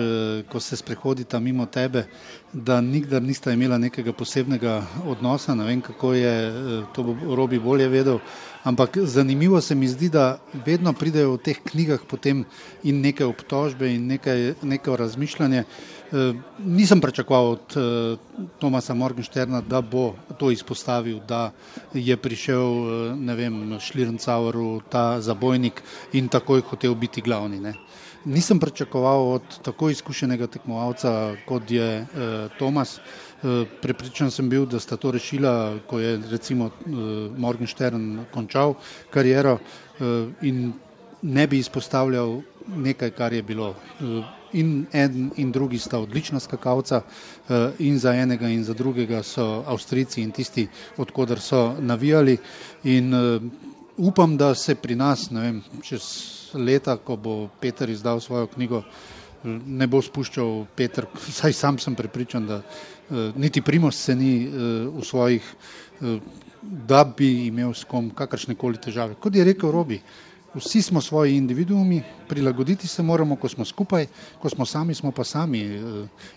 ko 0.48 0.60
se 0.60 0.76
sprehodita 0.76 1.40
mimo 1.40 1.66
tebe, 1.66 2.06
da 2.52 2.80
nikdar 2.80 3.22
nista 3.22 3.52
imela 3.52 3.78
nekega 3.78 4.12
posebnega 4.12 4.86
odnosa, 5.06 5.54
ne 5.54 5.64
vem, 5.64 5.80
kako 5.80 6.12
je, 6.12 6.34
eh, 6.48 6.84
to 6.94 7.02
bo 7.02 7.34
Robi 7.36 7.58
bolje 7.58 7.88
vedel, 7.88 8.18
ampak 8.64 8.98
zanimivo 8.98 9.60
se 9.60 9.74
mi 9.74 9.88
zdi, 9.88 10.08
da 10.08 10.38
vedno 10.66 10.92
pridejo 10.92 11.34
v 11.34 11.42
teh 11.42 11.58
knjigah 11.64 12.00
potem 12.08 12.44
in 12.84 13.00
neke 13.00 13.24
obtožbe 13.24 13.94
in 13.94 14.06
nekaj, 14.06 14.54
neko 14.62 14.96
razmišljanje. 14.96 15.64
Eh, 16.12 16.32
nisem 16.58 17.00
pričakoval 17.00 17.46
od 17.50 17.66
Tomasa 18.58 18.94
Morgenšterna, 18.94 19.60
da 19.60 19.80
bo 19.80 20.14
to 20.38 20.50
izpostavil, 20.50 21.18
da 21.28 21.50
je 21.94 22.16
prišel, 22.16 23.16
vem, 23.36 23.78
Šlirncaueru 23.80 24.80
ta 24.88 25.20
zabojnik 25.20 25.82
in 26.12 26.28
takoj 26.28 26.60
hotel 26.60 26.94
biti 26.94 27.20
glavni. 27.20 27.60
Ne 27.60 27.74
nisem 28.26 28.58
pričakoval 28.60 29.28
od 29.32 29.58
tako 29.62 29.90
izkušenega 29.90 30.46
tekmovalca, 30.46 31.36
kot 31.46 31.70
je 31.70 31.88
eh, 32.00 32.06
Tomas. 32.58 32.98
Eh, 32.98 33.64
prepričan 33.82 34.30
sem 34.30 34.48
bil, 34.48 34.66
da 34.66 34.80
sta 34.80 34.96
to 34.96 35.10
rešila, 35.14 35.78
ko 35.86 36.00
je 36.00 36.18
recimo 36.30 36.66
eh, 36.66 36.90
Morgenstern 37.38 38.24
končal 38.34 38.74
kariero 39.10 39.58
eh, 39.58 40.26
in 40.42 40.72
ne 41.22 41.46
bi 41.46 41.58
izpostavljal 41.58 42.40
nekaj, 42.76 43.10
kar 43.10 43.32
je 43.32 43.42
bilo. 43.42 43.74
Eh, 44.00 44.22
in 44.52 44.86
en 44.92 45.30
in 45.36 45.52
drugi 45.52 45.78
sta 45.78 45.98
odlična 45.98 46.40
skakalca, 46.40 47.02
eh, 47.48 47.70
in 47.78 47.98
za 47.98 48.14
enega 48.14 48.48
in 48.48 48.64
za 48.64 48.74
drugega 48.74 49.22
so 49.22 49.64
Avstrijci 49.66 50.22
in 50.22 50.30
tisti, 50.30 50.68
odkudar 50.96 51.40
so 51.40 51.74
navijali. 51.80 52.38
In 52.84 53.14
eh, 53.14 53.40
upam, 53.96 54.36
da 54.36 54.54
se 54.54 54.74
pri 54.74 54.94
nas, 54.94 55.30
ne 55.30 55.40
vem, 55.40 55.62
čez 55.82 56.35
leta, 56.56 56.96
ko 56.96 57.16
bo 57.16 57.36
Peter 57.60 57.90
izdal 57.90 58.20
svojo 58.20 58.46
knjigo, 58.54 58.82
ne 59.46 59.86
bo 59.86 60.02
spuščal 60.02 60.66
Peter, 60.76 61.06
saj 61.38 61.52
sam 61.52 61.78
sem 61.78 61.94
prepričan, 61.94 62.46
da 62.46 62.60
uh, 62.60 63.30
niti 63.36 63.62
Primos 63.62 63.96
se 63.96 64.16
ni 64.16 64.34
uh, 64.46 64.54
v 64.96 65.04
svojih, 65.04 65.54
uh, 66.00 66.18
da 66.62 67.04
bi 67.04 67.46
imel 67.46 67.74
s 67.74 67.84
kom 67.86 68.10
kakršne 68.10 68.56
koli 68.58 68.80
težave. 68.82 69.14
Kot 69.20 69.34
je 69.34 69.44
rekel 69.44 69.70
Robi, 69.70 70.00
uh, 70.00 70.25
Vsi 70.56 70.82
smo 70.82 71.00
svoji 71.00 71.36
individuumi, 71.36 72.02
prilagoditi 72.28 72.86
se 72.88 73.02
moramo, 73.02 73.36
ko 73.36 73.48
smo 73.48 73.64
skupaj, 73.64 74.06
ko 74.38 74.48
smo 74.48 74.64
sami, 74.64 74.94
smo 74.94 75.10
pa 75.12 75.24
sami. 75.24 75.60
Eh, 75.60 75.80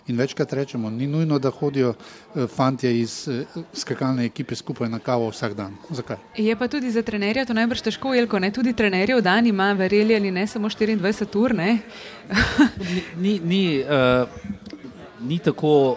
in 0.06 0.16
večkrat 0.16 0.52
rečemo, 0.52 0.90
ni 0.90 1.06
nujno, 1.06 1.38
da 1.38 1.50
hodijo 1.50 1.94
eh, 1.94 2.46
fantje 2.46 3.00
iz 3.00 3.28
eh, 3.28 3.44
skakalne 3.72 4.24
ekipe 4.24 4.54
skupaj 4.54 4.88
na 4.88 4.98
kavo 4.98 5.30
vsak 5.30 5.54
dan. 5.54 5.76
Zakaj? 5.90 6.16
Je 6.36 6.56
pa 6.56 6.68
tudi 6.68 6.90
za 6.90 7.02
trenerja 7.02 7.44
to 7.44 7.54
najbrž 7.54 7.80
težko, 7.80 8.14
jelko 8.14 8.38
ne 8.38 8.52
tudi 8.52 8.72
trenerjev 8.72 9.20
dan 9.20 9.46
ima, 9.46 9.72
verjeli 9.72 10.16
ali 10.16 10.30
ne, 10.30 10.46
samo 10.46 10.68
24 10.68 11.38
ur. 11.38 11.54
ni, 11.54 11.80
ni, 13.16 13.40
ni, 13.44 13.84
uh 13.84 14.70
ni 15.20 15.38
tako 15.38 15.90
uh, 15.90 15.96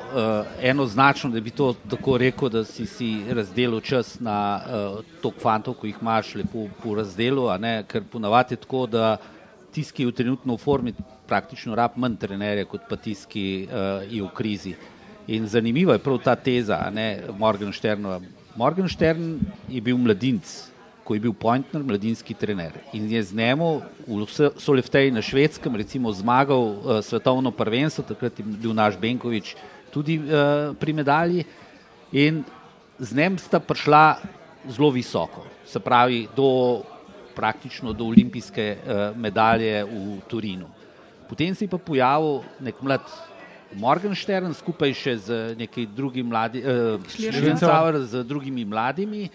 enoznačno, 0.62 1.30
da 1.30 1.40
bi 1.40 1.50
to 1.50 1.74
tako 1.90 2.18
rekel, 2.18 2.50
da 2.50 2.64
si, 2.64 2.86
si 2.86 3.10
razdelil 3.30 3.80
čas 3.82 4.20
na 4.20 4.62
uh, 4.66 5.06
tok 5.22 5.40
fantov, 5.42 5.78
ko 5.80 5.88
jih 5.88 6.02
imaš 6.02 6.36
lepo 6.36 6.68
po 6.84 6.96
razdelu, 6.96 7.48
ker 7.88 8.04
ponavadi 8.12 8.54
je 8.54 8.64
tako, 8.66 8.86
da 8.88 9.18
tisti, 9.72 9.94
ki 9.94 10.04
je 10.04 10.08
v 10.08 10.12
trenutno 10.12 10.56
v 10.56 10.62
formi, 10.62 10.94
praktično 11.28 11.76
rab 11.76 11.96
manj 11.96 12.18
trenerja, 12.20 12.66
kot 12.66 12.90
pa 12.90 12.96
tisti, 12.96 13.30
ki 13.30 13.46
uh, 13.68 14.04
je 14.10 14.22
v 14.22 14.30
krizi. 14.36 14.76
In 15.28 15.48
zanimiva 15.48 15.96
je 15.96 16.04
prav 16.04 16.20
ta 16.24 16.36
teza, 16.36 16.82
ne 16.92 17.24
Morgensternova. 17.40 18.20
Morgenstern 18.56 19.40
je 19.70 19.82
bil 19.82 19.98
mladinc, 19.98 20.73
ko 21.04 21.14
je 21.14 21.20
bil 21.20 21.34
Pointner 21.36 21.84
mladinski 21.84 22.34
trener. 22.34 22.72
In 22.96 23.12
je 23.12 23.24
z 23.24 23.36
njemu 23.36 23.82
v 24.08 24.28
Solefteji 24.58 25.12
na 25.12 25.22
švedskem 25.22 25.76
recimo 25.76 26.12
zmagal 26.12 26.64
uh, 26.64 26.78
svetovno 27.04 27.52
prvenstvo, 27.52 28.04
takrat 28.08 28.40
je 28.40 28.46
bil 28.46 28.74
naš 28.74 28.96
Benkovič 28.98 29.56
tudi 29.92 30.18
uh, 30.18 30.72
pri 30.80 30.94
medalji. 30.94 31.44
In 32.12 32.44
z 33.00 33.16
njim 33.16 33.38
sta 33.38 33.60
prišla 33.60 34.18
zelo 34.70 34.90
visoko, 34.90 35.44
se 35.66 35.80
pravi 35.80 36.28
do 36.36 36.82
praktično 37.36 37.94
do 37.94 38.06
olimpijske 38.06 38.78
uh, 38.78 39.18
medalje 39.18 39.84
v 39.84 40.22
Turinu. 40.28 40.70
Potem 41.30 41.56
se 41.56 41.66
je 41.66 41.70
pa 41.70 41.78
pojavil 41.78 42.44
nek 42.62 42.82
mlad 42.82 43.04
Morgenstern 43.74 44.54
skupaj 44.54 44.94
še 44.94 45.18
z 45.18 45.38
nekaj 45.58 45.88
drugim 45.98 46.30
mladi, 46.30 46.62
uh, 46.62 47.02
z 48.06 48.24
drugimi 48.24 48.66
mladimi, 48.66 49.30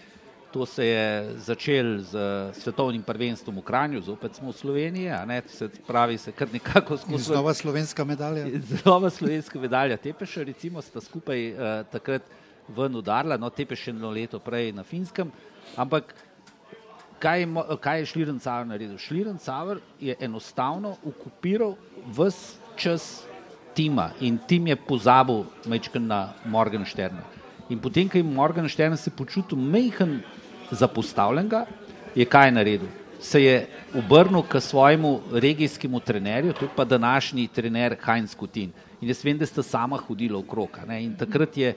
To 0.51 0.65
se 0.65 0.85
je 0.85 1.33
začelo 1.37 2.01
z 2.01 2.13
svetovnim 2.57 3.03
prvenstvom 3.05 3.61
v 3.61 3.61
Kranju, 3.61 4.01
zopet 4.01 4.35
smo 4.35 4.49
v 4.49 4.57
Sloveniji, 4.57 5.13
ne, 5.29 5.43
se 5.45 5.69
pravi, 5.87 6.17
se 6.17 6.31
kar 6.31 6.49
nekako 6.53 6.97
skozi. 6.97 7.23
Znova 7.23 7.53
slovenska 7.53 8.03
medalja. 8.03 8.47
Znova 8.57 9.09
slovenska 9.09 9.59
medalja. 9.59 9.97
Tepeša, 9.97 10.43
recimo, 10.43 10.81
sta 10.81 11.01
skupaj 11.01 11.53
uh, 11.53 11.85
takrat 11.91 12.25
ven 12.67 12.95
udarila, 12.95 13.37
no, 13.37 13.49
Tepeša 13.49 13.93
eno 13.93 14.09
leto 14.09 14.39
prej 14.41 14.73
na 14.73 14.83
Finskem, 14.83 15.29
ampak 15.77 16.15
kaj, 17.21 17.45
kaj 17.77 17.99
je 17.99 18.05
Šliren 18.05 18.39
Caver 18.41 18.67
naredil? 18.67 18.97
Šliren 18.97 19.37
Caver 19.37 19.83
je 20.01 20.17
enostavno 20.17 20.97
okupiral 21.05 21.77
vse 22.09 22.57
čas 22.75 23.29
tima 23.73 24.11
in 24.19 24.39
tim 24.47 24.67
je 24.67 24.75
pozabil 24.75 25.43
mečken 25.65 26.07
na 26.07 26.33
Morgensterna. 26.45 27.21
In 27.69 27.79
potem, 27.79 28.09
ko 28.09 28.17
je 28.17 28.23
Morgenstern 28.23 28.97
se 28.97 29.11
počutil 29.11 29.57
mehen 29.57 30.23
zapostavljenega, 30.71 31.65
je 32.15 32.25
kaj 32.25 32.51
naredil? 32.51 32.87
Se 33.21 33.43
je 33.43 33.67
obrnil 33.93 34.43
k 34.47 34.61
svojemu 34.61 35.19
regijskemu 35.31 35.99
trenerju, 35.99 36.53
to 36.53 36.65
je 36.65 36.69
pa 36.75 36.85
današnji 36.85 37.47
trener 37.47 37.95
Heinz 38.05 38.35
Kutin. 38.35 38.71
In 39.01 39.07
jaz 39.07 39.23
vem, 39.25 39.37
da 39.37 39.45
sta 39.45 39.63
sama 39.63 39.97
hodila. 39.97 40.43
Ne? 40.87 41.03
In 41.03 41.15
takrat 41.15 41.57
je 41.57 41.73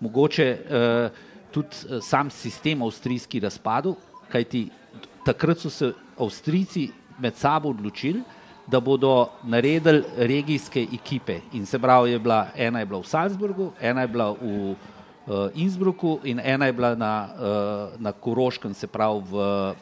mogoče 0.00 0.58
uh, 0.58 1.10
tudi 1.50 1.68
uh, 1.88 2.02
sam 2.02 2.30
sistem 2.30 2.82
avstrijski 2.82 3.40
razpadel, 3.40 3.94
kajti 4.28 4.68
takrat 5.24 5.58
so 5.58 5.70
se 5.70 5.92
Avstrijci 6.18 6.90
med 7.18 7.36
sabo 7.36 7.68
odločili, 7.68 8.22
da 8.66 8.80
bodo 8.80 9.28
naredili 9.44 10.02
regijske 10.16 10.86
ekipe. 10.94 11.40
In 11.52 11.66
se 11.66 11.78
pravi, 11.78 12.10
je 12.10 12.18
bila, 12.18 12.46
ena 12.56 12.80
je 12.80 12.86
bila 12.86 13.00
v 13.00 13.06
Salzburgu, 13.06 13.72
ena 13.80 14.00
je 14.00 14.08
bila 14.08 14.30
v 14.32 14.74
uh, 15.26 15.50
Innsbrucku 15.54 16.20
in 16.24 16.40
ena 16.40 16.66
je 16.66 16.72
bila 16.72 16.94
na, 16.94 17.28
uh, 17.28 18.00
na 18.00 18.12
Koroškem, 18.12 18.74
se 18.74 18.86
pravi 18.86 19.22
v 19.30 19.74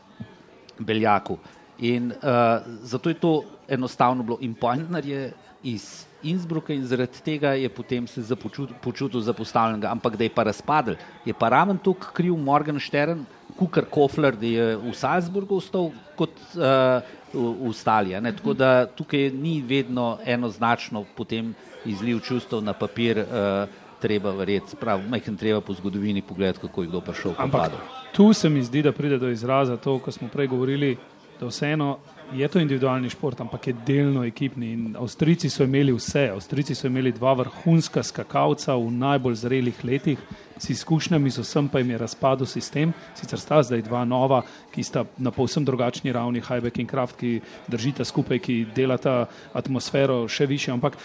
Beljaku. 0.79 1.39
In 1.79 2.13
uh, 2.13 2.63
zato 2.83 3.09
je 3.09 3.15
to 3.15 3.43
enostavno 3.69 4.23
bilo. 4.23 4.39
In 4.41 4.55
Pointner 4.55 5.07
je 5.07 5.33
iz 5.63 6.07
Innsbrucka 6.23 6.73
in 6.73 6.87
zaradi 6.87 7.21
tega 7.25 7.53
je 7.53 7.69
potem 7.69 8.07
se 8.07 8.23
započutil, 8.23 8.77
počutil 8.83 9.21
zapostavljenega, 9.21 9.91
ampak 9.91 10.17
da 10.17 10.25
je 10.25 10.31
pa 10.33 10.43
razpadel, 10.43 10.97
je 11.25 11.35
pa 11.35 11.49
raven 11.49 11.79
tukaj 11.79 12.13
kriv 12.15 12.37
Morgan 12.37 12.81
Stern, 12.81 13.25
Kukar 13.59 13.85
Kofler, 13.91 14.37
da 14.37 14.47
je 14.47 14.77
v 14.77 14.93
Salzburgu 14.97 15.57
ostal 15.57 15.93
kot 16.17 16.33
uh, 16.57 17.05
v 17.35 17.73
Staliji. 17.73 18.21
Tako 18.39 18.55
da 18.55 18.87
tukaj 18.87 19.31
ni 19.31 19.61
vedno 19.63 20.19
enoznačno 20.25 21.05
potem 21.17 21.55
izliv 21.85 22.21
čustev 22.21 22.63
na 22.63 22.73
papir. 22.73 23.19
Uh, 23.19 23.84
Treba 24.05 24.35
verjeti, 24.37 24.77
prav, 24.77 25.01
majhen 25.09 25.37
treba 25.41 25.63
po 25.65 25.73
zgodovini 25.73 26.23
pogledati, 26.23 26.61
kako 26.61 26.83
je 26.83 26.89
kdo 26.89 27.01
prišel. 27.01 27.33
Ampak 27.39 27.73
tu 28.13 28.33
se 28.33 28.51
mi 28.53 28.63
zdi, 28.63 28.83
da 28.83 28.93
pride 28.93 29.19
do 29.19 29.31
izraza 29.33 29.77
to, 29.77 29.97
kar 29.99 30.13
smo 30.13 30.29
prej 30.29 30.47
govorili, 30.53 30.97
da 31.41 31.47
vseeno 31.47 31.97
je 32.33 32.49
to 32.49 32.61
individualni 32.61 33.11
šport, 33.11 33.41
ampak 33.41 33.67
je 33.67 33.75
delno 33.87 34.25
ekipni. 34.25 34.73
In 34.73 34.97
Avstrijci 35.01 35.51
so 35.51 35.65
imeli 35.65 35.93
vse. 35.93 36.29
Avstrijci 36.35 36.75
so 36.75 36.87
imeli 36.87 37.13
dva 37.13 37.33
vrhunska 37.33 38.03
skakalca 38.03 38.77
v 38.77 38.91
najbolj 38.91 39.35
zrelih 39.35 39.85
letih, 39.85 40.19
s 40.59 40.71
izkušnjami, 40.71 41.31
z 41.31 41.41
vsem 41.41 41.69
pa 41.69 41.79
jim 41.79 41.91
je 41.91 41.99
razpadel 41.99 42.47
sistem. 42.47 42.93
Sicer 43.15 43.41
sta 43.41 43.63
zdaj 43.63 43.83
dva 43.83 44.05
nova, 44.05 44.43
ki 44.75 44.83
sta 44.83 45.05
na 45.19 45.31
povsem 45.31 45.65
drugačni 45.65 46.13
ravni, 46.13 46.41
Hajbek 46.41 46.79
in 46.79 46.87
Kraft, 46.87 47.17
ki 47.17 47.41
držita 47.69 48.05
skupaj, 48.05 48.39
ki 48.39 48.67
delata 48.77 49.27
atmosfero 49.53 50.29
še 50.29 50.47
više. 50.47 50.73
Ampak 50.73 50.97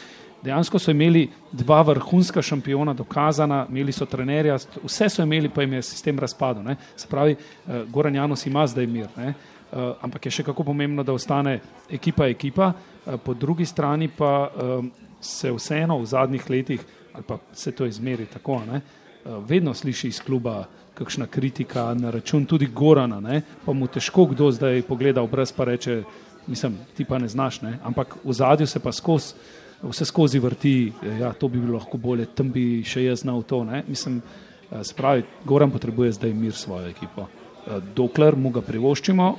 dejansko 0.44 0.80
so 0.80 0.92
imeli 0.92 1.30
dva 1.52 1.82
vrhunska 1.82 2.42
šampiona, 2.42 2.94
dokazana, 2.94 3.66
imeli 3.70 3.92
so 3.92 4.06
trenerja, 4.06 4.58
vse 4.84 5.10
so 5.10 5.24
imeli, 5.24 5.50
pa 5.50 5.62
jim 5.62 5.74
je 5.74 5.82
sistem 5.84 6.20
razpadel. 6.20 6.64
Ne? 6.64 6.76
Se 6.96 7.08
pravi, 7.08 7.36
uh, 7.36 7.84
Goran 7.92 8.16
Janos 8.16 8.46
ima 8.46 8.68
zdaj 8.68 8.88
mir. 8.88 9.08
Ne? 9.18 9.34
Uh, 9.72 9.94
ampak 10.02 10.26
je 10.26 10.32
še 10.40 10.44
kako 10.44 10.64
pomembno, 10.72 11.04
da 11.04 11.14
ostane 11.14 11.60
ekipa 11.92 12.28
ekipa, 12.28 12.72
uh, 12.74 13.20
po 13.24 13.34
drugi 13.34 13.66
strani 13.66 14.08
pa 14.08 14.50
uh, 14.50 14.86
se 15.22 15.52
vseeno 15.52 16.00
v 16.00 16.06
zadnjih 16.06 16.50
letih, 16.50 16.86
ali 17.14 17.24
pa 17.28 17.38
se 17.54 17.72
to 17.72 17.86
izmeri 17.86 18.26
tako, 18.26 18.62
ne, 18.66 18.82
uh, 18.82 19.38
vedno 19.46 19.74
sliši 19.74 20.08
iz 20.08 20.22
kluba 20.26 20.64
kakšna 21.00 21.28
kritika 21.28 21.94
na 21.94 22.12
račun 22.12 22.46
tudi 22.46 22.68
Gorana, 22.68 23.20
ne, 23.20 23.42
pa 23.66 23.74
mu 23.74 23.88
težko 23.88 24.26
kdo 24.34 24.50
zdaj 24.52 24.82
pogleda 24.88 25.22
v 25.22 25.32
brez 25.32 25.52
pa 25.56 25.68
reče, 25.70 26.02
mislim, 26.48 26.76
ti 26.98 27.06
pa 27.06 27.20
ne 27.20 27.28
znaš, 27.28 27.62
ne, 27.62 27.78
ampak 27.84 28.18
v 28.24 28.34
zadju 28.34 28.68
se 28.68 28.80
pa 28.80 28.92
skozi, 28.92 29.36
vse 29.84 30.06
skozi 30.06 30.40
vrti, 30.40 30.92
ja, 31.20 31.34
to 31.34 31.48
bi 31.48 31.60
bilo 31.60 31.78
lahko 31.78 31.98
bolje, 31.98 32.26
tam 32.36 32.52
bi 32.52 32.84
še 32.84 33.04
jaz 33.06 33.24
znal 33.24 33.44
to, 33.48 33.64
ne, 33.64 33.84
mislim, 33.88 34.20
uh, 34.20 34.82
spravi, 34.84 35.24
Goran 35.46 35.72
potrebuje 35.72 36.18
zdaj 36.20 36.34
mir 36.34 36.54
svojo 36.54 36.90
ekipo. 36.90 37.28
Dokler 37.96 38.36
mu 38.36 38.50
ga 38.50 38.62
privoščimo, 38.66 39.30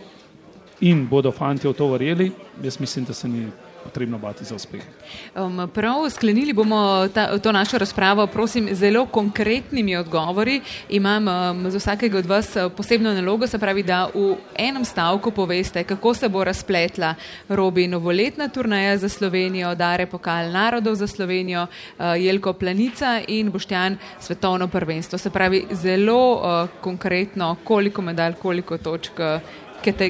in 0.81 1.07
bodo 1.09 1.33
fanti 1.33 1.69
v 1.69 1.75
to 1.77 1.89
verjeli, 1.93 2.31
jaz 2.63 2.81
mislim, 2.81 3.05
da 3.05 3.15
se 3.15 3.29
ni 3.29 3.47
potrebno 3.85 4.19
bati 4.19 4.45
za 4.45 4.55
uspeh. 4.55 4.83
Um, 5.37 5.71
prav, 5.75 6.11
sklenili 6.11 6.53
bomo 6.53 7.09
ta, 7.15 7.39
to 7.39 7.53
našo 7.53 7.79
razpravo, 7.79 8.27
prosim, 8.27 8.69
zelo 8.73 9.07
konkretnimi 9.07 9.97
odgovori. 9.97 10.61
Imam 10.89 11.29
um, 11.29 11.71
za 11.71 11.79
vsakega 11.79 12.19
od 12.19 12.27
vas 12.27 12.57
uh, 12.57 12.73
posebno 12.77 13.15
nalogo, 13.15 13.47
se 13.47 13.59
pravi, 13.59 13.83
da 13.83 14.09
v 14.15 14.37
enem 14.59 14.85
stavku 14.85 15.31
poveste, 15.31 15.85
kako 15.85 16.15
se 16.15 16.29
bo 16.29 16.45
razpletla 16.45 17.15
Robi 17.49 17.89
novoletna 17.89 18.49
turnaja 18.49 18.99
za 18.99 19.09
Slovenijo, 19.09 19.75
Dare 19.75 20.07
pokal 20.07 20.53
narodov 20.53 20.95
za 20.95 21.07
Slovenijo, 21.07 21.63
uh, 21.63 22.05
Jelko 22.19 22.53
Planica 22.53 23.21
in 23.29 23.51
Boštjan 23.51 23.99
svetovno 24.21 24.69
prvenstvo. 24.69 25.19
Se 25.19 25.31
pravi, 25.31 25.67
zelo 25.71 26.35
uh, 26.35 26.69
konkretno, 26.81 27.57
koliko 27.65 28.03
medalj, 28.03 28.35
koliko 28.43 28.79
točk. 28.79 29.21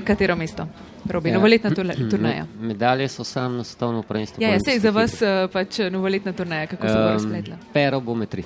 Katero 0.05 0.37
mesto? 0.37 0.89
Robi, 1.11 1.29
ja. 1.29 1.35
novoletna 1.35 1.71
turnaja. 2.11 2.47
Medalje 2.61 3.09
so 3.09 3.25
samo 3.25 3.57
na 3.57 3.65
svetovnem 3.65 4.03
prvenstvu. 4.03 4.43
Ja, 4.43 4.53
ja 4.55 4.61
sej 4.65 4.79
za 4.79 4.91
vas 4.95 5.17
uh, 5.23 5.51
pač 5.53 5.79
novoletna 5.91 6.33
turnaja, 6.33 6.67
kako 6.71 6.87
se 6.87 6.95
um, 6.95 7.03
bo 7.03 7.11
razpletla? 7.11 7.59
Pero 7.73 8.01
bo 8.01 8.15
metri. 8.15 8.45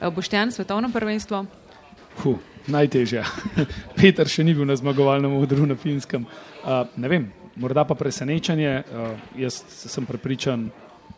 Uh, 0.00 0.12
Boštjan, 0.14 0.52
svetovno 0.52 0.90
prvenstvo? 0.92 1.44
Huh, 2.22 2.38
najtežje. 2.66 3.24
Peter 3.98 4.28
še 4.28 4.44
ni 4.44 4.54
bil 4.54 4.68
na 4.68 4.76
zmagovalnem 4.76 5.36
odru 5.40 5.66
na 5.66 5.78
Finskem. 5.80 6.28
Uh, 6.60 6.84
ne 6.96 7.08
vem, 7.08 7.28
morda 7.56 7.84
pa 7.88 7.96
presenečenje. 7.96 8.76
Uh, 8.84 9.12
jaz 9.40 9.62
sem 9.68 10.06
prepričan, 10.06 10.68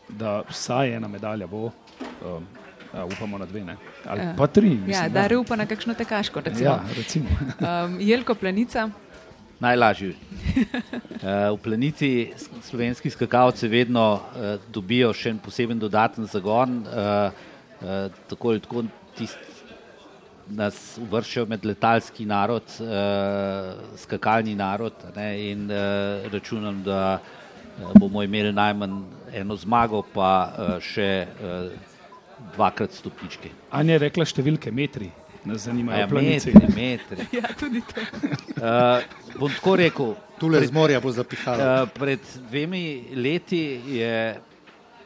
da 0.09 0.41
vsaj 0.49 0.97
ena 0.99 1.11
medalja 1.11 1.47
bo. 1.47 1.71
Uh, 2.23 2.41
Uh, 2.93 3.09
upamo 3.09 3.39
na 3.41 3.47
dve, 3.49 3.63
ne? 3.65 3.73
ali 4.05 4.21
uh, 4.21 4.35
pa 4.37 4.45
tri. 4.47 4.69
Mislim, 4.69 4.93
ja, 4.93 5.09
da 5.09 5.25
upa 5.39 5.55
na 5.57 5.65
kakšno 5.65 5.95
tekaško. 5.97 6.43
Recimo. 6.45 6.69
Ja, 6.69 6.83
recimo. 6.97 7.25
um, 7.57 7.97
Jelko 7.97 8.35
Planica. 8.37 8.89
Najlažji. 9.63 10.11
Uh, 10.11 11.53
v 11.55 11.57
planici 11.63 12.33
slovenski 12.61 13.09
skakalci 13.09 13.67
vedno 13.71 14.05
uh, 14.19 14.57
dobijo 14.67 15.13
še 15.15 15.31
en 15.31 15.39
poseben 15.39 15.79
dodaten 15.79 16.27
zagon, 16.27 16.81
uh, 16.83 17.31
uh, 17.79 18.09
tako 18.27 18.51
ali 18.51 18.63
tako 18.63 18.83
nas 20.51 20.81
uvrščajo 20.99 21.47
med 21.47 21.63
letalski 21.63 22.27
narod, 22.27 22.75
uh, 22.83 23.71
skakalni 24.03 24.57
narod 24.59 24.99
ne, 25.15 25.29
in 25.53 25.71
uh, 25.71 26.27
računam, 26.33 26.83
da 26.83 27.21
bomo 27.95 28.23
imeli 28.23 28.51
najmanj 28.51 28.99
eno 29.33 29.55
zmago, 29.55 30.03
pa 30.13 30.29
uh, 30.43 30.75
še 30.83 31.09
uh, 31.23 31.93
dvakrat 32.57 32.99
stopničke. 32.99 33.55
Anja 33.71 33.95
je 33.95 34.03
rekla 34.09 34.27
številke 34.27 34.75
metri, 34.75 35.07
nas 35.45 35.61
zanimajo 35.61 35.99
ja, 35.99 36.07
metri. 36.07 36.53
metri. 36.75 37.25
ja, 37.39 37.49
tudi 37.59 37.81
to. 37.81 38.01
Uh, 38.57 39.39
bom 39.39 39.51
tako 39.51 39.75
rekel. 39.75 40.15
Tule 40.39 40.63
iz 40.63 40.71
morja 40.71 40.99
bo 40.99 41.11
zapihalo. 41.11 41.63
Uh, 41.83 41.89
pred 41.93 42.19
dvemi 42.49 43.03
leti 43.15 43.81
je 43.97 44.39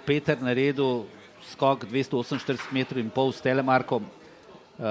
Peter 0.06 0.38
naredil 0.42 1.06
skok 1.52 1.86
248 1.90 2.72
metrov 2.72 3.02
in 3.02 3.10
pol 3.10 3.32
s 3.32 3.42
telemarkom. 3.42 4.06
Uh, 4.78 4.84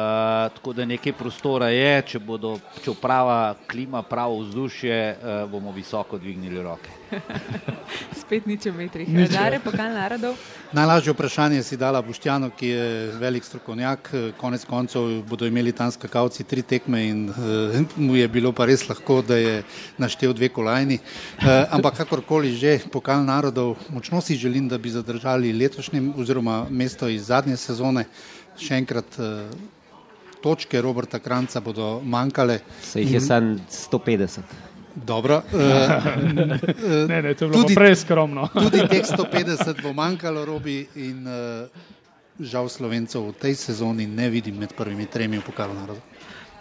tako 0.55 0.73
da 0.73 0.85
nekaj 0.85 1.13
prostora 1.15 1.69
je, 1.71 1.91
če 2.11 2.19
bodo, 2.19 2.57
če 2.83 2.91
prava 2.99 3.55
klima, 3.71 4.01
pravo 4.03 4.41
vzdušje, 4.41 4.97
uh, 5.15 5.35
bomo 5.47 5.71
visoko 5.71 6.19
dvignili 6.19 6.59
roke. 6.59 6.91
Spet 8.21 8.49
nič 8.51 8.67
o 8.67 8.73
metrih. 8.75 9.07
Nadare, 9.15 9.61
pokal 9.63 9.95
narodov. 9.95 10.35
Najlažje 10.75 11.15
vprašanje 11.15 11.61
si 11.63 11.79
dala 11.79 12.01
Boštjano, 12.03 12.49
ki 12.51 12.71
je 12.73 12.89
velik 13.21 13.47
strokovnjak. 13.47 14.11
Konec 14.41 14.65
koncev 14.67 15.07
bodo 15.31 15.47
imeli 15.47 15.71
tam 15.71 15.93
skakalci 15.95 16.43
tri 16.43 16.67
tekme 16.67 17.05
in 17.07 17.23
uh, 17.31 17.79
mu 18.09 18.19
je 18.19 18.27
bilo 18.27 18.51
pa 18.51 18.67
res 18.67 18.89
lahko, 18.91 19.21
da 19.23 19.39
je 19.39 19.63
naštel 20.03 20.35
dve 20.35 20.51
kolajni. 20.51 20.99
Uh, 20.99 21.63
ampak 21.79 22.03
kakorkoli 22.03 22.57
že, 22.59 22.81
pokal 22.91 23.23
narodov, 23.23 23.77
močno 23.95 24.19
si 24.19 24.35
želim, 24.35 24.67
da 24.67 24.83
bi 24.83 24.91
zadržali 24.91 25.55
letošnje 25.55 26.03
oziroma 26.19 26.65
mesto 26.71 27.07
iz 27.07 27.31
zadnje 27.31 27.55
sezone. 27.55 28.09
Še 28.59 28.83
enkrat 28.83 29.19
uh, 29.21 29.47
točke 30.43 30.81
Roberta 30.81 31.19
Kranca 31.19 31.61
bodo 31.61 32.01
manjkale. 32.05 32.59
Se 32.83 33.01
jih 33.01 33.13
je 33.13 33.21
samo 33.21 33.57
150. 33.71 34.41
Dobro. 34.95 35.43
Uh, 35.53 35.61
ne, 37.09 37.23
ne, 37.23 37.35
to 37.35 37.45
je 37.45 37.51
bilo 37.51 37.63
tudi 37.63 37.75
preskromno. 37.75 38.49
tudi 38.65 38.89
teh 38.89 39.05
150 39.05 39.83
bo 39.83 39.93
manjkalo, 39.93 40.45
Robi, 40.45 40.87
in 40.95 41.27
uh, 41.27 41.69
žal 42.41 42.69
Slovencev 42.69 43.29
v 43.29 43.33
tej 43.33 43.55
sezoni 43.55 44.07
ne 44.07 44.31
vidim 44.31 44.57
med 44.57 44.73
prvimi 44.73 45.07
tremi 45.07 45.39
v 45.39 45.45
pokalu 45.45 45.75
naroda. 45.75 46.01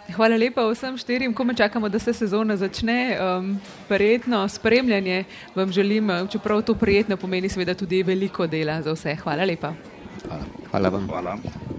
Hvala 0.06 0.36
lepa 0.38 0.62
vsem 0.70 0.94
štirim, 0.98 1.34
ko 1.34 1.44
me 1.44 1.54
čakamo, 1.54 1.88
da 1.88 1.98
se 1.98 2.12
sezona 2.12 2.56
začne. 2.56 3.18
Um, 3.18 3.56
prijetno 3.88 4.48
spremljanje 4.48 5.24
vam 5.54 5.72
želim, 5.72 6.10
čeprav 6.30 6.62
to 6.62 6.74
prijetno 6.74 7.16
pomeni 7.16 7.48
seveda 7.48 7.74
tudi 7.74 8.02
veliko 8.02 8.46
dela 8.46 8.82
za 8.82 8.92
vse. 8.92 9.16
Hvala 9.16 9.44
lepa. 9.44 9.72
Hvala, 10.28 10.44
Hvala 10.70 10.88
vam. 10.88 11.08
Hvala. 11.08 11.74